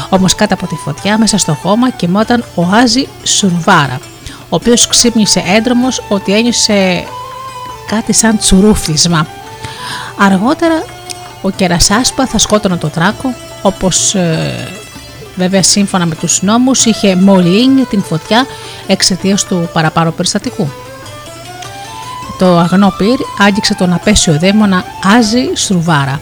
Όμως 0.09 0.35
κάτω 0.35 0.55
από 0.55 0.67
τη 0.67 0.75
φωτιά 0.75 1.19
μέσα 1.19 1.39
στο 1.39 1.55
χώμα 1.55 1.91
κοιμόταν 1.91 2.45
ο 2.55 2.63
Άζη 2.63 3.09
Σουρβάρα, 3.25 4.01
ο 4.29 4.57
οποίος 4.57 4.87
ξύπνησε 4.87 5.43
έντρομος 5.57 6.03
ότι 6.09 6.35
ένιωσε 6.35 7.05
κάτι 7.87 8.13
σαν 8.13 8.39
τσουρούφισμα. 8.39 9.27
Αργότερα 10.19 10.85
ο 11.43 11.51
Κερασάσπα 11.51 12.27
θα 12.27 12.39
σκότωνε 12.39 12.77
τον 12.77 12.91
Τράκο, 12.91 13.35
όπως 13.63 14.15
ε, 14.15 14.69
βέβαια 15.37 15.63
σύμφωνα 15.63 16.07
με 16.07 16.15
τους 16.15 16.43
νόμους 16.43 16.85
είχε 16.85 17.17
μολύνει 17.17 17.83
την 17.83 18.03
φωτιά 18.03 18.47
εξαιτίας 18.87 19.45
του 19.45 19.69
παραπάνω 19.73 20.11
περιστατικού. 20.11 20.69
Το 22.39 22.59
αγνό 22.59 22.95
πυρ 22.99 23.19
άγγιξε 23.39 23.75
τον 23.75 23.93
απέσιο 23.93 24.39
δαίμονα 24.39 24.85
Άζη 25.17 25.51
Στρουβάρα. 25.55 26.21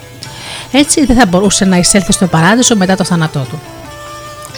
Έτσι 0.73 1.05
δεν 1.05 1.17
θα 1.17 1.27
μπορούσε 1.27 1.65
να 1.65 1.77
εισέλθει 1.77 2.13
στο 2.13 2.27
παράδεισο 2.27 2.77
μετά 2.77 2.97
το 2.97 3.05
θάνατό 3.05 3.47
του. 3.51 3.61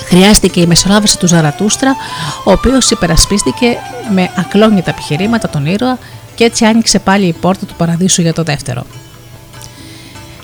Χρειάστηκε 0.06 0.60
η 0.60 0.66
μεσολάβηση 0.66 1.18
του 1.18 1.26
Ζαρατούστρα, 1.26 1.96
ο 2.44 2.52
οποίος 2.52 2.90
υπερασπίστηκε 2.90 3.76
με 4.14 4.30
ακλόνητα 4.36 4.90
επιχειρήματα 4.90 5.48
τον 5.48 5.66
ήρωα 5.66 5.98
και 6.34 6.44
έτσι 6.44 6.64
άνοιξε 6.64 6.98
πάλι 6.98 7.26
η 7.26 7.32
πόρτα 7.32 7.66
του 7.66 7.74
παραδείσου 7.74 8.22
για 8.22 8.32
το 8.32 8.42
δεύτερο. 8.42 8.86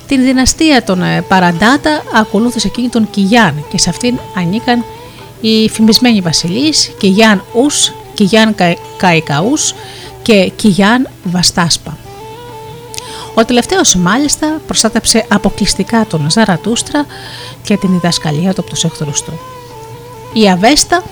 Την 0.07 0.23
δυναστεία 0.23 0.82
των 0.82 1.03
ε, 1.03 1.23
Παραντάτα 1.28 2.03
ακολούθησε 2.15 2.66
εκείνη 2.66 2.89
τον 2.89 3.11
Κιγιάν 3.11 3.65
και 3.70 3.78
σε 3.78 3.91
αυτήν 3.91 4.19
ανήκαν 4.37 4.85
οι 5.41 5.69
φημισμένοι 5.69 6.20
βασιλείς 6.20 6.95
Κιγιάν 6.99 7.45
Ους, 7.53 7.93
Κιγιάν 8.15 8.55
Καϊκαούς 8.97 9.74
και 10.23 10.53
Κιγιάν 10.57 11.09
Βαστάσπα. 11.25 11.97
Ο 13.35 13.45
τελευταίος 13.45 13.95
μάλιστα 13.95 14.61
προστάτεψε 14.67 15.27
αποκλειστικά 15.29 16.07
τον 16.07 16.31
Ζαρατούστρα 16.31 17.07
και 17.63 17.77
την 17.77 17.91
διδασκαλία 17.91 18.55
του 18.55 18.61
από 18.61 18.71
τους 18.71 18.85
εχθρούς 18.85 19.23
του. 19.23 19.39
Η 20.33 20.51
Αβέστα 20.51 21.03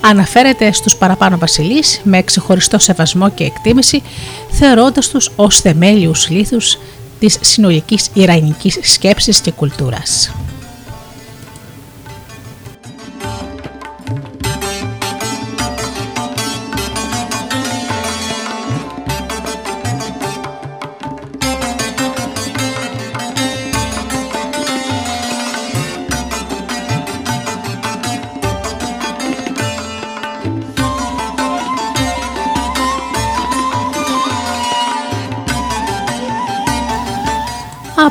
αναφέρεται 0.00 0.72
στους 0.72 0.96
παραπάνω 0.96 1.38
βασιλείς 1.38 2.00
με 2.04 2.22
ξεχωριστό 2.22 2.78
σεβασμό 2.78 3.30
και 3.30 3.44
εκτίμηση 3.44 4.02
θεωρώντας 4.50 5.08
τους 5.08 5.30
ως 5.36 5.60
θεμέλιους 5.60 6.28
λίθους 6.28 6.78
της 7.18 7.38
συνολικής 7.40 8.08
ιρανικής 8.12 8.78
σκέψης 8.82 9.40
και 9.40 9.50
κουλτούρας. 9.50 10.30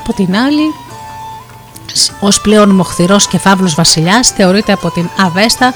Από 0.08 0.16
την 0.16 0.36
άλλη, 0.36 0.74
ως 2.20 2.42
πλέον 2.42 2.70
μοχθηρός 2.70 3.28
και 3.28 3.38
φαύλος 3.38 3.76
βασιλιάς 3.76 4.30
θεωρείται 4.30 4.72
από 4.72 4.92
την 4.92 5.10
Αβέστα 5.18 5.74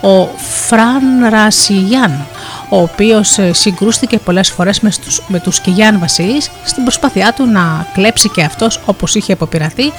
ο 0.00 0.28
Φραν 0.66 1.28
Ρασιγιάν, 1.28 2.26
ο 2.68 2.80
οποίος 2.80 3.38
ε, 3.38 3.52
συγκρούστηκε 3.52 4.18
πολλές 4.18 4.50
φορές 4.50 4.80
με 4.80 4.90
τους, 5.04 5.22
με 5.28 5.40
τους 5.40 5.60
Κιγιάν 5.60 5.98
βασιλείς 5.98 6.50
στην 6.64 6.82
προσπάθειά 6.82 7.32
του 7.32 7.46
να 7.46 7.86
κλέψει 7.94 8.28
και 8.28 8.42
αυτός 8.42 8.80
όπως 8.84 9.14
είχε 9.14 9.32
αποπειραθεί 9.32 9.92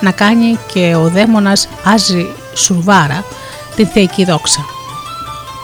να 0.00 0.10
κάνει 0.10 0.58
και 0.72 0.94
ο 0.94 1.08
δαίμονας 1.08 1.68
Άζη 1.84 2.26
Σουρβάρα 2.54 3.24
την 3.76 3.86
θεϊκή 3.86 4.24
δόξα. 4.24 4.79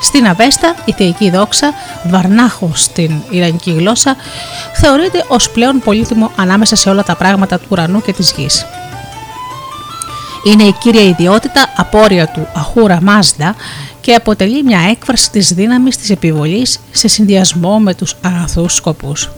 Στην 0.00 0.26
Αβέστα 0.26 0.74
η 0.84 0.92
θεϊκή 0.92 1.30
δόξα, 1.30 1.72
βαρνάχο 2.04 2.70
στην 2.74 3.10
Ιρανική 3.30 3.70
γλώσσα, 3.70 4.16
θεωρείται 4.74 5.24
ως 5.28 5.50
πλέον 5.50 5.78
πολύτιμο 5.78 6.30
ανάμεσα 6.36 6.76
σε 6.76 6.90
όλα 6.90 7.02
τα 7.02 7.16
πράγματα 7.16 7.58
του 7.58 7.66
ουρανού 7.68 8.02
και 8.02 8.12
της 8.12 8.34
γης. 8.36 8.66
Είναι 10.44 10.62
η 10.62 10.72
κύρια 10.72 11.02
ιδιότητα 11.02 11.72
απόρρια 11.76 12.28
του 12.28 12.46
Αχούρα 12.54 12.98
Μάζδα 13.02 13.54
και 14.00 14.14
αποτελεί 14.14 14.62
μια 14.62 14.80
έκφραση 14.90 15.30
της 15.30 15.52
δύναμης 15.52 15.96
της 15.96 16.10
επιβολής 16.10 16.80
σε 16.90 17.08
συνδυασμό 17.08 17.78
με 17.78 17.94
τους 17.94 18.16
αγαθούς 18.22 18.74
σκοπούς. 18.74 19.30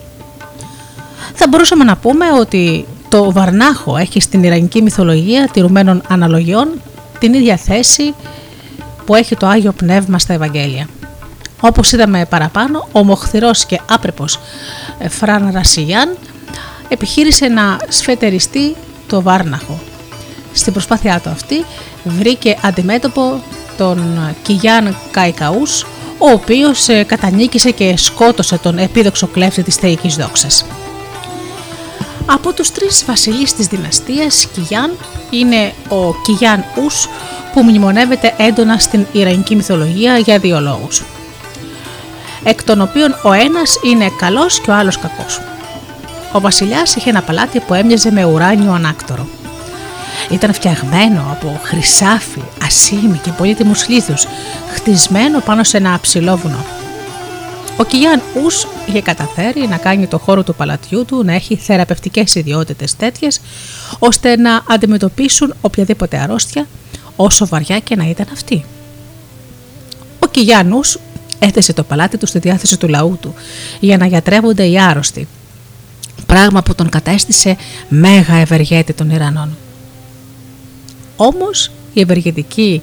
Θα 1.35 1.48
μπορούσαμε 1.48 1.85
να 1.85 1.97
πούμε 1.97 2.32
ότι 2.32 2.86
το 3.09 3.32
Βαρνάχο 3.32 3.97
έχει 3.97 4.20
στην 4.20 4.43
Ιρανική 4.44 4.82
μυθολογία 4.82 5.48
τηρουμένων 5.52 6.02
αναλογιών 6.09 6.68
την 7.18 7.35
ίδια 7.35 7.56
θέση 7.56 8.14
που 9.09 9.14
έχει 9.14 9.36
το 9.36 9.47
Άγιο 9.47 9.72
Πνεύμα 9.72 10.18
στα 10.18 10.32
Ευαγγέλια. 10.32 10.89
Όπως 11.60 11.93
είδαμε 11.93 12.26
παραπάνω, 12.26 12.89
ο 12.93 13.05
μοχθηρός 13.05 13.64
και 13.64 13.80
άπρεπος 13.90 14.40
Φραν 15.09 15.51
Ρασιγιάν 15.52 16.16
επιχείρησε 16.89 17.47
να 17.47 17.76
σφετεριστεί 17.89 18.76
το 19.06 19.22
Βάρναχο. 19.22 19.80
στην 20.52 20.72
προσπάθειά 20.72 21.20
του 21.20 21.28
αυτή 21.28 21.64
βρήκε 22.05 22.56
αντιμέτωπο 22.62 23.43
τον 23.76 24.18
Κιγιάν 24.43 24.97
Καϊκαούς, 25.10 25.82
ο 26.18 26.30
οποίος 26.30 26.89
ε, 26.89 27.02
κατανίκησε 27.02 27.70
και 27.70 27.97
σκότωσε 27.97 28.59
τον 28.59 28.78
επίδοξο 28.78 29.26
κλέφτη 29.26 29.62
της 29.62 29.74
θεϊκής 29.74 30.16
δόξας. 30.16 30.64
Από 32.26 32.52
τους 32.52 32.70
τρεις 32.70 33.05
βασιλείς 33.06 33.55
της 33.55 33.66
δυναστείας 33.66 34.47
Κιγιάν 34.52 34.90
είναι 35.30 35.72
ο 35.89 36.14
Κιγιάν 36.24 36.64
Ους 36.85 37.09
που 37.53 37.62
μνημονεύεται 37.62 38.35
έντονα 38.37 38.79
στην 38.79 39.07
Ιρανική 39.12 39.55
μυθολογία 39.55 40.19
για 40.19 40.39
δύο 40.39 40.61
λόγους. 40.61 41.05
Εκ 42.45 42.62
των 42.65 42.81
οποίων 42.81 43.16
ο 43.23 43.33
ένας 43.33 43.75
είναι 43.85 44.11
καλός 44.19 44.61
και 44.61 44.70
ο 44.70 44.75
άλλος 44.75 44.99
κακός. 44.99 45.41
Ο 46.33 46.41
βασιλιάς 46.41 46.95
είχε 46.95 47.11
ένα 47.11 47.23
παλάτι 47.23 47.61
που 47.61 47.75
έμοιαζε 47.75 48.11
με 48.11 48.25
ουράνιο 48.25 48.73
ανάκτορο. 48.73 49.27
Ήταν 50.31 50.53
φτιαγμένο 50.53 51.27
από 51.31 51.61
χρυσάφι, 51.62 52.43
ασίμι 52.65 53.20
και 53.23 53.31
πολύτιμους 53.31 53.89
λίθους, 53.89 54.27
χτισμένο 54.75 55.41
πάνω 55.41 55.65
σε 55.65 55.77
ένα 55.77 55.99
ψηλό 56.01 56.37
βουνό. 56.37 56.65
Ο 57.77 57.85
Κιγιάν 57.85 58.23
Ους 58.45 58.66
είχε 58.87 59.03
καταφέρει 59.03 59.66
να 59.66 59.77
κάνει 59.77 60.07
το 60.07 60.19
χώρο 60.19 60.43
του 60.43 60.55
παλατιού 60.55 61.05
του 61.05 61.25
να 61.25 61.33
έχει 61.33 61.57
θεραπευτικές 61.57 62.35
ιδιότητες 62.35 62.97
τέτοιες, 62.97 63.41
ώστε 63.99 64.37
να 64.37 64.62
αντιμετωπίσουν 64.69 65.55
οποιαδήποτε 65.61 66.16
αρρώστια, 66.19 66.66
όσο 67.20 67.47
βαριά 67.47 67.78
και 67.78 67.97
να 67.97 68.09
ήταν 68.09 68.27
αυτή. 68.32 68.65
Ο 70.19 70.27
Κιγιάν 70.27 70.73
Ους 70.73 70.99
έθεσε 71.39 71.73
το 71.73 71.82
παλάτι 71.82 72.16
του 72.16 72.27
στη 72.27 72.39
διάθεση 72.39 72.78
του 72.78 72.89
λαού 72.89 73.19
του 73.20 73.35
για 73.81 73.97
να 73.97 74.07
γιατρεύονται 74.07 74.66
οι 74.66 74.81
άρρωστοι, 74.81 75.28
πράγμα 76.27 76.62
που 76.62 76.74
τον 76.74 76.89
κατέστησε 76.89 77.57
μέγα 77.89 78.35
ευεργέτη 78.35 78.93
των 78.93 79.11
Ιρανών. 79.11 79.57
Όμως 81.16 81.70
η 81.93 82.01
ευεργετική 82.01 82.82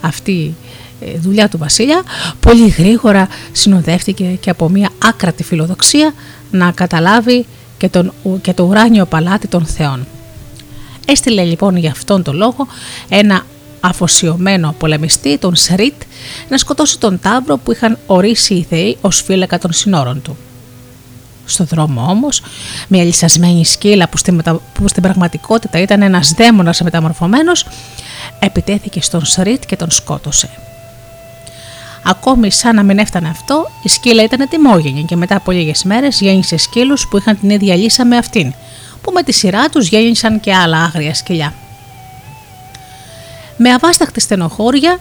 αυτή 0.00 0.54
ε, 1.00 1.18
δουλειά 1.18 1.48
του 1.48 1.58
βασίλεια 1.58 2.02
πολύ 2.40 2.68
γρήγορα 2.68 3.28
συνοδεύτηκε 3.52 4.24
και 4.24 4.50
από 4.50 4.68
μια 4.68 4.90
άκρατη 5.04 5.42
φιλοδοξία 5.42 6.14
να 6.50 6.72
καταλάβει 6.72 7.46
και, 7.78 7.88
τον, 7.88 8.12
και 8.40 8.52
το 8.52 8.62
ουράνιο 8.64 9.06
παλάτι 9.06 9.48
των 9.48 9.66
θεών. 9.66 10.06
Έστειλε 11.06 11.44
λοιπόν 11.44 11.76
για 11.76 11.90
αυτόν 11.90 12.22
τον 12.22 12.36
λόγο 12.36 12.66
ένα 13.08 13.46
αφοσιωμένο 13.84 14.74
πολεμιστή, 14.78 15.38
τον 15.38 15.56
Σρίτ, 15.56 16.02
να 16.48 16.58
σκοτώσει 16.58 16.98
τον 16.98 17.20
Ταύρο 17.22 17.56
που 17.56 17.72
είχαν 17.72 17.98
ορίσει 18.06 18.54
οι 18.54 18.66
θεοί 18.68 18.96
ως 19.00 19.22
φύλακα 19.22 19.58
των 19.58 19.72
συνόρων 19.72 20.22
του. 20.22 20.36
Στο 21.44 21.64
δρόμο 21.64 22.06
όμως, 22.08 22.42
μια 22.88 23.04
λυσασμένη 23.04 23.64
σκύλα 23.64 24.08
που 24.08 24.16
στην, 24.16 24.42
που 24.72 24.88
στην 24.88 25.02
πραγματικότητα 25.02 25.80
ήταν 25.80 26.02
ένας 26.02 26.32
δαίμονας 26.32 26.80
μεταμορφωμένος, 26.80 27.66
επιτέθηκε 28.38 29.00
στον 29.00 29.24
Σρίτ 29.24 29.64
και 29.66 29.76
τον 29.76 29.90
σκότωσε. 29.90 30.50
Ακόμη 32.06 32.50
σαν 32.50 32.74
να 32.74 32.82
μην 32.82 32.98
έφτανε 32.98 33.28
αυτό, 33.28 33.70
η 33.82 33.88
σκύλα 33.88 34.22
ήταν 34.22 34.48
τιμόγενη 34.48 35.04
και 35.04 35.16
μετά 35.16 35.36
από 35.36 35.50
λίγες 35.50 35.84
μέρες 35.84 36.20
γέννησε 36.20 36.56
σκύλους 36.56 37.08
που 37.08 37.16
είχαν 37.16 37.40
την 37.40 37.50
ίδια 37.50 37.76
λύσα 37.76 38.04
με 38.04 38.16
αυτήν, 38.16 38.54
που 39.02 39.12
με 39.12 39.22
τη 39.22 39.32
σειρά 39.32 39.68
τους 39.68 39.88
γέννησαν 39.88 40.40
και 40.40 40.54
άλλα 40.54 40.78
άγρια 40.78 41.14
σκυλιά. 41.14 41.54
Με 43.56 43.70
αβάσταχτη 43.70 44.20
στενοχώρια 44.20 44.98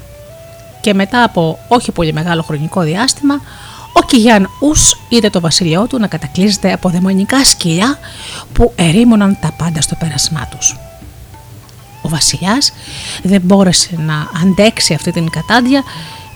και 0.81 0.93
μετά 0.93 1.23
από 1.23 1.59
όχι 1.67 1.91
πολύ 1.91 2.13
μεγάλο 2.13 2.41
χρονικό 2.41 2.81
διάστημα, 2.81 3.41
ο 3.93 4.01
Κιγιάν 4.05 4.49
Ους 4.59 4.97
είδε 5.09 5.29
το 5.29 5.39
βασιλειό 5.39 5.87
του 5.87 5.99
να 5.99 6.07
κατακλείζεται 6.07 6.73
από 6.73 6.89
δαιμονικά 6.89 7.43
σκυλιά 7.43 7.99
που 8.53 8.73
ερήμωναν 8.75 9.37
τα 9.41 9.51
πάντα 9.57 9.81
στο 9.81 9.95
πέρασμά 9.95 10.47
τους. 10.51 10.77
Ο 12.01 12.09
βασιλιάς 12.09 12.73
δεν 13.23 13.41
μπόρεσε 13.41 13.89
να 13.97 14.27
αντέξει 14.43 14.93
αυτή 14.93 15.11
την 15.11 15.29
κατάντια 15.29 15.83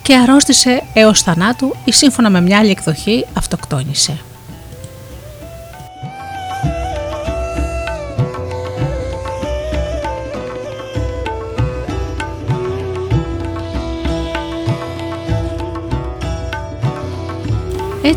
και 0.01 0.15
αρρώστησε 0.15 0.83
έως 0.93 1.21
θανάτου 1.21 1.75
ή 1.83 1.91
σύμφωνα 1.91 2.29
με 2.29 2.41
μια 2.41 2.57
άλλη 2.57 2.69
εκδοχή 2.69 3.25
αυτοκτόνησε. 3.33 4.17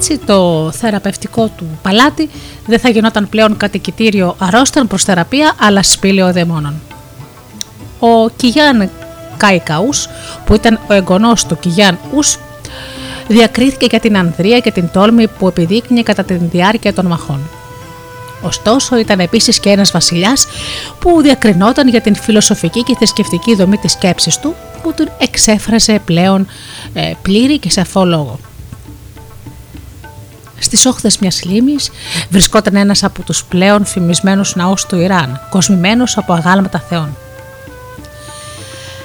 Έτσι 0.01 0.19
το 0.19 0.71
θεραπευτικό 0.73 1.51
του 1.57 1.79
παλάτι 1.83 2.31
δεν 2.67 2.79
θα 2.79 2.89
γινόταν 2.89 3.29
πλέον 3.29 3.57
κατοικητήριο 3.57 4.37
αρρώστων 4.39 4.87
προς 4.87 5.05
θεραπεία 5.05 5.55
αλλά 5.61 5.83
σπήλαιο 5.83 6.33
δαιμόνων. 6.33 6.75
Ο 7.99 8.29
Κιγιάν 8.37 8.91
Κάικαους 9.37 10.09
που 10.45 10.55
ήταν 10.55 10.81
ο 10.89 10.93
εγγονός 10.93 11.47
του 11.47 11.59
Κιγιάν 11.59 11.99
Ους 12.15 12.39
διακρίθηκε 13.29 13.87
για 13.91 14.01
την 14.01 14.17
ανδρεία 14.17 14.59
και 14.61 14.71
την 14.71 14.91
τόλμη 14.93 15.29
που 15.29 15.49
επιδείκνυε 15.49 16.03
κατά 16.03 16.25
τη 16.25 16.35
διάρκεια 16.35 16.93
των 16.93 17.07
μαχών. 17.07 17.41
Ωστόσο 18.43 18.99
ήταν 18.99 19.21
επίσης 19.21 19.61
και 19.61 19.71
ένας 19.71 19.91
βασιλιάς 19.91 20.47
που 20.99 21.23
διακρινόταν 21.23 21.89
για 21.89 22.01
την 22.01 22.15
φιλοσοφική 22.15 22.83
και 22.83 22.95
θρησκευτική 22.97 23.55
δομή 23.55 23.77
της 23.77 23.93
σκέψης 23.93 24.39
του 24.39 24.55
που 24.83 24.95
τον 24.95 25.09
εξέφρασε 25.19 26.01
πλέον 26.05 26.47
ε, 26.93 27.13
πλήρη 27.23 27.59
και 27.59 27.71
σαφό 27.71 28.05
λόγο. 28.05 28.39
Στις 30.61 30.87
όχθες 30.87 31.19
μιας 31.19 31.45
λίμνης 31.45 31.91
βρισκόταν 32.31 32.77
ένας 32.77 33.03
από 33.05 33.23
τους 33.23 33.45
πλέον 33.45 33.85
φημισμένους 33.85 34.55
ναούς 34.55 34.87
του 34.87 34.97
Ιράν, 34.97 35.41
κοσμημένος 35.51 36.17
από 36.17 36.33
αγάλματα 36.33 36.85
θεών. 36.89 37.17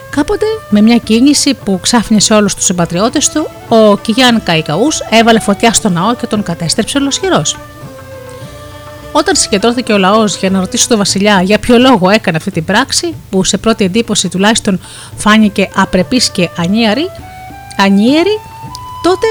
Κάποτε, 0.10 0.46
με 0.70 0.82
μια 0.82 0.98
κίνηση 0.98 1.54
που 1.54 1.80
ξάφνιασε 1.82 2.34
όλους 2.34 2.56
τους 2.56 2.66
συμπατριώτες 2.66 3.30
του, 3.30 3.50
ο 3.70 3.98
Κιγιάν 3.98 4.44
Καϊκαούς 4.44 5.00
έβαλε 5.10 5.40
φωτιά 5.40 5.74
στο 5.74 5.90
ναό 5.90 6.16
και 6.16 6.28
τον 6.28 6.44
κατέστρεψε 6.44 6.98
ολοσχερός. 6.98 7.58
Όταν 9.12 9.36
συγκεντρώθηκε 9.36 9.94
ο 9.94 9.98
λαός 9.98 10.36
για 10.38 10.50
να 10.50 10.60
ρωτήσει 10.60 10.88
τον 10.88 10.98
Βασιλιά 10.98 11.42
για 11.42 11.60
ποιο 11.60 11.78
λόγο 11.78 12.10
έκανε 12.10 12.38
αυτή 12.38 12.52
την 12.52 12.66
πράξη, 12.66 13.16
που 13.30 13.44
σε 13.44 13.58
πρώτη 13.58 13.84
εντύπωση 13.84 14.30
τουλάχιστον 14.30 14.80
φάνηκε 15.16 15.70
απρεπής 15.76 16.30
και 16.30 16.50
ανίαρη, 16.58 17.06
ανίερη, 17.78 18.40
τότε 19.04 19.28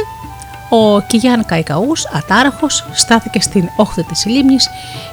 ο 0.74 1.00
Κιγιάν 1.06 1.44
Καϊκαούς, 1.44 2.06
ατάραχος, 2.12 2.84
στάθηκε 2.92 3.40
στην 3.40 3.68
όχθη 3.76 4.02
της 4.02 4.26
λίμνης 4.26 4.68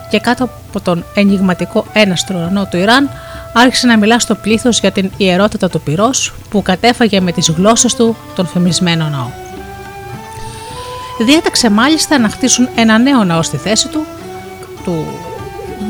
και 0.10 0.20
κάτω 0.20 0.44
από 0.44 0.82
τον 0.82 1.06
ενηγματικό 1.14 1.86
έναστρο 1.94 2.38
ουρανό 2.38 2.66
του 2.66 2.78
Ιράν 2.78 3.10
άρχισε 3.54 3.88
να 3.88 3.98
μιλά 3.98 4.20
στο 4.20 4.36
πλήθος 4.36 4.80
για 4.80 4.92
την 4.92 5.12
ιερότητα 5.18 5.70
του 5.70 5.82
πυρός 5.82 6.34
που 6.50 6.62
κατέφαγε 6.62 7.22
με 7.22 7.32
τις 7.32 7.50
γλώσσες 7.50 7.96
του 7.96 8.16
τον 8.36 8.48
φημισμένο 8.48 9.10
ναό. 9.10 9.30
Διέταξε 11.20 11.70
μάλιστα 11.70 12.18
να 12.18 12.30
χτίσουν 12.30 12.70
ένα 12.76 12.98
νέο 12.98 13.24
ναό 13.24 13.42
στη 13.42 13.58
θέση 13.58 13.88
του, 13.88 14.06
του 14.84 15.06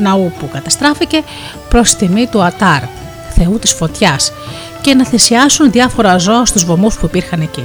ναού 0.00 0.32
που 0.38 0.48
καταστράφηκε 0.52 1.22
προς 1.68 1.94
τιμή 1.94 2.26
του 2.26 2.42
Ατάρ, 2.42 2.82
θεού 3.34 3.58
της 3.58 3.72
φωτιάς 3.72 4.32
και 4.80 4.94
να 4.94 5.04
θυσιάσουν 5.04 5.70
διάφορα 5.70 6.18
ζώα 6.18 6.44
στους 6.44 6.64
βομούς 6.64 6.98
που 6.98 7.06
υπήρχαν 7.06 7.40
εκεί. 7.40 7.64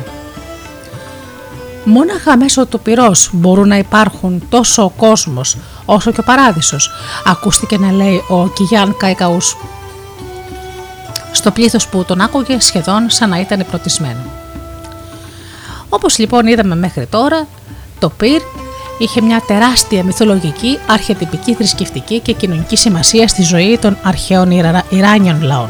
Μόναχα 1.89 2.37
μέσω 2.37 2.65
του 2.65 2.79
πυρός 2.79 3.29
μπορούν 3.31 3.67
να 3.67 3.77
υπάρχουν 3.77 4.43
τόσο 4.49 4.83
ο 4.83 4.89
κόσμος 4.89 5.57
όσο 5.85 6.11
και 6.11 6.19
ο 6.19 6.23
παράδεισος, 6.23 6.91
ακούστηκε 7.25 7.77
να 7.77 7.91
λέει 7.91 8.23
ο 8.27 8.47
Κιγιάν 8.47 8.97
Καϊκαούς. 8.97 9.57
Στο 11.31 11.51
πλήθος 11.51 11.87
που 11.87 12.03
τον 12.03 12.21
άκουγε 12.21 12.59
σχεδόν 12.59 13.09
σαν 13.09 13.29
να 13.29 13.39
ήταν 13.39 13.65
πρωτισμένο. 13.69 14.19
Όπως 15.89 16.17
λοιπόν 16.17 16.47
είδαμε 16.47 16.75
μέχρι 16.75 17.05
τώρα, 17.05 17.47
το 17.99 18.09
πυρ 18.09 18.41
είχε 18.97 19.21
μια 19.21 19.43
τεράστια 19.47 20.03
μυθολογική, 20.03 20.79
αρχιετυπική, 20.87 21.53
θρησκευτική 21.53 22.19
και 22.19 22.33
κοινωνική 22.33 22.75
σημασία 22.75 23.27
στη 23.27 23.41
ζωή 23.41 23.77
των 23.77 23.97
αρχαίων 24.03 24.51
Ιράνιων 24.89 25.41
λαών. 25.41 25.69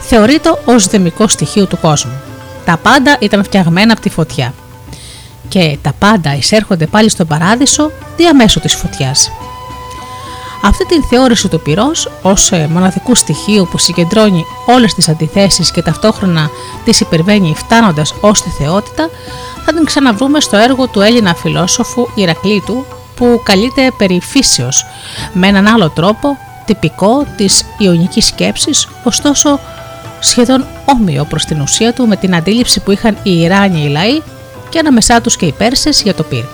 Θεωρείται 0.00 0.50
ως 0.64 0.86
δεμικό 0.86 1.28
στοιχείο 1.28 1.66
του 1.66 1.78
κόσμου. 1.80 2.20
Τα 2.64 2.76
πάντα 2.76 3.16
ήταν 3.20 3.44
φτιαγμένα 3.44 3.92
από 3.92 4.00
τη 4.00 4.10
φωτιά 4.10 4.52
και 5.50 5.78
τα 5.82 5.92
πάντα 5.98 6.36
εισέρχονται 6.36 6.86
πάλι 6.86 7.08
στον 7.08 7.26
παράδεισο 7.26 7.90
διαμέσου 8.16 8.60
της 8.60 8.74
φωτιάς. 8.74 9.30
Αυτή 10.62 10.86
την 10.86 11.02
θεώρηση 11.02 11.48
του 11.48 11.60
πυρός 11.60 12.10
ως 12.22 12.52
ε, 12.52 12.68
μοναδικού 12.72 13.14
στοιχείου 13.14 13.68
που 13.70 13.78
συγκεντρώνει 13.78 14.44
όλες 14.66 14.94
τις 14.94 15.08
αντιθέσεις 15.08 15.70
και 15.70 15.82
ταυτόχρονα 15.82 16.50
τις 16.84 17.00
υπερβαίνει 17.00 17.54
φτάνοντας 17.56 18.14
ως 18.20 18.42
τη 18.42 18.50
θεότητα 18.50 19.10
θα 19.64 19.72
την 19.72 19.84
ξαναβρούμε 19.84 20.40
στο 20.40 20.56
έργο 20.56 20.86
του 20.86 21.00
Έλληνα 21.00 21.34
φιλόσοφου 21.34 22.08
Ηρακλήτου 22.14 22.84
που 23.16 23.40
καλείται 23.44 23.92
περί 23.96 24.20
φύσεως 24.20 24.86
με 25.32 25.46
έναν 25.46 25.66
άλλο 25.66 25.90
τρόπο 25.90 26.36
τυπικό 26.64 27.26
της 27.36 27.64
ιονικής 27.78 28.26
σκέψης 28.26 28.88
ωστόσο 29.04 29.60
σχεδόν 30.20 30.66
όμοιο 30.84 31.24
προς 31.24 31.44
την 31.44 31.60
ουσία 31.60 31.92
του 31.92 32.06
με 32.06 32.16
την 32.16 32.34
αντίληψη 32.34 32.80
που 32.80 32.90
είχαν 32.90 33.16
οι 33.22 33.40
Ιράνιοι 33.40 33.88
λαοί 33.90 34.22
και 34.70 34.78
ανάμεσά 34.78 35.20
τους 35.20 35.36
και 35.36 35.46
οι 35.46 35.52
Πέρσες 35.52 36.02
για 36.02 36.14
το 36.14 36.22
πύρ. 36.22 36.44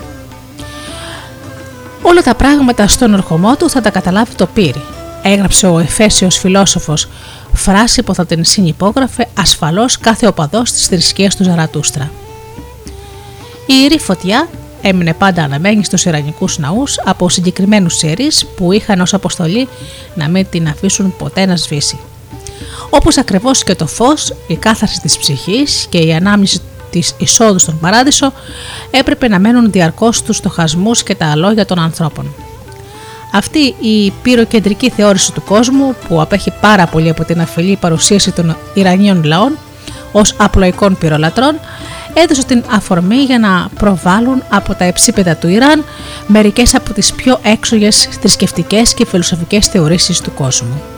Όλα 2.02 2.22
τα 2.22 2.34
πράγματα 2.34 2.86
στον 2.86 3.14
ορχομό 3.14 3.56
του 3.56 3.70
θα 3.70 3.80
τα 3.80 3.90
καταλάβει 3.90 4.34
το 4.34 4.46
πύρ. 4.46 4.74
έγραψε 5.22 5.66
ο 5.66 5.78
Εφέσιος 5.78 6.38
φιλόσοφος 6.38 7.08
φράση 7.52 8.02
που 8.02 8.14
θα 8.14 8.26
την 8.26 8.44
συνυπόγραφε 8.44 9.28
ασφαλώς 9.38 9.98
κάθε 9.98 10.26
οπαδός 10.26 10.72
της 10.72 10.86
θρησκείας 10.86 11.36
του 11.36 11.44
Ζαρατούστρα. 11.44 12.10
Η 13.66 13.74
ιερή 13.80 13.98
φωτιά 13.98 14.48
έμεινε 14.82 15.14
πάντα 15.14 15.42
αναμένη 15.42 15.84
στους 15.84 16.04
Ιρανικούς 16.04 16.58
ναούς 16.58 17.00
από 17.04 17.28
συγκεκριμένους 17.28 18.02
ιερείς 18.02 18.46
που 18.56 18.72
είχαν 18.72 19.00
ως 19.00 19.14
αποστολή 19.14 19.68
να 20.14 20.28
μην 20.28 20.46
την 20.50 20.68
αφήσουν 20.68 21.14
ποτέ 21.18 21.46
να 21.46 21.56
σβήσει. 21.56 21.98
Όπως 22.90 23.18
ακριβώς 23.18 23.62
και 23.62 23.74
το 23.74 23.86
φως, 23.86 24.32
η 24.46 24.56
κάθαρση 24.56 25.00
της 25.00 25.18
ψυχής 25.18 25.86
και 25.88 25.98
η 25.98 26.14
ανάμνηση 26.14 26.60
της 26.96 27.14
εισόδου 27.18 27.58
στον 27.58 27.78
παράδεισο 27.78 28.32
έπρεπε 28.90 29.28
να 29.28 29.38
μένουν 29.38 29.70
διαρκώς 29.70 30.16
στους 30.16 30.36
στοχασμούς 30.36 31.02
και 31.02 31.14
τα 31.14 31.30
αλόγια 31.30 31.64
των 31.64 31.78
ανθρώπων. 31.78 32.34
Αυτή 33.32 33.74
η 33.80 34.12
πυροκεντρική 34.22 34.90
θεώρηση 34.90 35.32
του 35.32 35.42
κόσμου 35.42 35.94
που 36.08 36.20
απέχει 36.20 36.52
πάρα 36.60 36.86
πολύ 36.86 37.08
από 37.08 37.24
την 37.24 37.40
αφιλή 37.40 37.76
παρουσίαση 37.76 38.32
των 38.32 38.56
Ιρανίων 38.74 39.24
λαών 39.24 39.58
ως 40.12 40.34
απλοϊκών 40.36 40.98
πυρολατρών 40.98 41.58
έδωσε 42.14 42.44
την 42.44 42.64
αφορμή 42.70 43.16
για 43.16 43.38
να 43.38 43.68
προβάλλουν 43.78 44.42
από 44.48 44.74
τα 44.74 44.84
εψίπεδα 44.84 45.36
του 45.36 45.48
Ιράν 45.48 45.84
μερικές 46.26 46.74
από 46.74 46.92
τις 46.92 47.12
πιο 47.12 47.38
έξογες 47.42 48.08
θρησκευτικές 48.20 48.94
και 48.94 49.06
φιλοσοφικές 49.06 49.66
θεωρήσεις 49.66 50.20
του 50.20 50.34
κόσμου. 50.34 50.95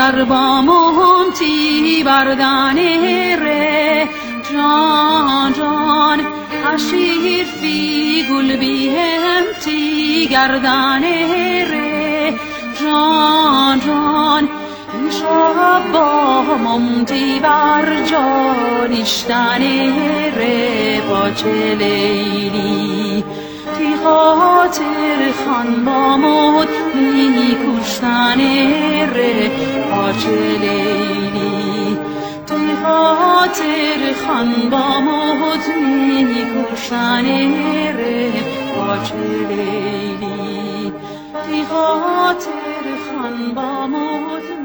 در 0.00 0.24
با 0.24 0.24
با 0.24 0.60
مهمتی 0.60 2.02
بردن 2.04 2.78
ره 3.38 4.08
جان 4.52 5.52
جان 5.52 6.20
عشیر 6.74 7.46
بی 7.70 8.22
گل 8.30 8.56
بی 8.56 8.88
همتی 8.88 10.26
گردان 10.30 11.02
ره 11.70 12.34
جان 12.80 13.80
جان 13.86 14.48
شب 15.10 15.92
با 15.92 16.42
ممتی 16.42 17.40
بر 17.40 17.86
جانشتن 18.10 19.62
ره 20.36 21.00
با 21.10 21.30
چه 21.30 21.74
لیلی 21.74 23.24
تی 23.78 23.96
خاطر 24.04 25.32
خان 25.44 25.84
با 25.84 26.16
مد 26.16 26.68
می 26.94 27.56
کشتان 27.62 28.40
ره 29.14 29.50
با 29.90 30.12
چه 30.12 30.58
لیلی 30.60 31.98
خاطر 32.82 34.14
خان 34.26 34.70
با 34.70 35.00
مهد 35.00 35.76
می 35.76 36.44
گوشن 36.44 37.26
رفاج 37.98 39.12
لیلی؟ 39.48 40.92
بی 41.46 41.64
خاطر 41.64 42.84
خان 43.06 43.54
با 43.54 43.86
مهد 43.86 44.59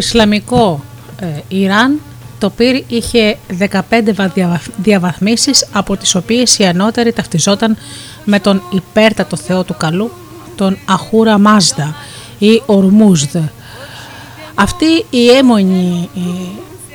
Στο 0.00 0.16
προϊσλαμικό 0.18 0.84
ε, 1.20 1.26
Ιράν 1.48 2.00
το 2.38 2.50
πυρ 2.50 2.82
είχε 2.88 3.38
15 3.58 3.80
βαδια- 4.14 4.60
διαβαθμίσεις 4.76 5.66
από 5.72 5.96
τις 5.96 6.14
οποίες 6.14 6.58
η 6.58 6.64
ανώτερη 6.64 7.12
ταυτιζόταν 7.12 7.76
με 8.24 8.40
τον 8.40 8.62
υπέρτατο 8.70 9.36
θεό 9.36 9.62
του 9.64 9.74
καλού, 9.78 10.10
τον 10.56 10.78
Αχούρα 10.84 11.38
Μάζδα 11.38 11.94
ή 12.38 12.62
Ορμούζδ. 12.66 13.36
Αυτή 14.54 15.04
η 15.10 15.28
έμονη 15.30 16.08
ε, 16.16 16.20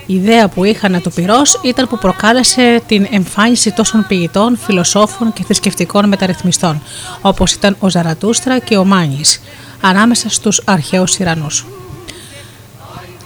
ιδέα 0.06 0.48
που 0.48 0.64
είχαν 0.64 1.02
το 1.02 1.10
πυρός 1.10 1.60
ήταν 1.64 1.88
που 1.88 1.98
προκάλεσε 1.98 2.82
την 2.88 3.08
εμφάνιση 3.12 3.72
τόσων 3.72 4.06
ποιητών, 4.08 4.58
φιλοσόφων 4.58 5.34
και 5.34 5.44
θρησκευτικών 5.44 6.08
μεταρρυθμιστών 6.08 6.82
όπως 7.22 7.54
ήταν 7.54 7.76
ο 7.80 7.90
Ζαρατούστρα 7.90 8.60
και 8.60 8.78
ο 8.78 8.86
Μάνης 8.86 9.42
ανάμεσα 9.82 10.30
στους 10.30 10.62
αρχαίους 10.66 11.18
Ιρανούς. 11.20 11.66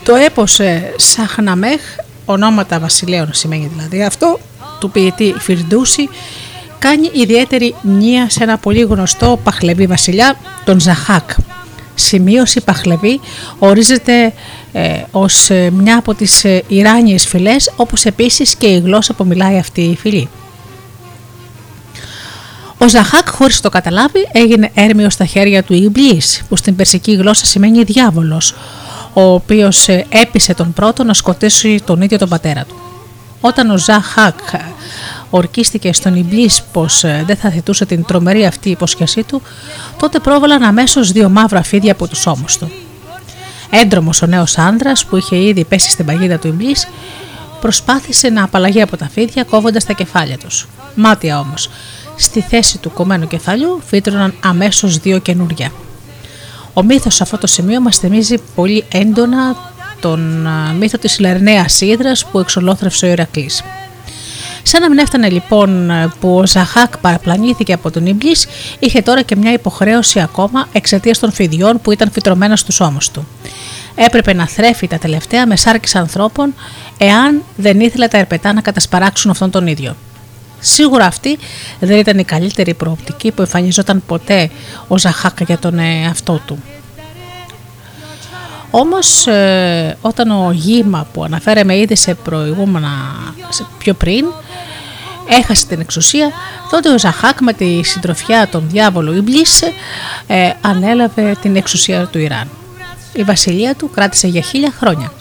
Το 0.06 0.16
έπος 0.16 0.60
ε, 0.60 0.94
Σαχναμέχ, 0.96 1.82
ονόματα 2.26 2.80
βασιλέων 2.80 3.30
σημαίνει 3.34 3.72
δηλαδή 3.74 4.04
αυτό, 4.04 4.40
του 4.80 4.92
ποιητή 4.92 5.36
Φιρντούση, 5.40 6.10
κάνει 6.80 7.10
ιδιαίτερη 7.14 7.76
μνήα 7.82 8.30
σε 8.30 8.44
ένα 8.44 8.58
πολύ 8.58 8.82
γνωστό 8.82 9.40
παχλεβί 9.44 9.86
βασιλιά, 9.86 10.38
τον 10.66 10.80
Ζαχάκ. 10.80 11.30
Σημείωση 11.96 12.62
παχλεβί 12.62 13.20
ορίζεται 13.60 14.34
ε, 14.74 15.04
ως 15.12 15.50
ε, 15.50 15.70
μια 15.72 15.98
από 15.98 16.14
τις 16.14 16.44
ε, 16.44 16.64
Ιράνιες 16.68 17.28
φυλές, 17.28 17.72
όπως 17.76 18.06
επίσης 18.06 18.56
και 18.56 18.68
η 18.68 18.80
γλώσσα 18.80 19.14
που 19.14 19.26
μιλάει 19.26 19.58
αυτή 19.58 19.82
η 19.82 19.96
φυλή. 19.96 20.30
Ο 22.78 22.88
Ζαχάκ, 22.88 23.30
χωρίς 23.30 23.62
το 23.62 23.70
καταλάβει, 23.70 24.28
έγινε 24.32 24.72
έρμεος 24.74 25.14
στα 25.14 25.26
χέρια 25.26 25.64
του 25.64 25.74
Ιμπλής, 25.74 26.44
που 26.50 26.56
στην 26.56 26.76
περσική 26.76 27.16
γλώσσα 27.16 27.46
σημαίνει 27.46 27.84
διάβολος, 27.84 28.56
ο 29.18 29.34
οποίος 29.34 29.88
ε, 29.88 30.06
έπεισε 30.10 30.54
τον 30.54 30.74
πρώτο 30.74 31.04
να 31.04 31.14
σκοτήσει 31.14 31.82
τον 31.86 32.02
ίδιο 32.02 32.18
τον 32.18 32.30
πατέρα 32.30 32.64
του. 32.64 32.76
Όταν 33.42 33.70
ο 33.70 33.78
Ζαχάκ 33.78 34.40
ε, 34.52 34.58
ορκίστηκε 35.30 35.94
στον 35.94 36.16
Ιμπλής 36.16 36.64
πως 36.72 37.04
ε, 37.04 37.24
δεν 37.28 37.36
θα 37.36 37.50
θετούσε 37.50 37.86
την 37.86 38.06
τρομερή 38.06 38.46
αυτή 38.46 38.70
υπόσχεσή 38.70 39.24
του, 39.24 39.42
τότε 40.00 40.20
πρόβαλαν 40.20 40.64
αμέσως 40.64 41.12
δύο 41.12 41.30
μαύρα 41.30 41.64
φίδια 41.64 41.92
από 41.92 42.08
τους 42.08 42.26
ώμους 42.26 42.58
του. 42.58 42.72
Έντρομος 43.70 44.22
ο 44.22 44.26
νέος 44.26 44.58
άντρας 44.58 45.06
που 45.06 45.18
είχε 45.18 45.36
ήδη 45.36 45.64
πέσει 45.64 45.90
στην 45.90 46.06
παγίδα 46.06 46.38
του 46.38 46.48
Ιμπλής 46.48 46.88
προσπάθησε 47.62 48.30
να 48.30 48.44
απαλλαγεί 48.44 48.82
από 48.82 48.98
τα 48.98 49.10
φίδια 49.14 49.44
κόβοντας 49.44 49.86
τα 49.86 49.94
κεφάλια 49.94 50.38
τους. 50.38 50.68
Μάτια 50.96 51.40
όμως, 51.40 51.70
στη 52.16 52.42
θέση 52.42 52.78
του 52.78 52.92
κομμένου 52.92 53.28
κεφαλιού 53.28 53.82
φύτρωναν 53.88 54.34
αμέσως 54.44 54.98
δύο 54.98 55.20
καινούρια. 55.20 55.72
Ο 56.78 56.84
μύθος 56.84 57.16
σε 57.16 57.24
αυτό 57.24 57.38
το 57.38 57.48
σημείο 57.48 57.82
μας 57.82 57.98
θυμίζει 57.98 58.36
πολύ 58.56 58.84
έντονα 58.92 59.56
τον 60.00 60.48
α, 60.48 60.74
μύθο 60.80 60.98
της 60.98 61.20
Λερναίας 61.20 61.82
Ήδρας 61.82 62.26
που 62.26 62.40
εξολόθρευσε 62.40 63.06
ο 63.06 63.10
Ηρακλής. 63.10 63.64
Σαν 64.64 64.82
να 64.82 64.90
μην 64.90 64.98
έφτανε 64.98 65.30
λοιπόν 65.30 65.92
που 66.20 66.38
ο 66.38 66.48
Ζαχάκ 66.48 66.98
παραπλανήθηκε 66.98 67.74
από 67.74 67.92
τον 67.92 68.06
Ιμπλής, 68.06 68.48
είχε 68.80 69.02
τώρα 69.02 69.22
και 69.22 69.36
μια 69.36 69.52
υποχρέωση 69.52 70.20
ακόμα 70.20 70.68
εξαιτίας 70.72 71.20
των 71.20 71.32
φιδιών 71.32 71.82
που 71.82 71.92
ήταν 71.92 72.12
φυτρωμένα 72.12 72.56
στους 72.56 72.80
ώμους 72.80 73.10
του. 73.12 73.28
Έπρεπε 73.96 74.34
να 74.34 74.48
θρέφει 74.48 74.88
τα 74.88 74.98
τελευταία 74.98 75.48
με 75.48 75.56
σάρκες 75.56 75.96
ανθρώπων, 75.96 76.54
εάν 76.98 77.44
δεν 77.56 77.80
ήθελε 77.80 78.08
τα 78.08 78.18
ερπετά 78.18 78.54
να 78.54 78.62
κατασπαράξουν 78.62 79.32
αυτόν 79.32 79.52
τον 79.52 79.68
ίδιο. 79.68 79.96
Σίγουρα 80.66 81.06
αυτή 81.06 81.38
δεν 81.80 81.98
ήταν 81.98 82.18
η 82.18 82.24
καλύτερη 82.24 82.74
προοπτική 82.74 83.32
που 83.32 83.42
εμφανιζόταν 83.42 84.04
ποτέ 84.08 84.50
ο 84.88 84.98
Ζαχάκ 84.98 85.42
για 85.42 85.58
τον 85.58 85.80
εαυτό 85.80 86.42
του. 86.46 86.64
Όμως 88.72 89.28
ε, 89.28 89.98
όταν 90.02 90.32
ο 90.32 90.52
Γήμα 90.52 91.08
που 91.14 91.24
αναφέραμε 91.24 91.78
ήδη 91.78 91.96
σε 91.96 92.14
προηγούμενα 92.14 92.90
σε 93.50 93.66
πιο 93.78 93.94
πριν 93.94 94.26
έχασε 95.30 95.66
την 95.66 95.80
εξουσία, 95.80 96.32
τότε 96.72 96.90
ο 96.90 97.00
Ζαχάκ 97.00 97.42
με 97.42 97.54
τη 97.54 97.84
συντροφιά 97.84 98.48
των 98.48 98.70
διάβολου 98.70 99.14
Ιμπλής 99.14 99.62
ε, 100.28 100.52
ανέλαβε 100.62 101.36
την 101.42 101.56
εξουσία 101.56 102.08
του 102.08 102.20
Ιράν. 102.20 102.48
Η 103.14 103.24
βασιλεία 103.24 103.76
του 103.76 103.90
κράτησε 103.90 104.28
για 104.28 104.42
χίλια 104.42 104.74
χρόνια 104.80 105.12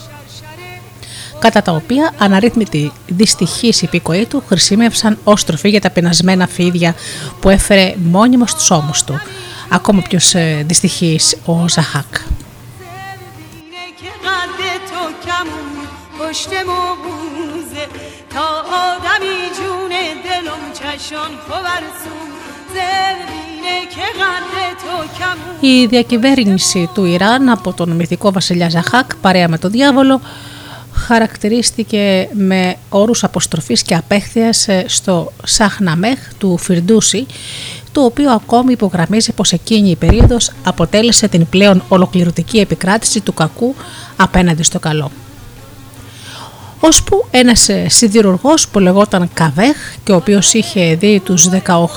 κατά 1.44 1.62
τα 1.62 1.72
οποία 1.72 2.12
αναρρύθμιτοι 2.18 2.92
δυστυχείς 3.06 3.82
υπήκοοι 3.82 4.26
του 4.26 4.42
χρησιμεύσαν 4.48 5.18
ως 5.24 5.44
τροφή 5.44 5.68
για 5.68 5.80
τα 5.80 5.90
πεινασμένα 5.90 6.46
φίδια 6.46 6.94
που 7.40 7.48
έφερε 7.48 7.94
μόνιμος 8.10 8.50
στους 8.50 8.70
ώμους 8.70 9.02
του. 9.04 9.20
Ακόμα 9.68 10.02
πιο 10.02 10.40
ε, 10.40 10.62
δυστυχής 10.62 11.36
ο 11.44 11.68
Ζαχάκ. 11.68 12.14
Η 25.60 25.86
διακυβέρνηση 25.86 26.90
του 26.94 27.04
Ιράν 27.04 27.48
από 27.48 27.72
τον 27.72 27.90
μυθικό 27.90 28.32
βασιλιά 28.32 28.68
Ζαχάκ 28.68 29.16
παρέα 29.16 29.48
με 29.48 29.58
τον 29.58 29.70
διάβολο 29.70 30.20
χαρακτηρίστηκε 30.94 32.28
με 32.32 32.76
όρους 32.88 33.24
αποστροφής 33.24 33.82
και 33.82 33.94
απέχθειας 33.94 34.68
ε, 34.68 34.84
στο 34.88 35.32
Σαχναμέχ 35.44 36.18
του 36.38 36.58
Φιρντούση, 36.58 37.26
το 37.92 38.00
οποίο 38.00 38.30
ακόμη 38.30 38.72
υπογραμμίζει 38.72 39.32
πως 39.32 39.52
εκείνη 39.52 39.90
η 39.90 39.96
περίοδος 39.96 40.50
αποτέλεσε 40.64 41.28
την 41.28 41.46
πλέον 41.48 41.82
ολοκληρωτική 41.88 42.58
επικράτηση 42.58 43.20
του 43.20 43.34
κακού 43.34 43.74
απέναντι 44.16 44.62
στο 44.62 44.78
καλό. 44.78 45.10
Ώσπου 46.86 47.26
ένας 47.30 47.68
ε, 47.68 47.88
σιδηρουργός 47.88 48.68
που 48.68 48.78
λεγόταν 48.78 49.30
Καβέχ 49.34 49.76
και 50.04 50.12
ο 50.12 50.16
οποίος 50.16 50.54
είχε 50.54 50.94
δει 50.94 51.20
τους 51.24 51.48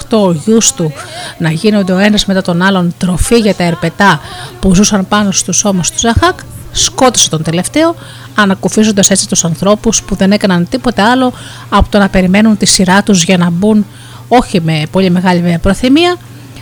18 0.10 0.36
γιους 0.46 0.74
του 0.74 0.92
να 1.38 1.52
γίνονται 1.52 1.92
ο 1.92 1.98
ένας 1.98 2.26
μετά 2.26 2.42
τον 2.42 2.62
άλλον 2.62 2.94
τροφή 2.98 3.38
για 3.38 3.56
τα 3.56 3.64
ερπετά 3.64 4.22
που 4.60 4.76
ζούσαν 4.76 5.08
πάνω 5.08 5.32
στους 5.32 5.66
ώμους 5.66 5.92
του 5.92 6.00
Ζαχάκ, 6.00 6.40
σκότωσε 6.72 7.30
τον 7.30 7.44
τελευταίο 7.44 7.96
ανακουφίζοντας 8.36 9.10
έτσι 9.10 9.28
τους 9.28 9.46
ανθρώπους 9.46 10.04
που 10.04 10.16
δεν 10.16 10.32
έκαναν 10.32 10.68
τίποτα 10.70 11.12
άλλο 11.12 11.34
από 11.70 11.90
το 11.90 11.98
να 11.98 12.10
περιμένουν 12.10 12.58
τη 12.58 12.66
σειρά 12.66 13.04
τους 13.04 13.24
για 13.24 13.38
να 13.38 13.50
μπουν, 13.50 13.86
όχι 14.28 14.62
με 14.62 14.84
πολύ 14.92 15.10
μεγάλη 15.10 15.58
προθυμία, 15.62 16.16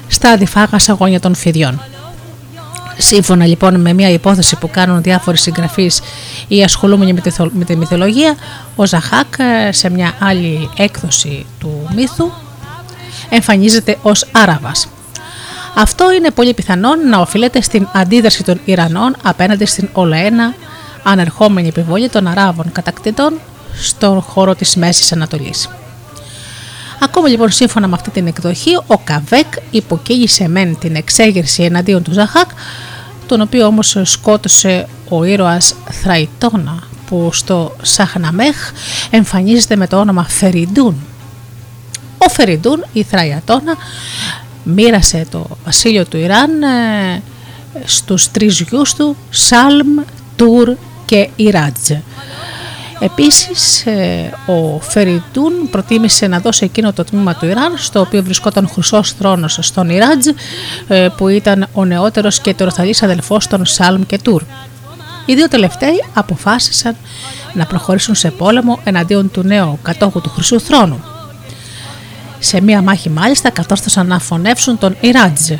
στα 0.07 0.30
αδιφάγα 0.30 0.80
σαγόνια 0.80 1.19
των 1.19 1.36
φιδιών. 1.36 1.82
Σύμφωνα 2.98 3.45
λοιπόν 3.45 3.82
με 3.82 3.94
μια 3.94 4.10
υπόθεση 4.10 4.56
που 4.56 4.69
κάνουν 4.69 5.02
διάφοροι 5.02 5.38
συγγραφείς 5.38 6.02
ή 6.48 6.64
ασχολούμενοι 6.64 7.14
με 7.53 7.65
τη 7.65 7.76
μυθολογία, 7.76 8.36
ο 8.76 8.86
Ζαχάκ 8.86 9.34
σε 9.69 9.90
μια 9.90 10.14
άλλη 10.19 10.69
έκδοση 10.77 11.45
του 11.60 11.88
μύθου 11.95 12.32
εμφανίζεται 13.30 13.98
ως 14.02 14.26
Άραβας. 14.32 14.88
Αυτό 15.77 16.11
είναι 16.11 16.31
πολύ 16.31 16.53
πιθανόν 16.53 17.10
να 17.10 17.18
οφείλεται 17.18 17.61
στην 17.61 17.88
αντίδραση 17.93 18.43
των 18.43 18.60
Ιρανών 18.65 19.15
απέναντι 19.23 19.65
στην 19.65 19.89
Ολαένα 19.93 20.53
ανερχόμενη 21.03 21.68
επιβολή 21.68 22.10
των 22.10 22.27
Αράβων 22.27 22.72
κατακτητών 22.72 23.39
στον 23.81 24.22
χώρο 24.22 24.56
της 24.56 24.76
Μέσης 24.76 25.11
Ανατολής. 25.11 25.69
Ακόμα 26.99 27.27
λοιπόν 27.27 27.52
σύμφωνα 27.52 27.88
με 27.88 27.95
αυτή 27.95 28.10
την 28.10 28.27
εκδοχή, 28.27 28.76
ο 28.88 28.97
Καβέκ 29.03 29.45
υποκήγησε 29.72 30.47
μεν 30.47 30.80
την 30.80 30.95
εξέγερση 30.95 31.64
εναντίον 31.64 32.03
του 32.03 32.14
Ζαχάκ, 32.14 32.49
τον 33.27 33.41
οποίο 33.41 33.65
όμως 33.65 33.97
σκότωσε 34.03 34.88
ο 35.10 35.23
ήρωας 35.23 35.76
Θραϊτόνα 35.91 36.84
που 37.07 37.30
στο 37.34 37.76
Σαχναμέχ 37.81 38.72
εμφανίζεται 39.10 39.76
με 39.76 39.88
το 39.88 39.99
όνομα 39.99 40.23
Φεριντούν. 40.23 40.95
Ο 42.18 42.30
Φεριντούν, 42.30 42.85
η 42.93 43.03
Θραϊατόνα, 43.03 43.76
μοίρασε 44.65 45.25
το 45.31 45.45
βασίλειο 45.65 46.05
του 46.05 46.17
Ιράν 46.17 46.63
ε, 46.63 47.21
στους 47.85 48.31
τρεις 48.31 48.59
γιους 48.61 48.93
του, 48.93 49.15
Σάλμ, 49.29 49.87
Τούρ 50.35 50.75
και 51.05 51.29
Ράτζ. 51.51 51.91
Επίσης 52.99 53.85
ε, 53.85 54.33
ο 54.45 54.79
Φεριτούν 54.81 55.69
προτίμησε 55.71 56.27
να 56.27 56.39
δώσει 56.39 56.63
εκείνο 56.63 56.93
το 56.93 57.03
τμήμα 57.03 57.35
του 57.35 57.45
Ιράν 57.45 57.73
στο 57.77 57.99
οποίο 57.99 58.23
βρισκόταν 58.23 58.69
χρυσός 58.69 59.11
θρόνος 59.11 59.57
στον 59.61 59.89
Ιράτζ 59.89 60.27
ε, 60.87 61.07
που 61.17 61.27
ήταν 61.27 61.67
ο 61.73 61.85
νεότερος 61.85 62.39
και 62.39 62.53
τεροθαλής 62.53 63.03
αδελφός 63.03 63.47
των 63.47 63.65
Σάλμ 63.65 64.01
και 64.01 64.17
Τούρ. 64.17 64.41
Οι 65.25 65.35
δύο 65.35 65.47
τελευταίοι 65.47 66.03
αποφάσισαν 66.13 66.95
να 67.53 67.65
προχωρήσουν 67.65 68.15
σε 68.15 68.31
πόλεμο 68.31 68.79
εναντίον 68.83 69.31
του 69.31 69.43
νέου 69.43 69.79
κατόχου 69.81 70.21
του 70.21 70.29
Χρυσού 70.29 70.59
Θρόνου. 70.59 71.14
Σε 72.39 72.61
μία 72.61 72.81
μάχη 72.81 73.09
μάλιστα 73.09 73.49
κατόρθωσαν 73.49 74.07
να 74.07 74.19
φωνεύσουν 74.19 74.77
τον 74.77 74.95
Ιράτζ. 75.01 75.51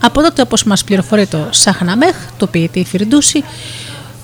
Από 0.00 0.22
τότε 0.22 0.42
όπως 0.42 0.64
μας 0.64 0.84
πληροφορεί 0.84 1.26
το 1.26 1.46
Σαχναμέχ, 1.50 2.16
το 2.36 2.46
ποιητή 2.46 2.84
Φιρντούση, 2.84 3.44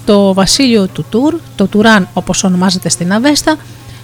το 0.05 0.35
βασίλειο 0.35 0.87
του 0.87 1.05
Τουρ, 1.11 1.35
το 1.57 1.67
Τουράν 1.67 2.09
όπως 2.13 2.45
ονομάζεται 2.45 2.89
στην 2.89 3.13
Αβέστα 3.13 3.57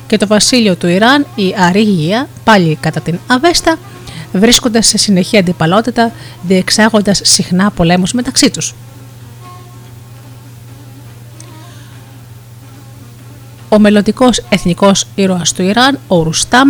και 0.07 0.17
το 0.17 0.27
βασίλειο 0.27 0.77
του 0.77 0.87
Ιράν, 0.87 1.27
η 1.35 1.55
Αρίγια, 1.59 2.29
πάλι 2.45 2.79
κατά 2.81 3.01
την 3.01 3.19
Αβέστα, 3.27 3.79
βρίσκονται 4.33 4.81
σε 4.81 4.99
συνεχή 4.99 5.39
αντιπαλότητα, 5.39 6.13
διεξάγοντας 6.43 7.21
συχνά 7.25 7.71
πολέμους 7.71 8.13
μεταξύ 8.13 8.51
τους. 8.51 8.75
Ο 13.69 13.79
μελλοντικός 13.79 14.43
εθνικός 14.49 15.07
ήρωας 15.15 15.53
του 15.53 15.63
Ιράν, 15.63 15.99
ο 16.09 16.23
Ρουστάμ, 16.23 16.69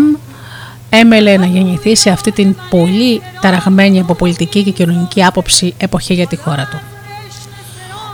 έμελε 0.90 1.36
να 1.36 1.47
γεννηθεί 1.47 1.97
σε 1.97 2.10
αυτή 2.10 2.32
την 2.32 2.56
πολύ 2.70 3.23
ταραγμένη 3.40 4.01
από 4.01 4.15
πολιτική 4.15 4.62
και 4.62 4.70
κοινωνική 4.70 5.24
άποψη 5.24 5.74
εποχή 5.78 6.15
για 6.15 6.27
τη 6.27 6.36
χώρα 6.36 6.69
του. 6.70 6.78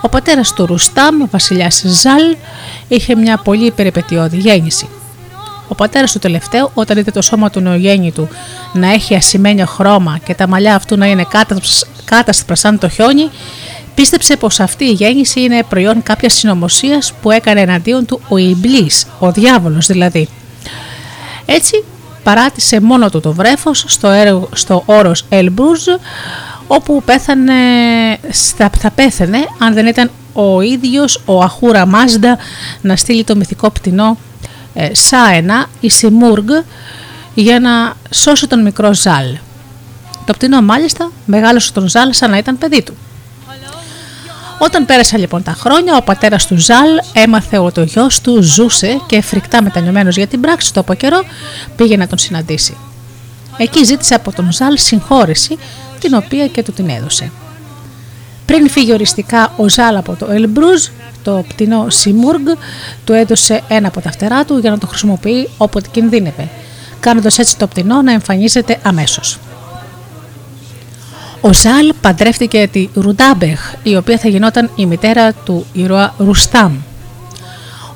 Ο 0.00 0.08
πατέρας 0.08 0.52
του 0.52 0.66
Ρουστάμ, 0.66 1.22
ο 1.22 1.28
βασιλιάς 1.30 1.82
Ζαλ, 1.86 2.36
είχε 2.88 3.14
μια 3.14 3.36
πολύ 3.36 3.70
περιπετειώδη 3.70 4.36
γέννηση. 4.36 4.88
Ο 5.68 5.74
πατέρας 5.74 6.12
του 6.12 6.18
τελευταίου, 6.18 6.70
όταν 6.74 6.98
είδε 6.98 7.10
το 7.10 7.22
σώμα 7.22 7.50
του 7.50 7.60
νεογέννητου 7.60 8.28
να 8.72 8.92
έχει 8.92 9.14
ασημένιο 9.14 9.66
χρώμα 9.66 10.18
και 10.24 10.34
τα 10.34 10.48
μαλλιά 10.48 10.74
αυτού 10.74 10.96
να 10.96 11.06
είναι 11.06 11.26
κάτασπρα 12.04 12.54
σαν 12.54 12.78
το 12.78 12.88
χιόνι, 12.88 13.30
πίστεψε 13.94 14.36
πως 14.36 14.60
αυτή 14.60 14.84
η 14.84 14.92
γέννηση 14.92 15.40
είναι 15.40 15.62
προϊόν 15.68 16.02
κάποιας 16.02 16.34
συνωμοσίας 16.34 17.12
που 17.22 17.30
έκανε 17.30 17.60
εναντίον 17.60 18.06
του 18.06 18.20
ο 18.28 18.36
Ιμπλής, 18.36 19.06
ο 19.18 19.32
διάβολος 19.32 19.86
δηλαδή. 19.86 20.28
Έτσι 21.46 21.84
παράτησε 22.24 22.80
μόνο 22.80 23.10
του 23.10 23.20
το 23.20 23.32
βρέφος 23.32 23.84
στο, 23.86 24.08
έργο, 24.08 24.48
στο 24.52 24.82
όρος 24.86 25.24
Ελμπρούζ 25.28 25.86
όπου 26.66 27.02
πέθανε, 27.04 27.52
θα, 28.56 28.70
θα 28.78 28.90
πέθανε 28.90 29.38
αν 29.58 29.74
δεν 29.74 29.86
ήταν 29.86 30.10
ο 30.32 30.60
ίδιος 30.60 31.22
ο 31.24 31.42
Αχούρα 31.42 31.86
Μάζντα 31.86 32.38
να 32.80 32.96
στείλει 32.96 33.24
το 33.24 33.36
μυθικό 33.36 33.70
πτηνό 33.70 34.18
ε, 34.74 34.94
Σάενα 34.94 35.66
ή 35.80 35.90
Σιμούργ 35.90 36.44
για 37.34 37.60
να 37.60 37.96
σώσει 38.10 38.46
τον 38.46 38.62
μικρό 38.62 38.94
Ζάλ. 38.94 39.26
Το 40.26 40.32
πτηνό 40.32 40.62
μάλιστα 40.62 41.10
μεγάλωσε 41.26 41.72
τον 41.72 41.88
Ζάλ 41.88 42.12
σαν 42.12 42.30
να 42.30 42.36
ήταν 42.36 42.58
παιδί 42.58 42.82
του. 42.82 42.94
Όταν 44.58 44.86
πέρασαν 44.86 45.20
λοιπόν 45.20 45.42
τα 45.42 45.52
χρόνια, 45.52 45.96
ο 45.96 46.02
πατέρας 46.02 46.46
του 46.46 46.58
Ζάλ 46.58 46.88
έμαθε 47.12 47.58
ότι 47.58 47.80
ο 47.80 47.82
γιος 47.82 48.20
του 48.20 48.42
ζούσε 48.42 49.00
και 49.06 49.22
φρικτά 49.22 49.62
μετανιωμένος 49.62 50.16
για 50.16 50.26
την 50.26 50.40
πράξη 50.40 50.72
του 50.72 50.80
από 50.80 50.94
καιρό 50.94 51.24
πήγε 51.76 51.96
να 51.96 52.06
τον 52.06 52.18
συναντήσει. 52.18 52.76
Εκεί 53.56 53.84
ζήτησε 53.84 54.14
από 54.14 54.32
τον 54.32 54.52
Ζάλ 54.52 54.78
συγχώρεση 54.78 55.58
την 56.00 56.14
οποία 56.14 56.46
και 56.46 56.62
του 56.62 56.72
την 56.72 56.88
έδωσε. 56.88 57.30
Πριν 58.46 58.70
φύγει 58.70 58.92
οριστικά 58.92 59.52
ο 59.56 59.68
Ζάλ 59.68 59.96
από 59.96 60.14
το 60.14 60.30
Ελμπρούζ, 60.30 60.86
το 61.22 61.44
πτηνό 61.48 61.86
Σιμούργ 61.88 62.42
του 63.04 63.12
έδωσε 63.12 63.62
ένα 63.68 63.88
από 63.88 64.00
τα 64.00 64.10
φτερά 64.10 64.44
του 64.44 64.58
για 64.58 64.70
να 64.70 64.78
το 64.78 64.86
χρησιμοποιεί 64.86 65.48
όποτε 65.56 65.88
κινδύνευε, 65.92 66.48
κάνοντας 67.00 67.38
έτσι 67.38 67.56
το 67.56 67.66
πτηνό 67.66 68.02
να 68.02 68.12
εμφανίζεται 68.12 68.78
αμέσως. 68.82 69.38
Ο 71.46 71.52
Ζάλ 71.52 71.92
παντρεύτηκε 72.00 72.68
τη 72.72 72.88
Ρουντάμπεχ, 72.94 73.72
η 73.82 73.96
οποία 73.96 74.18
θα 74.18 74.28
γινόταν 74.28 74.70
η 74.76 74.86
μητέρα 74.86 75.32
του 75.32 75.66
ήρωα 75.72 76.14
Ρουστάμ. 76.18 76.76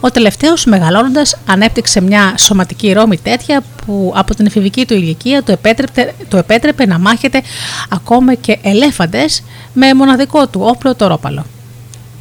Ο 0.00 0.10
τελευταίος 0.10 0.64
μεγαλώνοντας 0.64 1.36
ανέπτυξε 1.46 2.00
μια 2.00 2.34
σωματική 2.38 2.92
ρόμη 2.92 3.18
τέτοια 3.18 3.62
που 3.86 4.12
από 4.16 4.34
την 4.34 4.46
εφηβική 4.46 4.86
του 4.86 4.94
ηλικία 4.94 5.42
του 5.42 5.50
επέτρεπε, 5.50 6.14
του 6.28 6.36
επέτρεπε 6.36 6.86
να 6.86 6.98
μάχεται 6.98 7.42
ακόμα 7.88 8.34
και 8.34 8.58
ελέφαντες 8.62 9.42
με 9.72 9.94
μοναδικό 9.94 10.46
του 10.46 10.60
όπλο 10.64 10.94
το 10.94 11.06
ρόπαλο. 11.06 11.44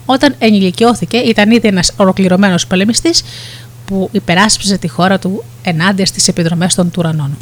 Όταν 0.06 0.36
ενηλικιώθηκε 0.40 1.18
ήταν 1.18 1.52
ήδη 1.52 1.68
ένας 1.68 1.92
ολοκληρωμένος 1.98 2.68
πολεμιστής 2.68 3.24
που 3.86 4.10
υπεράσπιζε 4.12 4.78
τη 4.78 4.88
χώρα 4.88 5.20
του 5.20 5.44
ενάντια 5.64 6.06
στις 6.06 6.28
επιδρομές 6.28 6.76
των 6.76 6.92
τουρανών. 6.92 7.38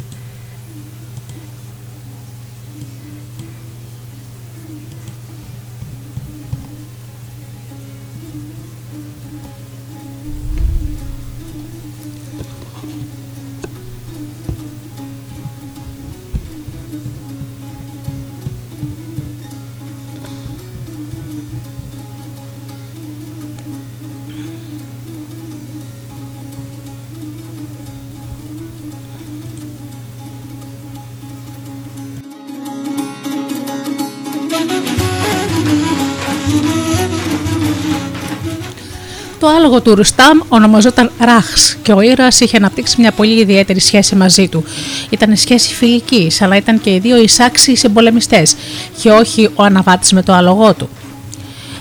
Άλογο 39.66 39.82
του 39.82 39.94
Ρουστάμ 39.94 40.38
ονομαζόταν 40.48 41.10
Ράχς 41.18 41.76
και 41.82 41.92
ο 41.92 42.00
ήρωας 42.00 42.40
είχε 42.40 42.56
αναπτύξει 42.56 43.00
μια 43.00 43.12
πολύ 43.12 43.40
ιδιαίτερη 43.40 43.80
σχέση 43.80 44.14
μαζί 44.16 44.48
του. 44.48 44.64
Ήταν 45.10 45.36
σχέση 45.36 45.74
φιλικής, 45.74 46.42
αλλά 46.42 46.56
ήταν 46.56 46.80
και 46.80 46.94
οι 46.94 46.98
δύο 46.98 47.16
εισάξιοι 47.16 47.76
συμπολεμιστές 47.76 48.54
και 49.02 49.10
όχι 49.10 49.50
ο 49.54 49.62
αναβάτης 49.62 50.12
με 50.12 50.22
το 50.22 50.32
άλογό 50.32 50.74
του. 50.74 50.88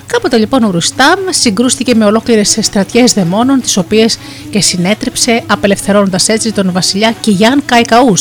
Κάποτε 0.05 0.37
λοιπόν 0.37 0.63
ο 0.63 0.71
Ρουστάμ 0.71 1.19
συγκρούστηκε 1.29 1.95
με 1.95 2.05
ολόκληρες 2.05 2.57
στρατιές 2.61 3.13
δαιμόνων, 3.13 3.61
τις 3.61 3.77
οποίες 3.77 4.17
και 4.49 4.61
συνέτρεψε, 4.61 5.43
απελευθερώνοντας 5.47 6.27
έτσι 6.27 6.51
τον 6.51 6.71
βασιλιά 6.71 7.13
Κιγιάν 7.21 7.61
Καϊκαού, 7.65 8.13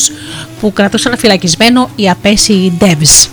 που 0.59 0.73
κρατούσαν 0.73 1.17
φυλακισμένο 1.17 1.89
οι 1.95 2.09
απέσιοι 2.09 2.73
Ντέβς. 2.77 3.29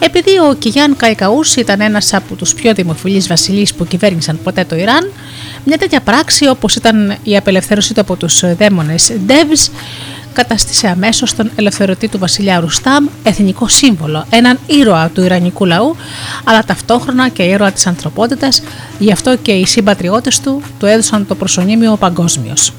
Επειδή 0.00 0.38
ο 0.38 0.54
Κιγιάν 0.58 0.96
Καϊκαούς 0.96 1.56
ήταν 1.56 1.80
ένας 1.80 2.14
από 2.14 2.34
τους 2.34 2.54
πιο 2.54 2.74
δημοφιλείς 2.74 3.28
βασιλείς 3.28 3.74
που 3.74 3.86
κυβέρνησαν 3.86 4.38
ποτέ 4.42 4.64
το 4.64 4.76
Ιράν, 4.76 5.12
μια 5.64 5.78
τέτοια 5.78 6.00
πράξη 6.00 6.48
όπως 6.48 6.76
ήταν 6.76 7.16
η 7.22 7.36
απελευθέρωσή 7.36 7.94
του 7.94 8.00
από 8.00 8.16
τους 8.16 8.42
δαίμονες 8.56 9.12
Ντέβς 9.26 9.70
καταστήσε 10.32 10.88
αμέσως 10.88 11.34
τον 11.34 11.50
ελευθερωτή 11.56 12.08
του 12.08 12.18
βασιλιά 12.18 12.60
Ρουστάμ 12.60 13.06
εθνικό 13.22 13.68
σύμβολο, 13.68 14.26
έναν 14.30 14.58
ήρωα 14.66 15.08
του 15.08 15.22
Ιρανικού 15.22 15.64
λαού, 15.64 15.96
αλλά 16.44 16.64
ταυτόχρονα 16.64 17.28
και 17.28 17.42
ήρωα 17.42 17.72
της 17.72 17.86
ανθρωπότητας, 17.86 18.62
γι' 18.98 19.12
αυτό 19.12 19.36
και 19.36 19.52
οι 19.52 19.66
συμπατριώτες 19.66 20.40
του 20.40 20.62
του 20.78 20.86
έδωσαν 20.86 21.26
το 21.26 21.34
προσωνύμιο 21.34 21.96
παγκόσμιος. 21.96 22.72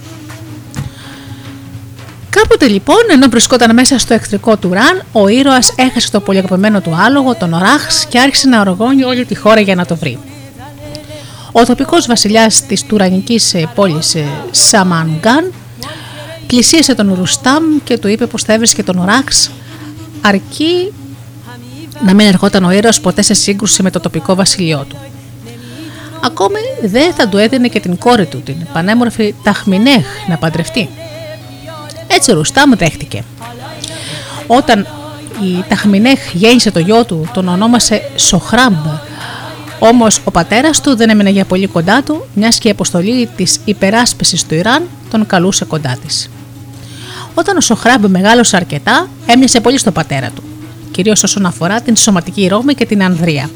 Κάποτε 2.29 2.67
λοιπόν, 2.67 2.97
ενώ 3.11 3.27
βρισκόταν 3.29 3.73
μέσα 3.73 3.97
στο 3.97 4.13
εχθρικό 4.13 4.57
του 4.57 4.73
Ραν, 4.73 5.03
ο 5.11 5.27
ήρωας 5.27 5.73
έχασε 5.75 6.11
το 6.11 6.19
πολύ 6.19 6.37
αγαπημένο 6.37 6.81
του 6.81 6.95
άλογο, 6.95 7.35
τον 7.35 7.53
Οράχ, 7.53 8.05
και 8.09 8.19
άρχισε 8.19 8.47
να 8.47 8.59
οργώνει 8.59 9.03
όλη 9.03 9.25
τη 9.25 9.35
χώρα 9.35 9.59
για 9.59 9.75
να 9.75 9.85
το 9.85 9.95
βρει. 9.95 10.19
Ο 11.51 11.65
τοπικός 11.65 12.07
βασιλιάς 12.07 12.65
της 12.65 12.83
τουρανικής 12.83 13.55
πόλης 13.75 14.15
Σαμανγκάν 14.51 15.53
πλησίασε 16.47 16.95
τον 16.95 17.13
Ρουστάμ 17.13 17.63
και 17.83 17.97
του 17.97 18.07
είπε 18.07 18.25
πως 18.25 18.43
θα 18.43 18.53
έβρισκε 18.53 18.83
τον 18.83 18.97
Οράξ 18.97 19.51
αρκεί 20.21 20.93
να 22.05 22.13
μην 22.13 22.27
ερχόταν 22.27 22.63
ο 22.63 22.71
ήρωας 22.71 22.99
ποτέ 23.01 23.21
σε 23.21 23.33
σύγκρουση 23.33 23.83
με 23.83 23.91
το 23.91 23.99
τοπικό 23.99 24.35
βασιλειό 24.35 24.85
του. 24.89 24.97
Ακόμη 26.23 26.59
δεν 26.81 27.13
θα 27.13 27.27
του 27.27 27.37
έδινε 27.37 27.67
και 27.67 27.79
την 27.79 27.97
κόρη 27.97 28.25
του, 28.25 28.41
την 28.41 28.55
πανέμορφη 28.73 29.35
Ταχμινέχ, 29.43 30.05
να 30.27 30.37
παντρευτεί. 30.37 30.89
Έτσι 32.11 32.31
ο 32.31 32.33
Ρουστάμ 32.33 32.71
δέχτηκε. 32.75 33.23
Όταν 34.47 34.87
η 35.41 35.63
Ταχμινέχ 35.67 36.33
γέννησε 36.33 36.71
το 36.71 36.79
γιο 36.79 37.05
του, 37.05 37.29
τον 37.33 37.47
ονόμασε 37.47 38.01
Σοχράμπ. 38.15 38.85
Όμως 39.79 40.21
ο 40.23 40.31
πατέρας 40.31 40.81
του 40.81 40.95
δεν 40.95 41.09
έμεινε 41.09 41.29
για 41.29 41.45
πολύ 41.45 41.67
κοντά 41.67 42.03
του, 42.03 42.27
μιας 42.33 42.57
και 42.57 42.67
η 42.67 42.71
αποστολή 42.71 43.29
της 43.35 43.59
υπεράσπισης 43.65 44.45
του 44.45 44.55
Ιράν 44.55 44.83
τον 45.09 45.25
καλούσε 45.25 45.65
κοντά 45.65 45.97
της. 46.05 46.29
Όταν 47.33 47.57
ο 47.57 47.61
Σοχράμπ 47.61 48.05
μεγάλωσε 48.05 48.55
αρκετά, 48.55 49.07
έμοιασε 49.25 49.59
πολύ 49.59 49.77
στον 49.77 49.93
πατέρα 49.93 50.29
του, 50.35 50.43
κυρίως 50.91 51.23
όσον 51.23 51.45
αφορά 51.45 51.81
την 51.81 51.95
σωματική 51.95 52.47
ρόμη 52.47 52.73
και 52.73 52.85
την 52.85 53.03
ανδρεία. 53.03 53.49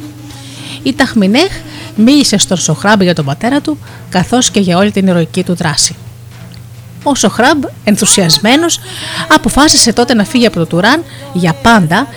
Η 0.83 0.93
Ταχμινέχ 0.93 1.51
μίλησε 1.95 2.37
στον 2.37 2.57
Σοχράμπ 2.57 3.01
για 3.01 3.15
τον 3.15 3.25
πατέρα 3.25 3.61
του, 3.61 3.77
καθώς 4.09 4.51
και 4.51 4.59
για 4.59 4.77
όλη 4.77 4.91
την 4.91 5.07
ηρωική 5.07 5.43
του 5.43 5.55
δράση. 5.55 5.95
Ο 7.03 7.15
Σοχράμπ, 7.15 7.63
ενθουσιασμένος, 7.83 8.79
αποφάσισε 9.27 9.93
τότε 9.93 10.13
να 10.13 10.23
φύγει 10.23 10.45
από 10.45 10.59
το 10.59 10.65
Τουράν 10.65 11.03
για 11.33 11.53
πάντα 11.53 12.07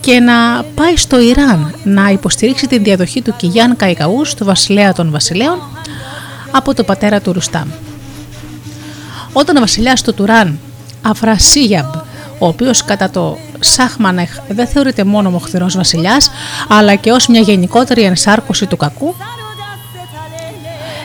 και 0.00 0.20
να 0.20 0.62
πάει 0.74 0.96
στο 0.96 1.20
Ιράν 1.20 1.74
να 1.84 2.08
υποστηρίξει 2.08 2.66
την 2.66 2.82
διαδοχή 2.82 3.22
του 3.22 3.34
Κιγιάν 3.36 3.76
Καϊκαού 3.76 4.22
του 4.36 4.44
βασιλέα 4.44 4.92
των 4.92 5.10
βασιλέων 5.10 5.58
από 6.50 6.74
τον 6.74 6.84
πατέρα 6.84 7.20
του 7.20 7.32
Ρουστάμ. 7.32 7.68
Όταν 9.32 9.56
ο 9.56 9.60
βασιλιάς 9.60 10.02
του 10.02 10.14
Τουράν 10.14 10.58
Αφρασίγιαμπ, 11.02 11.94
ο 12.38 12.46
οποίος 12.46 12.84
κατά 12.84 13.10
το 13.10 13.38
Σάχμανεχ 13.60 14.38
δεν 14.48 14.66
θεωρείται 14.66 15.04
μόνο 15.04 15.30
μοχθηρός 15.30 15.76
βασιλιάς, 15.76 16.30
αλλά 16.68 16.94
και 16.94 17.12
ως 17.12 17.26
μια 17.26 17.40
γενικότερη 17.40 18.02
ενσάρκωση 18.02 18.66
του 18.66 18.76
κακού, 18.76 19.14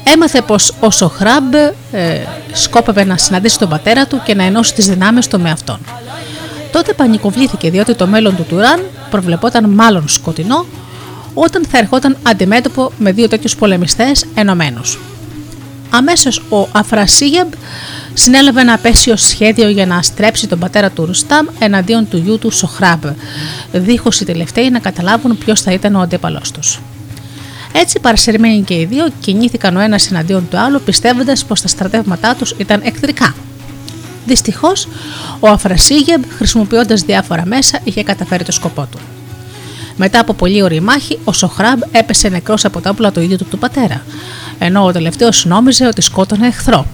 έμαθε 0.03 0.41
πως 0.41 0.73
ο 0.79 0.91
Σοχράμπ 0.91 1.53
ε, 1.53 2.19
σκόπευε 2.53 3.03
να 3.03 3.17
συναντήσει 3.17 3.59
τον 3.59 3.69
πατέρα 3.69 4.05
του 4.05 4.21
και 4.23 4.35
να 4.35 4.43
ενώσει 4.43 4.73
τις 4.73 4.87
δυνάμεις 4.87 5.27
του 5.27 5.39
με 5.39 5.49
αυτόν. 5.51 5.79
Τότε 6.71 6.93
πανικοβλήθηκε 6.93 7.69
διότι 7.69 7.95
το 7.95 8.07
μέλλον 8.07 8.35
του 8.35 8.45
Τουράν 8.49 8.81
προβλεπόταν 9.09 9.69
μάλλον 9.69 10.07
σκοτεινό 10.07 10.65
όταν 11.33 11.65
θα 11.65 11.77
ερχόταν 11.77 12.17
αντιμέτωπο 12.23 12.91
με 12.97 13.11
δύο 13.11 13.27
τέτοιους 13.27 13.55
πολεμιστές 13.55 14.25
ενωμένους. 14.33 14.99
Αμέσως 15.89 16.43
ο 16.49 16.67
Αφρασίγιαμπ 16.71 17.51
συνέλαβε 18.13 18.61
ένα 18.61 18.73
απέσιο 18.73 19.15
σχέδιο 19.15 19.69
για 19.69 19.85
να 19.85 20.01
στρέψει 20.01 20.47
τον 20.47 20.59
πατέρα 20.59 20.89
του 20.89 21.05
Ρουστάμ 21.05 21.45
εναντίον 21.59 22.07
του 22.09 22.17
γιού 22.17 22.39
του 22.39 22.51
Σοχράμπ, 22.51 23.03
δίχως 23.71 24.19
οι 24.19 24.25
τελευταίοι 24.25 24.69
να 24.69 24.79
καταλάβουν 24.79 25.37
ποιος 25.37 25.61
θα 25.61 25.71
ήταν 25.71 25.95
ο 25.95 25.99
αντίπαλός 25.99 26.51
τους. 26.51 26.79
Έτσι, 27.73 27.99
παρασυρμένοι 27.99 28.61
και 28.61 28.73
οι 28.73 28.85
δύο 28.85 29.07
κινήθηκαν 29.19 29.75
ο 29.75 29.79
ένας 29.79 30.11
εναντίον 30.11 30.47
του 30.49 30.57
άλλου, 30.57 30.81
πιστεύοντας 30.81 31.45
πως 31.45 31.61
τα 31.61 31.67
στρατεύματά 31.67 32.35
τους 32.35 32.55
ήταν 32.57 32.81
εχθρικά. 32.83 33.35
Δυστυχώς, 34.25 34.87
ο 35.39 35.47
Αφρασίγεμπ, 35.47 36.23
χρησιμοποιώντας 36.37 37.01
διάφορα 37.01 37.45
μέσα, 37.45 37.79
είχε 37.83 38.03
καταφέρει 38.03 38.43
το 38.43 38.51
σκοπό 38.51 38.87
του. 38.91 38.99
Μετά 39.95 40.19
από 40.19 40.33
πολύ 40.33 40.61
ωραία 40.61 40.81
μάχη, 40.81 41.19
ο 41.23 41.33
Σοχράμπ 41.33 41.81
έπεσε 41.91 42.29
νεκρός 42.29 42.65
από 42.65 42.81
τα 42.81 42.89
όπλα 42.89 43.11
του 43.11 43.21
ίδιου 43.21 43.37
του, 43.37 43.45
του 43.45 43.57
πατέρα, 43.57 44.01
ενώ 44.59 44.85
ο 44.85 44.91
τελευταίος 44.91 45.45
νόμιζε 45.45 45.85
ότι 45.87 46.01
σκότωνε 46.01 46.47
εχθρό. 46.47 46.85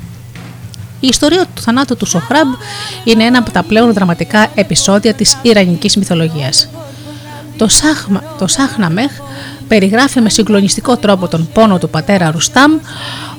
Η 1.00 1.08
ιστορία 1.08 1.46
του 1.56 1.62
θανάτου 1.62 1.98
του 1.98 2.06
Σοχράμπ 2.06 2.48
είναι 3.04 3.24
ένα 3.24 3.40
από 3.40 3.52
τα 3.52 3.64
πλέον 3.64 3.94
δραματικά 3.94 4.52
επεισόδια 4.56 5.14
της 5.14 5.38
Ιρανικής 5.42 5.98
μυθολογίας. 5.98 6.70
Το, 7.58 7.68
Σάχμα, 7.68 8.24
το 8.38 8.48
Σάχναμεχ 8.48 9.12
περιγράφει 9.68 10.22
με 10.22 10.30
συγκλονιστικό 10.30 10.98
τρόπο 10.98 11.28
τον 11.28 11.50
πόνο 11.54 11.78
του 11.78 11.90
πατέρα 11.90 12.32
Ρουστάμ 12.32 12.72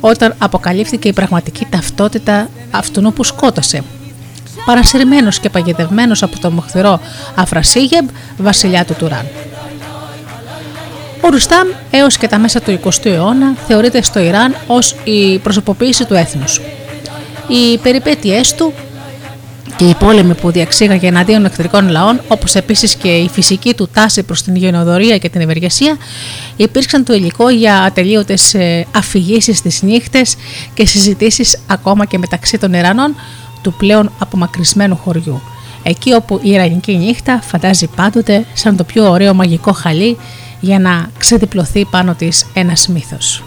όταν 0.00 0.34
αποκαλύφθηκε 0.38 1.08
η 1.08 1.12
πραγματική 1.12 1.66
ταυτότητα 1.70 2.48
αυτού 2.70 3.12
που 3.12 3.24
σκότωσε. 3.24 3.82
Παρασυρμένος 4.64 5.38
και 5.38 5.50
παγιδευμένος 5.50 6.22
από 6.22 6.38
το 6.38 6.50
μοχθηρό 6.50 7.00
Αφρασίγεμπ, 7.34 8.08
βασιλιά 8.38 8.84
του 8.84 8.94
Τουράν. 8.98 9.26
Ο 11.20 11.28
Ρουστάμ 11.28 11.68
έως 11.90 12.16
και 12.16 12.28
τα 12.28 12.38
μέσα 12.38 12.60
του 12.60 12.80
20ου 12.84 13.04
αιώνα 13.04 13.54
θεωρείται 13.66 14.02
στο 14.02 14.18
Ιράν 14.20 14.54
ως 14.66 14.94
η 15.04 15.38
προσωποποίηση 15.38 16.04
του 16.04 16.14
έθνους. 16.14 16.60
Οι 17.48 17.78
περιπέτειές 17.78 18.54
του 18.54 18.72
και 19.78 19.84
οι 19.84 19.94
πόλεμοι 19.94 20.34
που 20.34 20.50
διαξήγαγε 20.50 21.06
εναντίον 21.06 21.44
εχθρικών 21.44 21.88
λαών, 21.88 22.20
όπως 22.28 22.54
επίσης 22.54 22.94
και 22.94 23.08
η 23.08 23.28
φυσική 23.28 23.74
του 23.74 23.88
τάση 23.92 24.22
προς 24.22 24.42
την 24.42 24.56
γενοδορία 24.56 25.18
και 25.18 25.28
την 25.28 25.40
ευεργεσία, 25.40 25.96
υπήρξαν 26.56 27.04
το 27.04 27.14
υλικό 27.14 27.48
για 27.48 27.82
ατελείωτες 27.82 28.56
αφηγήσεις 28.94 29.58
στις 29.58 29.82
νύχτες 29.82 30.36
και 30.74 30.86
συζητήσεις 30.86 31.58
ακόμα 31.66 32.04
και 32.04 32.18
μεταξύ 32.18 32.58
των 32.58 32.72
Ιρανών 32.72 33.14
του 33.62 33.72
πλέον 33.72 34.12
απομακρυσμένου 34.18 34.96
χωριού. 34.96 35.40
Εκεί 35.82 36.12
όπου 36.12 36.40
η 36.42 36.50
Ιρανική 36.50 36.96
νύχτα 36.96 37.40
φαντάζει 37.42 37.86
πάντοτε 37.86 38.46
σαν 38.54 38.76
το 38.76 38.84
πιο 38.84 39.10
ωραίο 39.10 39.34
μαγικό 39.34 39.72
χαλί 39.72 40.16
για 40.60 40.78
να 40.78 41.10
ξεδιπλωθεί 41.18 41.84
πάνω 41.84 42.14
της 42.14 42.46
ένας 42.54 42.88
μύθος. 42.88 43.42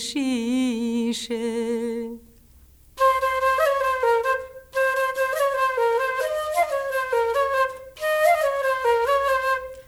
شیشه. 0.00 1.50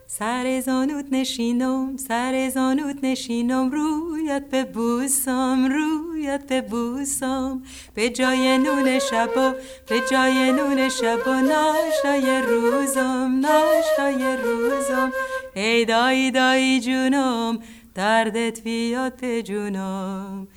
سر 0.06 0.60
زانوت 0.60 1.06
نشینم 1.12 1.97
سر 1.97 2.51
زانوت 2.55 2.97
نشینم 3.02 3.70
رویت 3.70 4.44
به 4.51 4.64
بوسم 4.64 5.68
رویت 5.72 6.47
به 6.47 6.60
بوسم. 6.60 7.62
به 7.94 8.10
جای 8.10 8.59
نون 8.59 8.98
شبا 8.98 9.55
به 9.89 10.01
جای 10.10 10.52
نون 10.52 10.89
شبا 10.89 11.40
ناشتای 11.40 12.43
روزم 12.43 13.40
ناشتای 13.40 14.36
روزم. 14.36 15.12
ای 15.55 15.84
دایی 15.84 16.30
دایی 16.30 16.80
جونم 16.80 17.59
دردت 17.94 18.60
بیاد 18.60 19.40
جونم. 19.40 20.48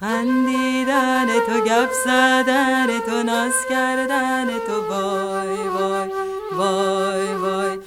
خندیدن 0.00 1.26
تو 1.26 1.60
گپ 1.60 1.92
زدن 2.04 2.98
تو 2.98 3.22
ناز 3.22 3.52
کردن 3.70 4.46
تو 4.66 4.86
وای 4.88 5.68
وای 5.68 6.08
وای 6.52 7.34
وای. 7.34 7.78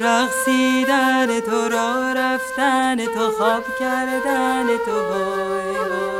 رقصیدن 0.00 1.40
تو 1.40 1.68
را 1.68 2.12
رفتن 2.12 3.06
تو 3.06 3.30
خواب 3.30 3.64
کردن 3.80 4.66
تو 4.86 4.92
وای 4.92 5.76
وای 5.76 6.16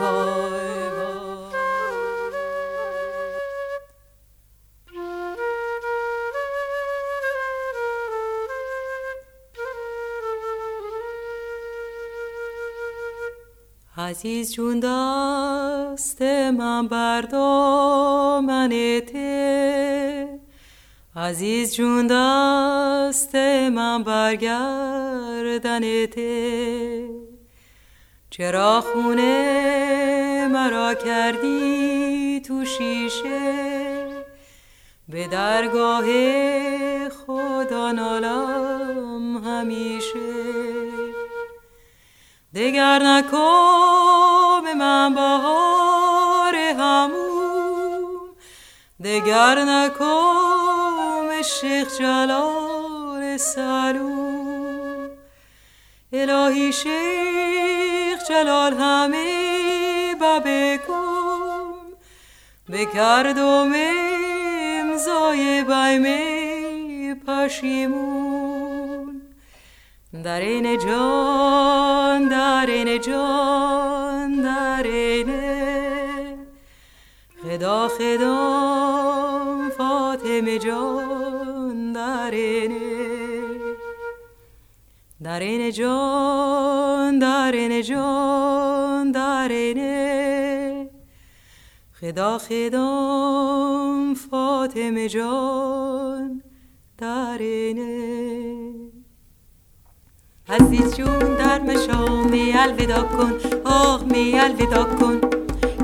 وای. 0.00 0.45
عزیز 14.06 14.52
جون 14.52 14.80
دست 14.80 16.22
من 16.22 16.88
بردامن 16.88 18.70
ته. 19.00 20.28
عزیز 21.16 21.74
جون 21.74 22.06
دست 22.06 23.34
من 23.74 24.02
برگردن 24.02 26.06
ته. 26.06 27.08
چرا 28.30 28.80
خونه 28.80 30.48
مرا 30.52 30.94
کردی 30.94 32.42
تو 32.46 32.64
شیشه؟ 32.64 33.52
به 35.08 35.26
درگاه 35.26 36.04
خدا 37.08 37.92
نالم 37.92 39.42
همیشه. 39.44 40.55
دگر 42.54 42.98
نکام 43.02 44.72
من 44.78 45.14
بهار 45.14 46.54
هموم. 46.54 48.06
دگر 49.04 49.64
نکام 49.64 51.42
شیخ 51.42 51.98
جلال 51.98 53.36
سلوم. 53.36 55.10
الهی 56.12 56.72
شیخ 56.72 58.28
جلال 58.28 58.74
همه 58.74 60.14
ببکم 60.20 61.74
بکردم 62.72 63.72
امضای 64.80 65.64
بیمه 65.64 67.14
پشیمون. 67.26 68.35
دارین 70.22 70.78
جان 70.78 72.28
دارین 72.28 73.00
جان 73.00 74.42
دارین 74.42 75.30
خدا 77.42 77.88
خدا 77.88 79.70
فاطمه 79.78 80.58
جان 80.58 81.92
دارین 81.92 82.72
دارین 85.24 85.70
جان 85.70 87.18
دارین 87.18 87.82
جان 87.82 89.12
دارین 89.12 90.90
خدا 92.00 92.38
خدا 92.38 94.14
فاطمه 94.30 95.08
جان 95.08 96.42
دارین 96.98 97.78
عزیز 100.48 100.96
جون 100.96 101.18
در 101.18 101.60
مشام 101.60 102.30
می 102.30 102.52
الودا 102.52 103.02
کن. 103.02 103.32
آه 103.64 104.04
می 104.04 104.38
الودا 104.38 104.84
کن. 104.84 105.20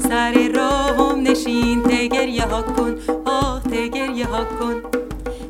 سر 0.09 0.49
راهم 0.55 1.21
نشین 1.21 1.83
تگریه 1.83 2.43
ها 2.43 2.63
کن. 2.63 2.97
آه 3.25 3.63
تگریه 3.63 4.27
ها 4.27 4.45
کن. 4.45 4.83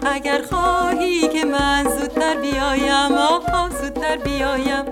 اگر 0.02 0.42
خواهی 0.50 1.28
که 1.28 1.44
من 1.44 1.84
زودتر 1.98 2.36
بیایم 2.36 3.12
آه 3.12 3.70
زودتر 3.82 4.16
بیایم. 4.16 4.84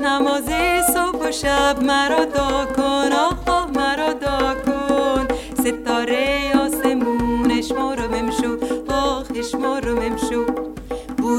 نماز 0.00 0.48
صبح 0.94 1.28
و 1.28 1.32
شب 1.32 1.82
مرا 1.82 2.24
دا 2.24 2.66
کن. 2.76 3.12
آه 3.46 3.70
مرا 3.70 4.12
دا 4.12 4.54
کن. 4.54 5.28
ستاره 5.54 6.52
آسمونش 6.64 7.72
ما 7.72 7.94
رو 7.94 8.08
بمشو 8.08 8.56
آخش 8.88 9.54
ما 9.54 9.78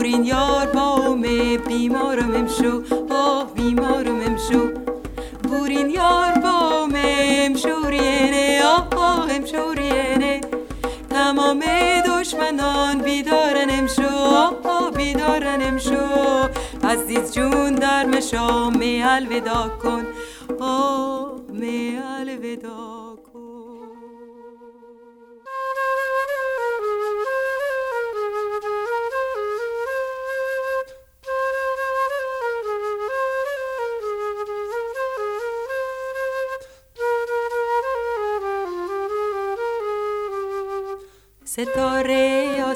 بورین 0.04 0.24
یار 0.26 0.66
بام 0.66 1.22
بیمارم 1.68 2.36
امشو 2.36 2.84
آه 3.10 3.54
بیمارم 3.54 4.22
امشو 4.22 4.72
بورین 5.44 5.90
یار 5.90 6.32
بام 6.44 6.94
امشورینه 6.96 8.62
آه 8.66 8.88
آه 8.98 9.36
امشورینه 9.36 10.42
تمام 11.10 11.60
دشمنان 12.08 13.02
بیدارن 13.02 13.70
امشو 13.70 14.16
آه 14.18 14.56
آه 14.64 14.92
بیدارن 14.92 15.62
امشو 15.62 16.04
عزیز 16.84 17.34
جون 17.34 17.76
در 17.76 18.06
مشام 18.06 18.78
می 18.78 19.04
الودا 19.04 19.72
کن. 19.84 20.06
آه 20.60 21.32
می 21.50 22.00
الودا. 22.20 23.03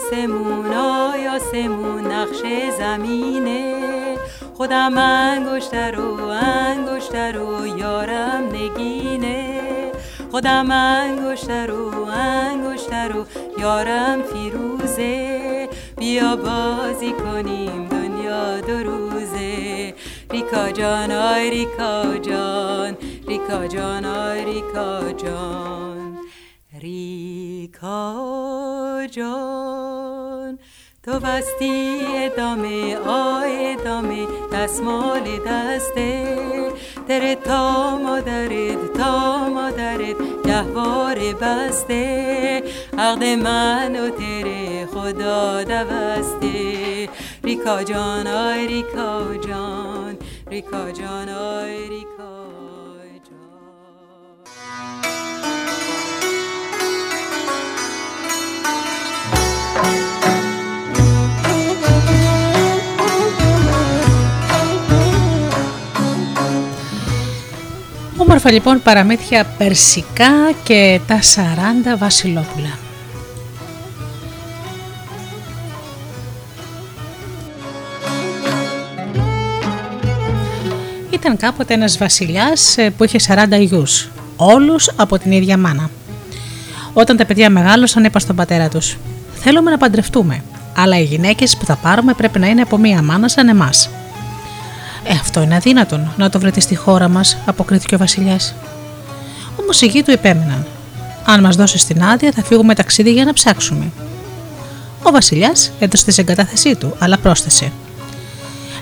آسمون 0.07 0.73
آی 0.73 1.27
آسمون 1.27 2.11
نقش 2.11 2.41
زمینه. 2.79 3.75
خودم 4.53 4.97
انگشتر 4.97 5.99
و 5.99 6.23
انگشتر 6.23 7.37
و 7.37 7.67
یارم 7.77 8.43
نگینه. 8.53 9.61
خودم 10.31 10.71
انگشتر 10.71 11.71
و 11.71 12.05
انگشتر 12.05 13.11
و 13.17 13.25
یارم 13.59 14.23
فیروزه. 14.23 15.69
بیا 15.97 16.35
بازی 16.35 17.11
کنیم 17.11 17.87
دنیا 17.87 18.61
دو 18.61 18.91
روزه. 18.91 19.93
ریکا 20.31 20.71
جان 20.71 21.11
آی 21.11 21.49
ریکا 21.49 22.17
جان. 22.17 22.97
ریکا 23.27 23.67
جان 23.67 24.05
آی 24.05 24.45
ریکا 24.45 25.11
جان. 25.11 25.96
ریکا 26.81 28.13
جان 29.11 30.59
تو 31.03 31.19
بستی 31.19 31.99
ادامه 32.15 32.95
آ 32.97 33.41
ادامه 33.45 34.27
دستمال 34.53 35.21
دسته. 35.47 36.37
تره 37.07 37.35
تا 37.35 37.97
مادرت 37.97 38.93
تا 38.97 39.49
مادرت 39.49 40.15
گهوار 40.45 41.19
بسته. 41.41 42.63
عقد 42.97 43.23
من 43.23 43.95
و 43.95 44.09
تره 44.09 44.85
خدا 44.85 45.63
دوسته. 45.63 47.09
ریکا 47.43 47.83
جان 47.83 48.27
آی 48.27 48.67
ریکا 48.67 49.35
جان 49.47 50.17
ریکا 50.51 50.91
جان 50.91 51.29
آی 51.29 51.89
ریکا 51.89 52.16
Όμορφα 68.29 68.51
λοιπόν 68.51 68.81
παραμύθια 68.81 69.45
περσικά 69.57 70.51
και 70.63 70.99
τα 71.07 71.19
40 71.95 71.97
βασιλόπουλα. 71.97 72.77
Ήταν 81.09 81.37
κάποτε 81.37 81.73
ένας 81.73 81.97
βασιλιάς 81.97 82.77
ε, 82.77 82.89
που 82.89 83.03
είχε 83.03 83.17
40 83.27 83.59
γιους, 83.59 84.09
όλους 84.35 84.91
από 84.95 85.17
την 85.17 85.31
ίδια 85.31 85.57
μάνα. 85.57 85.89
Όταν 86.93 87.17
τα 87.17 87.25
παιδιά 87.25 87.49
μεγάλωσαν 87.49 88.03
είπα 88.03 88.19
στον 88.19 88.35
πατέρα 88.35 88.69
τους 88.69 88.97
«Θέλουμε 89.33 89.71
να 89.71 89.77
παντρευτούμε, 89.77 90.43
αλλά 90.75 90.99
οι 90.99 91.03
γυναίκες 91.03 91.57
που 91.57 91.65
θα 91.65 91.75
πάρουμε 91.75 92.13
πρέπει 92.13 92.39
να 92.39 92.47
είναι 92.47 92.61
από 92.61 92.77
μία 92.77 93.01
μάνα 93.01 93.27
σαν 93.27 93.47
εμάς». 93.47 93.89
Ε, 95.07 95.13
αυτό 95.13 95.41
είναι 95.41 95.55
αδύνατον 95.55 96.11
να 96.17 96.29
το 96.29 96.39
βρείτε 96.39 96.59
στη 96.59 96.75
χώρα 96.75 97.07
μας, 97.07 97.37
αποκρίθηκε 97.45 97.95
ο 97.95 97.97
Βασιλιάς. 97.97 98.53
Όμως 99.61 99.81
οι 99.81 99.85
γη 99.85 100.03
του 100.03 100.11
επέμεναν. 100.11 100.65
Αν 101.25 101.41
μας 101.41 101.55
δώσεις 101.55 101.85
την 101.85 102.03
άδεια, 102.03 102.31
θα 102.31 102.43
φύγουμε 102.43 102.75
ταξίδι 102.75 103.11
για 103.11 103.25
να 103.25 103.33
ψάξουμε. 103.33 103.91
Ο 105.03 105.11
Βασιλιάς 105.11 105.71
έδωσε 105.79 106.05
τη 106.05 106.15
εγκατάθεσή 106.17 106.75
του, 106.75 106.95
αλλά 106.99 107.17
πρόσθεσε. 107.17 107.71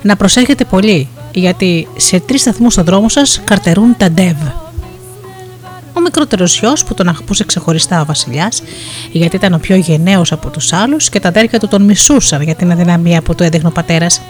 Να 0.01 0.15
προσέχετε 0.15 0.65
πολύ, 0.65 1.07
γιατί 1.33 1.87
σε 1.97 2.19
τρεις 2.19 2.41
σταθμούς 2.41 2.73
στον 2.73 2.85
δρόμο 2.85 3.09
σας 3.09 3.41
καρτερούν 3.43 3.97
τα 3.97 4.11
ντεβ. 4.11 4.37
Ο 5.93 6.01
μικρότερος 6.01 6.59
γιος 6.59 6.83
που 6.83 6.93
τον 6.93 7.07
αγαπούσε 7.07 7.43
ξεχωριστά 7.43 8.01
ο 8.01 8.05
Βασιλιάς, 8.05 8.63
γιατί 9.11 9.35
ήταν 9.35 9.53
ο 9.53 9.57
πιο 9.57 9.75
γενναίος 9.75 10.31
από 10.31 10.49
τους 10.49 10.73
άλλους 10.73 11.09
και 11.09 11.19
τα 11.19 11.27
αδέρφια 11.27 11.59
του 11.59 11.67
τον 11.67 11.81
μισούσαν 11.81 12.41
για 12.41 12.55
την 12.55 12.71
αδυναμία 12.71 13.21
που 13.21 13.35
του 13.35 13.43
έδειχνε 13.43 13.67
ο 13.67 13.71
πατέρας. 13.71 14.21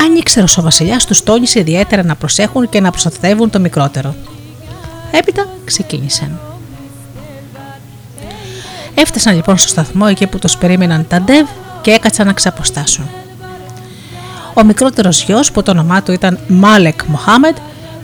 Αν 0.00 0.14
ήξερε 0.14 0.46
ο 0.58 0.62
Βασιλιά, 0.62 1.00
τους 1.06 1.22
τόνισε 1.22 1.58
ιδιαίτερα 1.58 2.04
να 2.04 2.14
προσέχουν 2.14 2.68
και 2.68 2.80
να 2.80 2.90
προστατεύουν 2.90 3.50
το 3.50 3.60
μικρότερο. 3.60 4.14
Έπειτα 5.10 5.48
ξεκίνησαν. 5.64 6.40
Έφτασαν 8.94 9.34
λοιπόν 9.34 9.56
στο 9.56 9.68
σταθμό 9.68 10.06
εκεί 10.08 10.26
που 10.26 10.38
τους 10.38 10.56
περίμεναν 10.56 11.06
τα 11.08 11.20
ντεβ 11.20 11.46
και 11.80 11.90
έκατσαν 11.90 12.26
να 12.26 12.32
ξαποστάσουν. 12.32 13.08
Ο 14.54 14.64
μικρότερος 14.64 15.22
γιος, 15.22 15.52
που 15.52 15.62
το 15.62 15.70
όνομά 15.70 16.02
του 16.02 16.12
ήταν 16.12 16.38
Μάλεκ 16.48 17.04
Μοχάμεντ, 17.04 17.56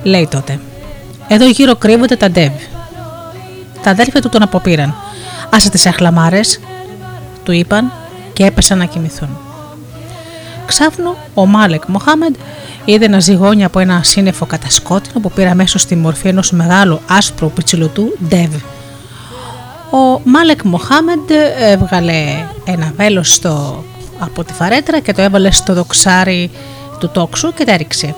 λέει 0.02 0.28
τότε: 0.30 0.60
Εδώ 1.28 1.48
γύρω 1.48 1.76
κρύβονται 1.76 2.16
τα 2.16 2.30
ντεβ. 2.30 2.52
Τα 3.82 3.90
αδέρφια 3.90 4.20
του 4.20 4.28
τον 4.28 4.42
αποπήραν. 4.42 4.94
Άσε 5.50 5.70
τις 5.70 5.86
αχλαμάρες, 5.86 6.60
του 7.44 7.52
είπαν 7.52 7.92
και 8.32 8.44
έπεσαν 8.44 8.78
να 8.78 8.84
κοιμηθούν. 8.84 9.28
Ξάφνου, 10.74 11.16
ο 11.34 11.46
Μάλεκ 11.46 11.86
Μοχάμεντ 11.86 12.34
είδε 12.84 13.04
ένα 13.04 13.20
ζυγόνι 13.20 13.64
από 13.64 13.78
ένα 13.78 14.02
σύννεφο 14.02 14.46
κατασκότεινο 14.46 15.20
που 15.20 15.30
πήρε 15.30 15.48
αμέσως 15.48 15.80
στη 15.80 15.96
μορφή 15.96 16.28
ενός 16.28 16.50
μεγάλου 16.50 17.00
άσπρου 17.08 17.50
πιτσιλωτού 17.50 18.16
Ντεβ. 18.28 18.54
Ο 19.90 20.20
Μάλεκ 20.24 20.62
Μοχάμεντ 20.62 21.30
έβγαλε 21.58 22.46
ένα 22.64 22.92
βέλος 22.96 23.34
στο, 23.34 23.84
από 24.18 24.44
τη 24.44 24.52
φαρέτρα 24.52 25.00
και 25.00 25.12
το 25.12 25.22
έβαλε 25.22 25.50
στο 25.50 25.74
δοξάρι 25.74 26.50
του 26.98 27.08
τόξου 27.08 27.52
και 27.52 27.64
τα 27.64 27.72
έριξε. 27.72 28.14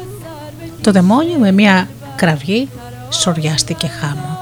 Το 0.80 0.90
δαιμόνιο 0.90 1.38
με 1.38 1.52
μια 1.52 1.88
κραυγή 2.16 2.68
σοριάστηκε 3.08 3.86
χάμω. 4.00 4.38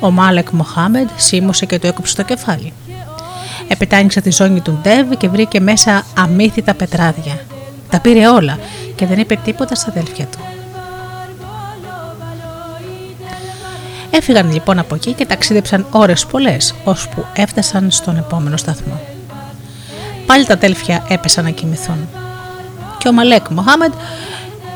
Ο 0.00 0.10
Μάλεκ 0.10 0.50
Μοχάμεντ 0.50 1.08
σίμωσε 1.16 1.66
και 1.66 1.78
το 1.78 1.86
έκοψε 1.86 2.12
στο 2.12 2.22
κεφάλι. 2.22 2.72
Επετάνηξε 3.68 4.20
τη 4.20 4.30
ζώνη 4.30 4.60
του 4.60 4.78
Ντεβ 4.82 5.12
και 5.16 5.28
βρήκε 5.28 5.60
μέσα 5.60 6.04
αμύθιτα 6.18 6.74
πετράδια. 6.74 7.40
Τα 7.90 8.00
πήρε 8.00 8.28
όλα 8.28 8.58
και 8.94 9.06
δεν 9.06 9.18
είπε 9.18 9.38
τίποτα 9.44 9.74
στα 9.74 9.90
αδέλφια 9.90 10.26
του. 10.26 10.38
Έφυγαν 14.10 14.52
λοιπόν 14.52 14.78
από 14.78 14.94
εκεί 14.94 15.12
και 15.12 15.26
ταξίδεψαν 15.26 15.86
ώρες 15.90 16.26
πολλές, 16.26 16.74
ώσπου 16.84 17.24
έφτασαν 17.34 17.90
στον 17.90 18.16
επόμενο 18.16 18.56
σταθμό. 18.56 19.00
Πάλι 20.26 20.46
τα 20.46 20.52
αδέλφια 20.52 21.04
έπεσαν 21.08 21.44
να 21.44 21.50
κοιμηθούν. 21.50 22.08
Και 22.98 23.08
ο 23.08 23.12
Μαλέκ 23.12 23.48
Μοχάμεντ 23.48 23.92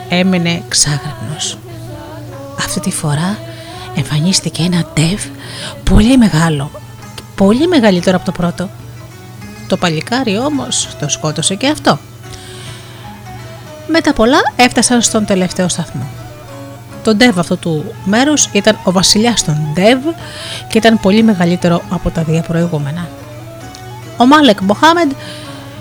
έμεινε 0.09 0.63
ξάγραπνος. 0.69 1.59
Αυτή 2.59 2.81
τη 2.81 2.91
φορά 2.91 3.39
εμφανίστηκε 3.97 4.63
ένα 4.63 4.85
ντεβ 4.95 5.25
πολύ 5.85 6.17
μεγάλο, 6.17 6.71
πολύ 7.39 7.67
μεγαλύτερο 7.67 8.17
από 8.17 8.25
το 8.25 8.33
πρώτο. 8.33 8.69
Το 9.67 9.77
παλικάρι 9.77 10.39
όμως 10.39 10.89
το 11.01 11.09
σκότωσε 11.09 11.55
και 11.55 11.69
αυτό. 11.69 11.99
Με 13.87 14.01
τα 14.01 14.13
πολλά 14.13 14.39
έφτασαν 14.57 15.03
στον 15.03 15.25
τελευταίο 15.25 15.69
σταθμό. 15.69 16.07
Το 17.03 17.15
ντεβ 17.15 17.39
αυτού 17.39 17.59
του 17.59 17.95
μέρους 18.05 18.49
ήταν 18.53 18.79
ο 18.85 18.93
βασιλιάς 18.93 19.45
των 19.45 19.57
ντεβ 19.73 19.99
και 20.69 20.79
ήταν 20.79 21.01
πολύ 21.01 21.23
μεγαλύτερο 21.23 21.83
από 21.91 22.11
τα 22.11 22.23
δύο 22.23 22.45
προηγούμενα. 22.49 23.09
Ο 24.17 24.27
Μάλεκ 24.27 24.61
Μοχάμεντ 24.61 25.11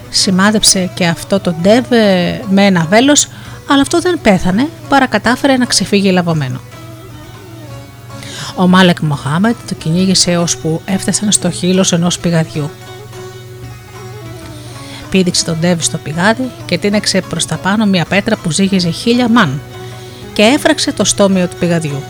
σημάδεψε 0.09 0.89
και 0.93 1.05
αυτό 1.05 1.39
το 1.39 1.53
ντεβ 1.61 1.91
ε, 1.91 2.41
με 2.49 2.65
ένα 2.65 2.85
βέλος 2.89 3.27
αλλά 3.69 3.81
αυτό 3.81 3.99
δεν 3.99 4.19
πέθανε 4.21 4.69
παρά 4.89 5.07
κατάφερε 5.07 5.57
να 5.57 5.65
ξεφύγει 5.65 6.11
λαβωμένο. 6.11 6.59
Ο 8.59 8.67
Μάλεκ 8.67 8.99
Μοχάμετ 8.99 9.55
το 9.67 9.73
κυνήγησε 9.73 10.37
ώσπου 10.37 10.81
έφτασαν 10.85 11.31
στο 11.31 11.49
χείλος 11.49 11.91
ενός 11.91 12.19
πηγαδιού. 12.19 12.69
Πήδηξε 15.09 15.45
τον 15.45 15.57
Ντέβι 15.59 15.83
στο 15.83 15.97
πηγάδι 15.97 16.49
και 16.65 16.77
τίνεξε 16.77 17.21
προς 17.21 17.45
τα 17.45 17.55
πάνω 17.55 17.85
μια 17.85 18.05
πέτρα 18.05 18.35
που 18.35 18.51
ζύγιζε 18.51 18.89
χίλια 18.89 19.29
μαν 19.29 19.61
και 20.33 20.41
έφραξε 20.41 20.91
το 20.91 21.03
στόμιο 21.03 21.47
του 21.47 21.55
πηγαδιού. 21.55 22.03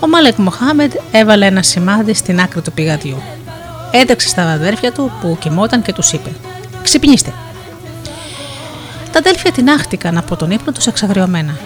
Ο 0.00 0.08
Μάλεκ 0.08 0.36
Μοχάμετ 0.36 0.92
έβαλε 1.10 1.46
ένα 1.46 1.62
σημάδι 1.62 2.14
στην 2.14 2.40
άκρη 2.40 2.60
του 2.60 2.72
πηγαδιού. 2.72 3.22
Έτρεξε 3.90 4.28
στα 4.28 4.50
αδέρφια 4.50 4.92
του 4.92 5.12
που 5.20 5.36
κοιμόταν 5.40 5.82
και 5.82 5.92
τους 5.92 6.12
είπε 6.12 6.30
«Ξυπνήστε». 6.82 7.32
Τα 9.12 9.18
αδέρφια 9.18 9.52
τεινάχτηκαν 9.52 10.18
από 10.18 10.36
τον 10.36 10.50
ύπνο 10.50 10.72
τους 10.72 10.86
εξαγριωμένα. 10.86 11.58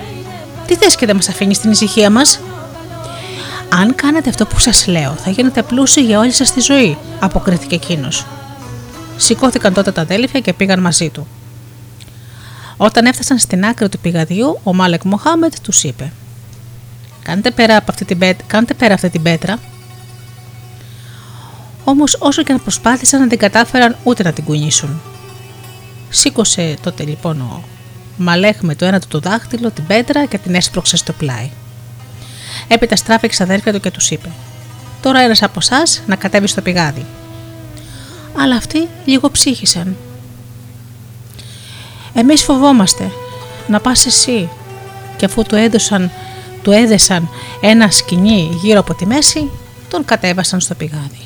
«Τι 0.66 0.74
θες 0.74 0.96
και 0.96 1.06
δεν 1.06 1.16
μας 1.16 1.28
αφήνεις 1.28 1.60
την 1.60 1.70
ησυχία 1.70 2.10
μας» 2.10 2.40
Αν 3.74 3.94
κάνετε 3.94 4.28
αυτό 4.28 4.46
που 4.46 4.58
σας 4.58 4.86
λέω, 4.86 5.12
θα 5.12 5.30
γίνετε 5.30 5.62
πλούσιοι 5.62 6.00
για 6.00 6.18
όλη 6.18 6.32
σας 6.32 6.52
τη 6.52 6.60
ζωή, 6.60 6.98
αποκρίθηκε 7.20 7.74
εκείνος. 7.74 8.26
Σηκώθηκαν 9.16 9.72
τότε 9.72 9.92
τα 9.92 10.00
αδέλφια 10.00 10.40
και 10.40 10.52
πήγαν 10.52 10.80
μαζί 10.80 11.10
του. 11.10 11.26
Όταν 12.76 13.06
έφτασαν 13.06 13.38
στην 13.38 13.64
άκρη 13.64 13.88
του 13.88 13.98
πηγαδιού, 13.98 14.60
ο 14.62 14.74
Μάλεκ 14.74 15.02
Μοχάμετ 15.04 15.54
τους 15.62 15.84
είπε: 15.84 16.12
Κάντε 17.22 17.50
πέρα, 17.50 17.76
από 17.76 17.86
αυτή 17.90 18.04
την 18.04 18.18
πέτρα, 18.18 18.46
κάντε 18.46 18.74
πέρα 18.74 18.94
αυτή 18.94 19.10
την 19.10 19.22
πέτρα. 19.22 19.58
Όμως, 21.84 22.16
όσο 22.18 22.42
και 22.42 22.52
να 22.52 22.58
προσπάθησαν, 22.58 23.20
να 23.20 23.26
την 23.26 23.38
κατάφεραν 23.38 23.96
ούτε 24.02 24.22
να 24.22 24.32
την 24.32 24.44
κουνήσουν. 24.44 25.00
Σήκωσε 26.08 26.76
τότε 26.82 27.04
λοιπόν 27.04 27.40
ο 27.40 27.62
Μαλέχ 28.16 28.60
με 28.60 28.74
το 28.74 28.84
ένα 28.84 29.00
του 29.00 29.06
το 29.08 29.18
δάχτυλο 29.18 29.70
την 29.70 29.86
πέτρα 29.86 30.26
και 30.26 30.38
την 30.38 30.54
έσπρωξε 30.54 30.96
στο 30.96 31.12
πλάι. 31.12 31.50
Έπειτα 32.72 32.96
στράφηκε 32.96 33.34
στα 33.34 33.44
αδέρφια 33.44 33.72
του 33.72 33.80
και 33.80 33.90
τους 33.90 34.10
είπε: 34.10 34.28
Τώρα 35.02 35.20
ένας 35.20 35.42
από 35.42 35.58
εσάς 35.60 36.02
να 36.06 36.16
κατέβει 36.16 36.46
στο 36.46 36.62
πηγάδι. 36.62 37.06
Αλλά 38.38 38.56
αυτοί 38.56 38.88
λίγο 39.04 39.30
ψύχησαν. 39.30 39.96
Εμείς 42.14 42.42
φοβόμαστε 42.42 43.10
να 43.66 43.80
πας 43.80 44.06
εσύ. 44.06 44.48
Και 45.16 45.24
αφού 45.24 45.42
του 45.42 45.54
έδωσαν, 45.54 46.10
του 46.62 46.70
έδεσαν 46.70 47.28
ένα 47.60 47.90
σκηνή 47.90 48.58
γύρω 48.62 48.80
από 48.80 48.94
τη 48.94 49.06
μέση, 49.06 49.50
τον 49.88 50.04
κατέβασαν 50.04 50.60
στο 50.60 50.74
πηγάδι. 50.74 51.21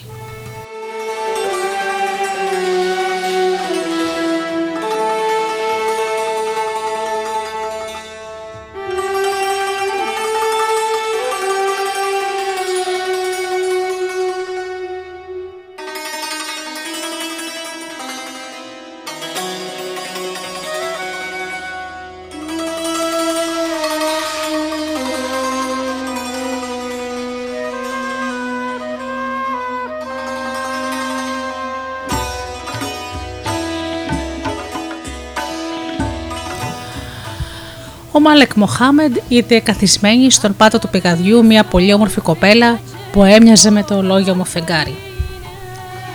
Ο 38.16 38.20
Μάλεκ 38.20 38.54
Μοχάμεντ 38.54 39.16
είδε 39.28 39.60
καθισμένη 39.60 40.30
στον 40.30 40.56
πάτο 40.56 40.78
του 40.78 40.88
πηγαδιού 40.88 41.44
μια 41.44 41.64
πολύ 41.64 41.92
όμορφη 41.92 42.20
κοπέλα 42.20 42.80
που 43.12 43.24
έμοιαζε 43.24 43.70
με 43.70 43.82
το 43.82 44.02
λόγιο 44.02 44.34
μου 44.34 44.44
φεγγάρι. 44.44 44.96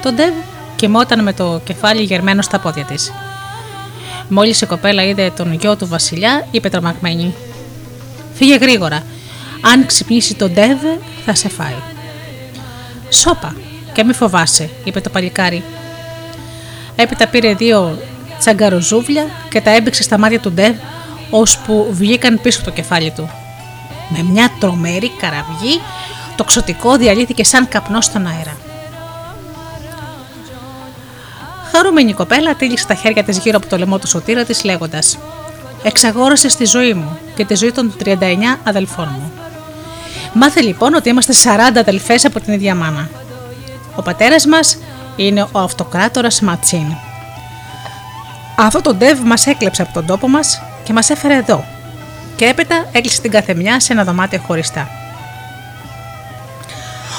Το 0.02 0.12
Ντεβ 0.12 0.34
κοιμόταν 0.76 1.24
με 1.24 1.34
το 1.34 1.62
κεφάλι 1.64 2.02
γερμένο 2.04 2.42
στα 2.42 2.60
πόδια 2.60 2.84
της. 2.84 3.12
Μόλις 4.30 4.62
η 4.62 4.66
κοπέλα 4.66 5.04
είδε 5.04 5.32
τον 5.36 5.54
γιο 5.54 5.76
του 5.76 5.88
βασιλιά, 5.88 6.48
είπε 6.52 6.70
τρομαγμένη 6.70 7.34
«Φύγε 8.34 8.56
γρήγορα, 8.56 9.04
αν 9.62 9.86
ξυπνήσει 9.86 10.36
τον 10.36 10.54
Ντεβ 10.54 10.80
θα 11.26 11.36
σε 11.36 11.50
φάει». 11.50 11.76
«Σώπα 13.10 13.56
και 13.94 14.04
μη 14.04 14.14
φοβάσαι», 14.14 14.70
είπε 14.84 15.02
το 15.02 15.10
παλικάρι. 15.10 15.64
Έπειτα 16.96 17.28
πήρε 17.28 17.54
δύο 17.54 17.98
τσαγκαροζούβλια 18.40 19.26
και 19.50 19.62
τα 19.62 19.76
έμπηξε 19.76 20.04
στα 20.04 20.18
μάτια 20.18 20.40
του 20.40 20.52
Ντεβ 20.52 20.76
ώσπου 21.32 21.88
βγήκαν 21.92 22.42
πίσω 22.42 22.60
από 22.60 22.70
το 22.70 22.76
κεφάλι 22.76 23.12
του. 23.12 23.30
Με 24.10 24.24
μια 24.24 24.52
τρομερή 24.60 25.10
καραυγή, 25.10 25.82
το 26.36 26.44
ξωτικό 26.44 26.96
διαλύθηκε 26.98 27.44
σαν 27.44 27.68
καπνό 27.68 28.02
στον 28.02 28.28
αέρα. 28.28 28.58
Χαρούμενη 31.72 32.14
κοπέλα 32.14 32.56
τύλιξε 32.56 32.88
τα 32.88 32.94
χέρια 32.94 33.24
της 33.24 33.38
γύρω 33.38 33.58
από 33.58 33.68
το 33.68 33.78
λαιμό 33.78 34.00
του 34.00 34.08
σωτήρα 34.08 34.44
της, 34.44 34.64
λέγοντας: 34.64 35.18
Εξαγόρασε 35.84 36.48
τη 36.58 36.66
ζωή 36.66 36.94
μου 36.94 37.18
και 37.36 37.46
τη 37.46 37.56
ζωή 37.56 37.72
των 37.72 37.94
39 38.04 38.16
αδελφών 38.64 39.10
μου. 39.12 39.32
Μάθε 40.34 40.62
λοιπόν 40.62 40.94
ότι 40.94 41.10
είμαστε 41.10 41.34
40 41.44 41.78
αδελφές 41.78 42.26
από 42.26 42.40
την 42.40 42.54
ίδια 42.54 42.76
μάνα. 42.76 43.10
Ο 43.96 44.02
πατέρας 44.02 44.46
μας 44.46 44.78
είναι 45.16 45.48
ο 45.52 45.60
αυτοκράτορας 45.60 46.42
Ματσίν. 46.42 46.96
Αυτό 48.58 48.82
το 48.82 48.94
ντεβ 48.94 49.20
μας 49.20 49.48
έκλεψε 49.48 49.82
από 49.82 49.94
τον 49.94 50.06
τόπο 50.06 50.28
μας 50.28 50.62
και 50.84 50.94
μας 50.94 51.10
έφερε 51.10 51.36
εδώ. 51.36 51.66
Και 52.36 52.46
έπειτα 52.46 52.90
έκλεισε 52.92 53.22
την 53.22 53.32
καθεμιά 53.32 53.80
σε 53.80 53.94
ένα 53.94 54.04
δωμάτιο 54.04 54.40
χωριστά. 54.40 54.90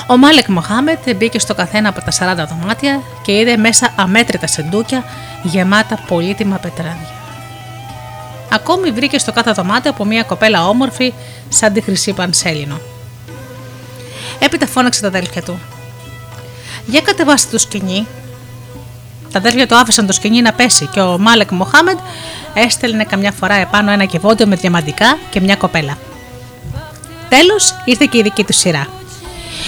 Ο 0.07 0.17
Μάλεκ 0.17 0.49
Μοχάμετ 0.49 1.15
μπήκε 1.17 1.39
στο 1.39 1.55
καθένα 1.55 1.89
από 1.89 2.01
τα 2.01 2.45
40 2.45 2.47
δωμάτια 2.49 3.01
και 3.23 3.33
είδε 3.33 3.57
μέσα 3.57 3.93
αμέτρητα 3.97 4.47
σεντούκια 4.47 5.05
γεμάτα 5.43 5.99
πολύτιμα 6.07 6.57
πετράδια. 6.57 7.13
Ακόμη 8.53 8.91
βρήκε 8.91 9.19
στο 9.19 9.33
κάθε 9.33 9.53
δωμάτιο 9.53 9.91
από 9.91 10.05
μια 10.05 10.23
κοπέλα 10.23 10.69
όμορφη 10.69 11.13
σαν 11.49 11.73
τη 11.73 11.81
χρυσή 11.81 12.13
πανσέλινο. 12.13 12.81
Έπειτα 14.39 14.67
φώναξε 14.67 15.01
τα 15.01 15.07
αδέλφια 15.07 15.43
του. 15.43 15.59
Για 16.87 17.01
κατεβάστε 17.01 17.51
το 17.51 17.59
σκηνή. 17.59 18.07
Τα 19.33 19.39
αδέλφια 19.39 19.67
του 19.67 19.77
άφησαν 19.77 20.07
το 20.07 20.13
σκηνή 20.13 20.43
να 20.43 20.53
πέσει 20.53 20.87
και 20.87 21.01
ο 21.01 21.19
Μάλεκ 21.19 21.51
Μοχάμετ 21.51 21.99
έστελνε 22.55 23.05
καμιά 23.05 23.33
φορά 23.33 23.55
επάνω 23.55 23.91
ένα 23.91 24.05
κεβόντιο 24.05 24.47
με 24.47 24.57
διαμαντικά 24.57 25.19
και 25.31 25.41
μια 25.41 25.57
κοπέλα. 25.57 25.99
Τέλος 27.29 27.75
ήρθε 27.85 28.07
και 28.11 28.19
η 28.19 28.23
δική 28.23 28.45
του 28.45 28.53
σειρά. 28.53 28.87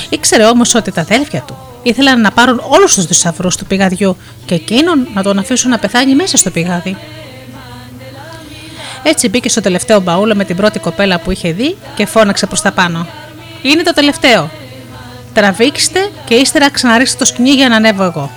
Ήξερε 0.08 0.44
όμως 0.44 0.74
ότι 0.74 0.92
τα 0.92 1.00
αδέλφια 1.00 1.40
του 1.40 1.56
ήθελαν 1.82 2.20
να 2.20 2.30
πάρουν 2.30 2.60
όλους 2.68 2.94
τους 2.94 3.06
θησαυρούς 3.06 3.56
του 3.56 3.66
πηγαδιού 3.66 4.16
και 4.44 4.54
εκείνον 4.54 5.08
να 5.14 5.22
τον 5.22 5.38
αφήσουν 5.38 5.70
να 5.70 5.78
πεθάνει 5.78 6.14
μέσα 6.14 6.36
στο 6.36 6.50
πηγάδι. 6.50 6.96
Έτσι 9.02 9.28
μπήκε 9.28 9.48
στο 9.48 9.60
τελευταίο 9.60 10.00
μπαούλο 10.00 10.34
με 10.34 10.44
την 10.44 10.56
πρώτη 10.56 10.78
κοπέλα 10.78 11.18
που 11.18 11.30
είχε 11.30 11.52
δει 11.52 11.76
και 11.94 12.06
φώναξε 12.06 12.46
προς 12.46 12.60
τα 12.60 12.72
πάνω. 12.72 13.06
Είναι 13.62 13.82
το 13.82 13.92
τελευταίο. 13.92 14.50
Τραβήξτε 15.34 16.10
και 16.24 16.34
ύστερα 16.34 16.70
ξαναρίξτε 16.70 17.18
το 17.18 17.24
σκηνή 17.24 17.50
για 17.50 17.68
να 17.68 17.76
ανέβω 17.76 18.04
εγώ. 18.04 18.30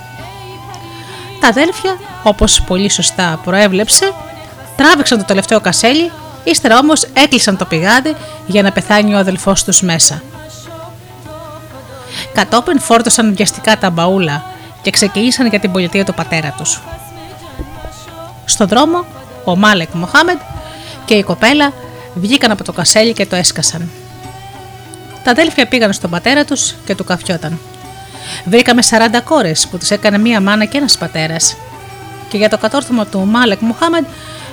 Τα 1.48 1.54
αδέλφια, 1.54 1.98
όπως 2.24 2.62
πολύ 2.62 2.90
σωστά 2.90 3.40
προέβλεψε, 3.44 4.14
τράβηξαν 4.76 5.18
το 5.18 5.26
τελευταίο 5.26 5.60
κασέλι, 5.60 6.12
ύστερα 6.44 6.78
όμως 6.78 7.04
έκλεισαν 7.14 7.58
το 7.58 7.66
πηγάδι 7.66 8.16
για 8.46 8.62
να 8.62 8.72
πεθάνει 8.72 9.14
ο 9.14 9.18
αδελφός 9.18 9.64
τους 9.64 9.82
μέσα. 9.82 10.22
Κατόπιν 12.34 12.80
φόρτωσαν 12.80 13.36
βιαστικά 13.36 13.78
τα 13.78 13.90
μπαούλα 13.90 14.46
και 14.82 14.92
ξεκίνησαν 14.92 15.48
για 15.48 15.60
την 15.60 15.72
πολιτεία 15.72 16.06
του 16.06 16.14
πατέρα 16.14 16.54
τους. 16.58 16.82
Στον 18.46 18.68
δρόμο, 18.68 19.06
ο 19.44 19.56
Μάλεκ 19.56 19.94
Μοχάμεντ 19.94 20.40
και 21.06 21.14
η 21.14 21.24
κοπέλα 21.24 21.74
βγήκαν 22.14 22.52
από 22.52 22.64
το 22.64 22.72
κασέλι 22.72 23.14
και 23.14 23.26
το 23.26 23.36
έσκασαν. 23.36 23.90
Τα 25.24 25.32
αδέλφια 25.32 25.68
πήγαν 25.68 25.94
στον 25.94 26.10
πατέρα 26.10 26.46
τους 26.46 26.76
και 26.86 26.96
του 26.96 27.04
καφιόταν. 27.04 27.60
Βρήκαμε 28.46 28.82
40 28.90 29.22
κόρες 29.24 29.68
που 29.68 29.78
τις 29.78 29.92
έκανε 29.92 30.18
μία 30.18 30.42
μάνα 30.42 30.66
και 30.66 30.78
ένας 30.78 30.98
πατέρας. 30.98 31.56
Και 32.30 32.38
για 32.38 32.50
το 32.50 32.58
κατόρθωμα 32.58 33.06
του 33.06 33.20
Μάλεκ 33.26 33.60
Μοχάμεντ 33.60 34.06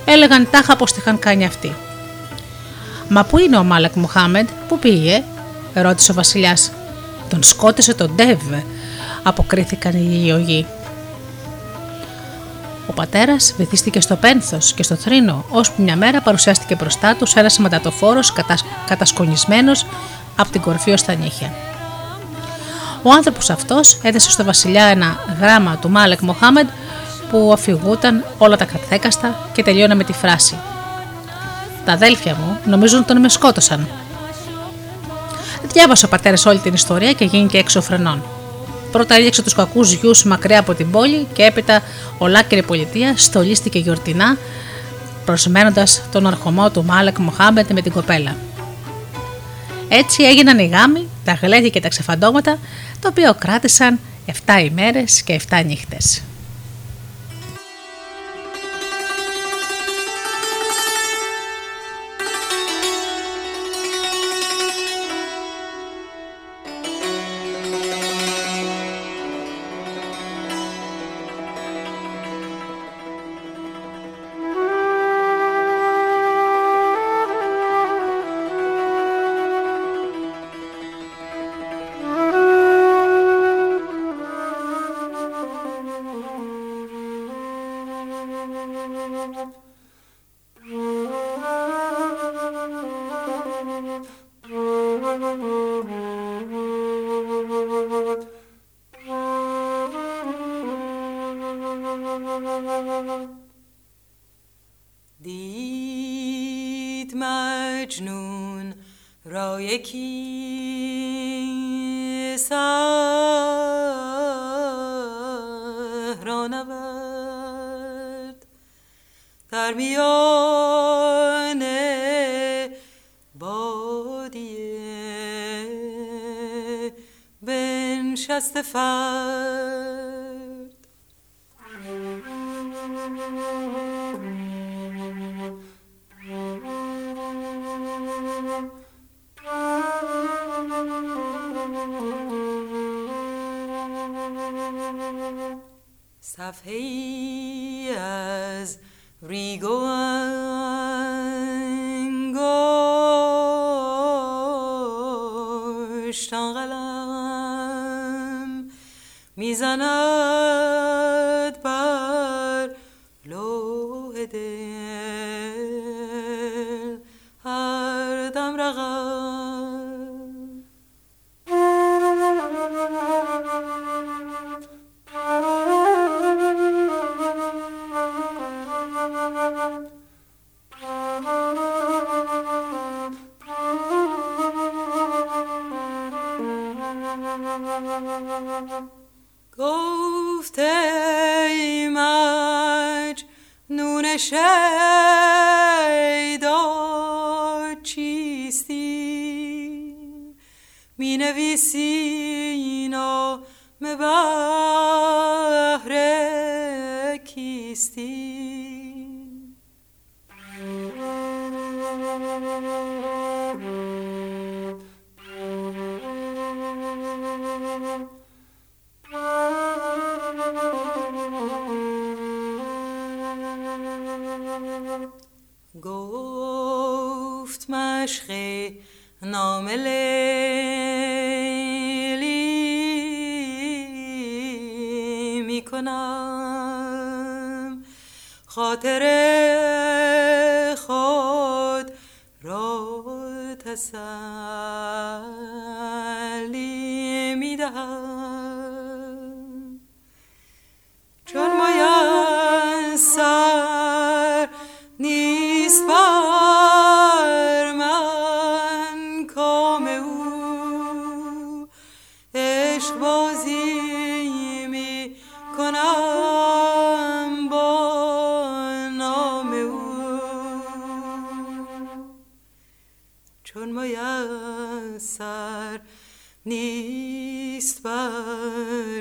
έλεγαν 0.05 0.49
τάχα 0.51 0.77
πως 0.77 0.93
τη 0.93 0.99
είχαν 1.01 1.19
κάνει 1.19 1.45
αυτοί. 1.45 1.75
Μα 3.09 3.25
πού 3.25 3.39
είναι 3.39 3.57
ο 3.57 3.65
Μάλεκ 3.65 3.95
Μοχάμεντ, 3.95 4.49
πού 4.69 4.79
πήγε, 4.79 5.23
ρώτησε 5.75 6.11
ο 6.11 6.15
βασιλιάς. 6.15 6.73
Τον 7.29 7.43
σκότωσε 7.43 7.95
τον 7.95 8.15
Ντεβ, 8.15 8.41
αποκρίθηκαν 9.23 9.93
οι 9.93 10.17
γεωγοί. 10.17 10.67
Ο 12.87 12.93
πατέρας 12.93 13.55
βυθίστηκε 13.57 14.01
στο 14.01 14.17
πένθος 14.17 14.73
και 14.73 14.83
στο 14.83 14.95
θρήνο, 14.95 15.45
ώσπου 15.51 15.83
μια 15.83 15.97
μέρα 15.97 16.21
παρουσιάστηκε 16.21 16.75
μπροστά 16.75 17.15
του 17.15 17.27
ένας 17.35 17.53
σηματατοφόρο 17.53 18.21
κατα... 18.35 18.59
κατασκονισμένος 18.87 19.87
από 20.37 20.51
την 20.51 20.61
κορφή 20.61 20.91
ως 20.91 21.03
τα 21.03 21.15
νύχια. 21.15 21.53
Ο 23.06 23.12
άνθρωπος 23.12 23.51
αυτός 23.51 23.98
έδεσε 24.02 24.31
στο 24.31 24.44
βασιλιά 24.44 24.85
ένα 24.85 25.36
γράμμα 25.40 25.76
του 25.76 25.90
Μάλεκ 25.90 26.20
Μοχάμεντ 26.20 26.68
που 27.31 27.51
αφηγούταν 27.52 28.24
όλα 28.39 28.56
τα 28.56 28.64
καθέκαστα 28.64 29.48
και 29.52 29.62
τελείωνε 29.62 29.94
με 29.94 30.05
τη 30.05 30.12
φράση 30.12 30.59
«Τα 31.85 31.93
αδέλφια 31.93 32.36
μου 32.40 32.59
νομίζουν 32.64 33.05
τον 33.05 33.20
με 33.20 33.28
σκότωσαν. 33.28 33.89
Διάβασε 35.72 36.06
ο 36.06 36.09
πατέρας 36.09 36.47
όλη 36.47 36.59
την 36.59 36.74
ιστορία 36.74 37.12
και 37.12 37.24
γίνηκε 37.24 37.59
έξω 37.59 37.81
φρενών. 37.82 38.22
Πρώτα 38.93 39.14
έλεξε 39.14 39.43
τους 39.43 39.55
κακούς 39.55 39.93
γιους 39.93 40.24
μακριά 40.24 40.59
από 40.59 40.74
την 40.74 40.90
πόλη 40.90 41.26
και 41.32 41.43
έπειτα 41.43 41.82
ολάκερη 42.18 42.62
πολιτεία 42.62 43.14
στολίστηκε 43.16 43.78
γιορτινά, 43.78 44.36
προσμένοντας 45.24 46.02
τον 46.12 46.26
αρχομό 46.26 46.70
του 46.70 46.85
Μάλεκ 46.85 47.18
Μοχάμπετ 47.18 47.70
με 47.70 47.81
την 47.81 47.93
κοπέλα. 47.93 48.36
Έτσι 49.89 50.22
έγιναν 50.22 50.59
οι 50.59 50.66
γάμοι, 50.66 51.09
τα 51.24 51.39
γλέδια 51.43 51.68
και 51.68 51.81
τα 51.81 51.89
ξεφαντώματα, 51.89 52.59
τα 53.05 53.10
οποία 53.10 53.36
κράτησαν 53.39 54.01
7 54.47 54.64
ημέρες 54.64 55.22
και 55.22 55.40
7 55.51 55.62
νύχτες. 55.66 56.22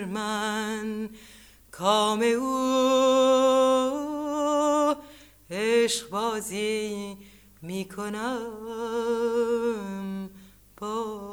من 0.05 1.09
کام 1.71 2.21
او. 2.21 2.83
عشق 5.49 6.09
بازی 6.09 7.17
می 7.61 7.85
با 10.77 11.32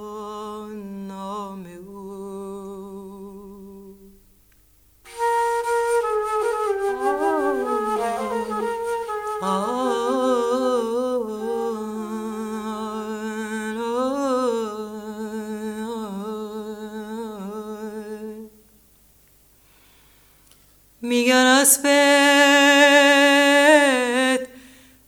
اسبت 21.60 21.90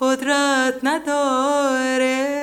قدرت 0.00 0.80
نداره. 0.82 2.38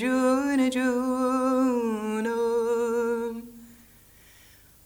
جون 0.00 0.70
جونم 0.70 2.32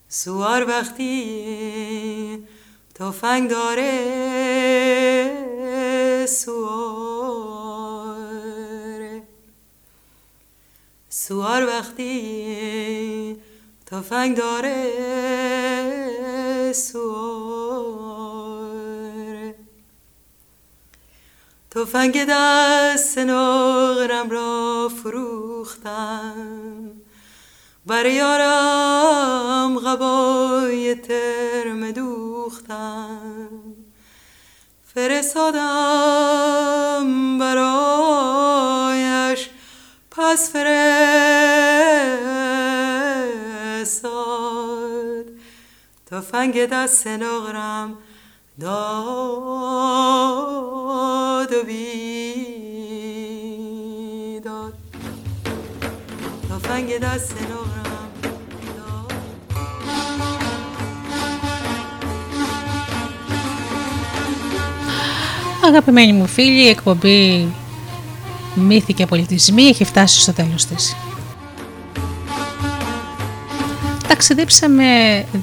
سوار 0.08 0.68
وقتی 0.68 2.46
تفنگ 2.94 3.50
داره. 3.50 4.00
سواره 6.26 7.60
سوار 11.08 11.66
وقتی 11.66 13.36
تفنگ 13.86 14.36
داره. 14.36 14.86
سواره 16.72 18.09
تفنگ 21.70 22.24
دست 22.28 23.18
نقرم 23.18 24.30
را 24.30 24.90
فروختم. 25.02 26.90
بر 27.86 28.06
یارم 28.06 29.78
غبای 29.78 30.94
ترم 30.94 31.90
دوختم. 31.90 33.48
فرستادم 34.94 35.68
برایش 37.38 38.70
پس 40.10 40.52
فرستاد. 40.52 40.80
تفنگ 46.06 46.66
دست 46.66 47.06
نقرم 47.06 47.98
داد 48.59 48.71
و 51.51 51.65
بیداد 51.65 51.93
تفنگ 56.49 56.89
دست 56.97 57.31
نقرم 57.41 58.11
داد 58.21 59.13
Αγαπημένοι 65.63 66.13
μου 66.13 66.27
φίλοι, 66.27 66.63
η 66.63 66.67
εκπομπή 66.67 67.47
Μύθοι 68.55 68.93
και 68.93 69.05
Πολιτισμοί 69.05 69.63
έχει 69.63 69.83
φτάσει 69.83 70.21
στο 70.21 70.33
τέλος 70.33 70.65
της. 70.65 70.95
Ταξιδέψαμε 74.07 74.85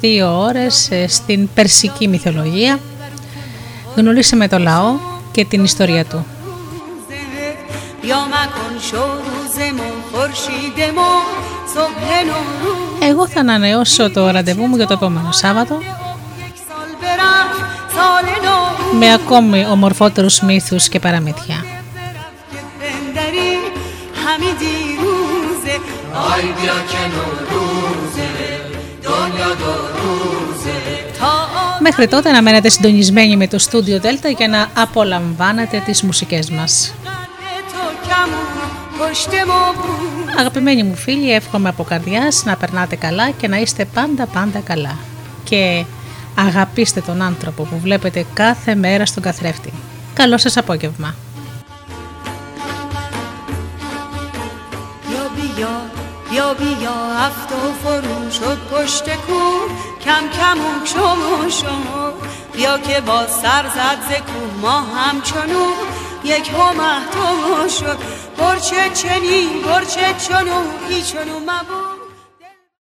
δύο 0.01 0.43
ώρες 0.43 0.91
ε, 0.91 1.07
στην 1.09 1.49
περσική 1.55 2.09
μυθολογία, 2.09 2.79
γνωρίσαμε 3.97 4.49
το 4.49 4.59
λαό 4.59 4.97
και 5.33 5.45
την 5.45 5.65
ιστορία 5.65 6.05
του. 6.05 6.27
بیا 8.03 8.21
مکن 8.33 8.75
شو 8.89 9.05
روزمون 9.29 9.97
خورشیدمون 10.13 11.25
صبح 11.75 12.07
نوروز 12.29 13.09
Εγώ 13.11 13.29
θα 13.29 13.41
ανανεώσω 13.41 14.11
το 14.11 14.31
ραντεβού 14.31 14.67
μου 14.67 14.77
για 14.77 14.87
το 14.87 14.93
επόμενο 14.93 15.33
Σάββατο 15.33 15.75
یک 15.75 16.57
سال 16.69 16.91
برم 17.03 17.49
سال 17.97 18.27
نو 18.45 18.59
με 18.99 19.13
ακόμη 19.13 19.67
ομορφότερους 19.71 20.41
μύθους 20.41 20.89
και 20.89 20.99
παραμύθια. 20.99 21.65
که 22.53 22.61
بندری 22.81 23.53
همی 24.25 24.53
دیروز 24.63 25.43
روزه 25.63 25.75
آی 26.33 26.43
بیا 26.43 26.79
که 26.91 27.03
نوروزه 27.15 28.29
دنیا 29.03 29.51
دو 29.61 29.73
روزه 29.99 30.79
Μέχρι 31.87 32.09
τότε 32.09 32.31
να 32.31 32.43
μένετε 32.43 32.69
συντονισμένοι 32.69 33.37
με 33.37 33.47
το 33.47 33.59
Studio 33.71 34.07
Delta 34.07 34.37
για 34.37 34.49
να 34.49 34.69
απολαμβάνετε 34.75 35.83
τις 35.85 36.03
μουσικές 36.03 36.51
μας. 36.51 36.95
Αγαπημένοι 40.39 40.83
μου 40.83 40.95
φίλοι, 40.95 41.33
εύχομαι 41.33 41.69
από 41.69 41.83
καρδιάς 41.83 42.45
να 42.45 42.57
περνάτε 42.57 42.97
καλά 42.97 43.31
και 43.31 43.49
να 43.49 43.57
είστε 43.57 43.85
πάντα 43.85 44.27
πάντα 44.27 44.59
καλά. 44.59 44.99
Και 45.45 45.85
αγαπήστε 46.39 47.01
τον 47.01 47.23
άνθρωπο 47.23 47.63
που 47.63 47.79
βλέπετε 47.79 48.27
κάθε 48.35 48.75
μέρα 48.75 49.07
στον 49.07 49.23
καθρέφτη. 49.23 49.73
Καλό 50.15 50.39
σας 50.39 50.57
απόγευμα. 50.57 51.15
بیا 56.33 56.55
بیا 56.55 57.27
افت 57.27 57.53
و 57.53 57.73
فرو 57.83 58.31
شد 58.31 58.59
پشت 58.71 59.07
کو 59.27 59.43
کم 60.08 60.30
کم 60.30 60.60
و 60.60 60.86
شما 60.86 61.50
شما 61.50 62.14
بیا 62.54 62.78
که 62.78 63.02
با 63.02 63.28
سر 63.28 63.66
زد 63.76 64.00
ز 64.10 64.14
کو 64.14 64.60
ما 64.62 64.80
همچنو 64.80 65.68
یک 66.24 66.50
همه 66.50 67.06
تو 67.12 67.70
شد. 67.70 67.98
برچه 68.38 68.90
چنین 68.90 69.62
برچه 69.62 70.16
چنو 70.28 70.62
ای 70.90 71.02
چنو 71.02 71.40
مبود. 71.40 71.97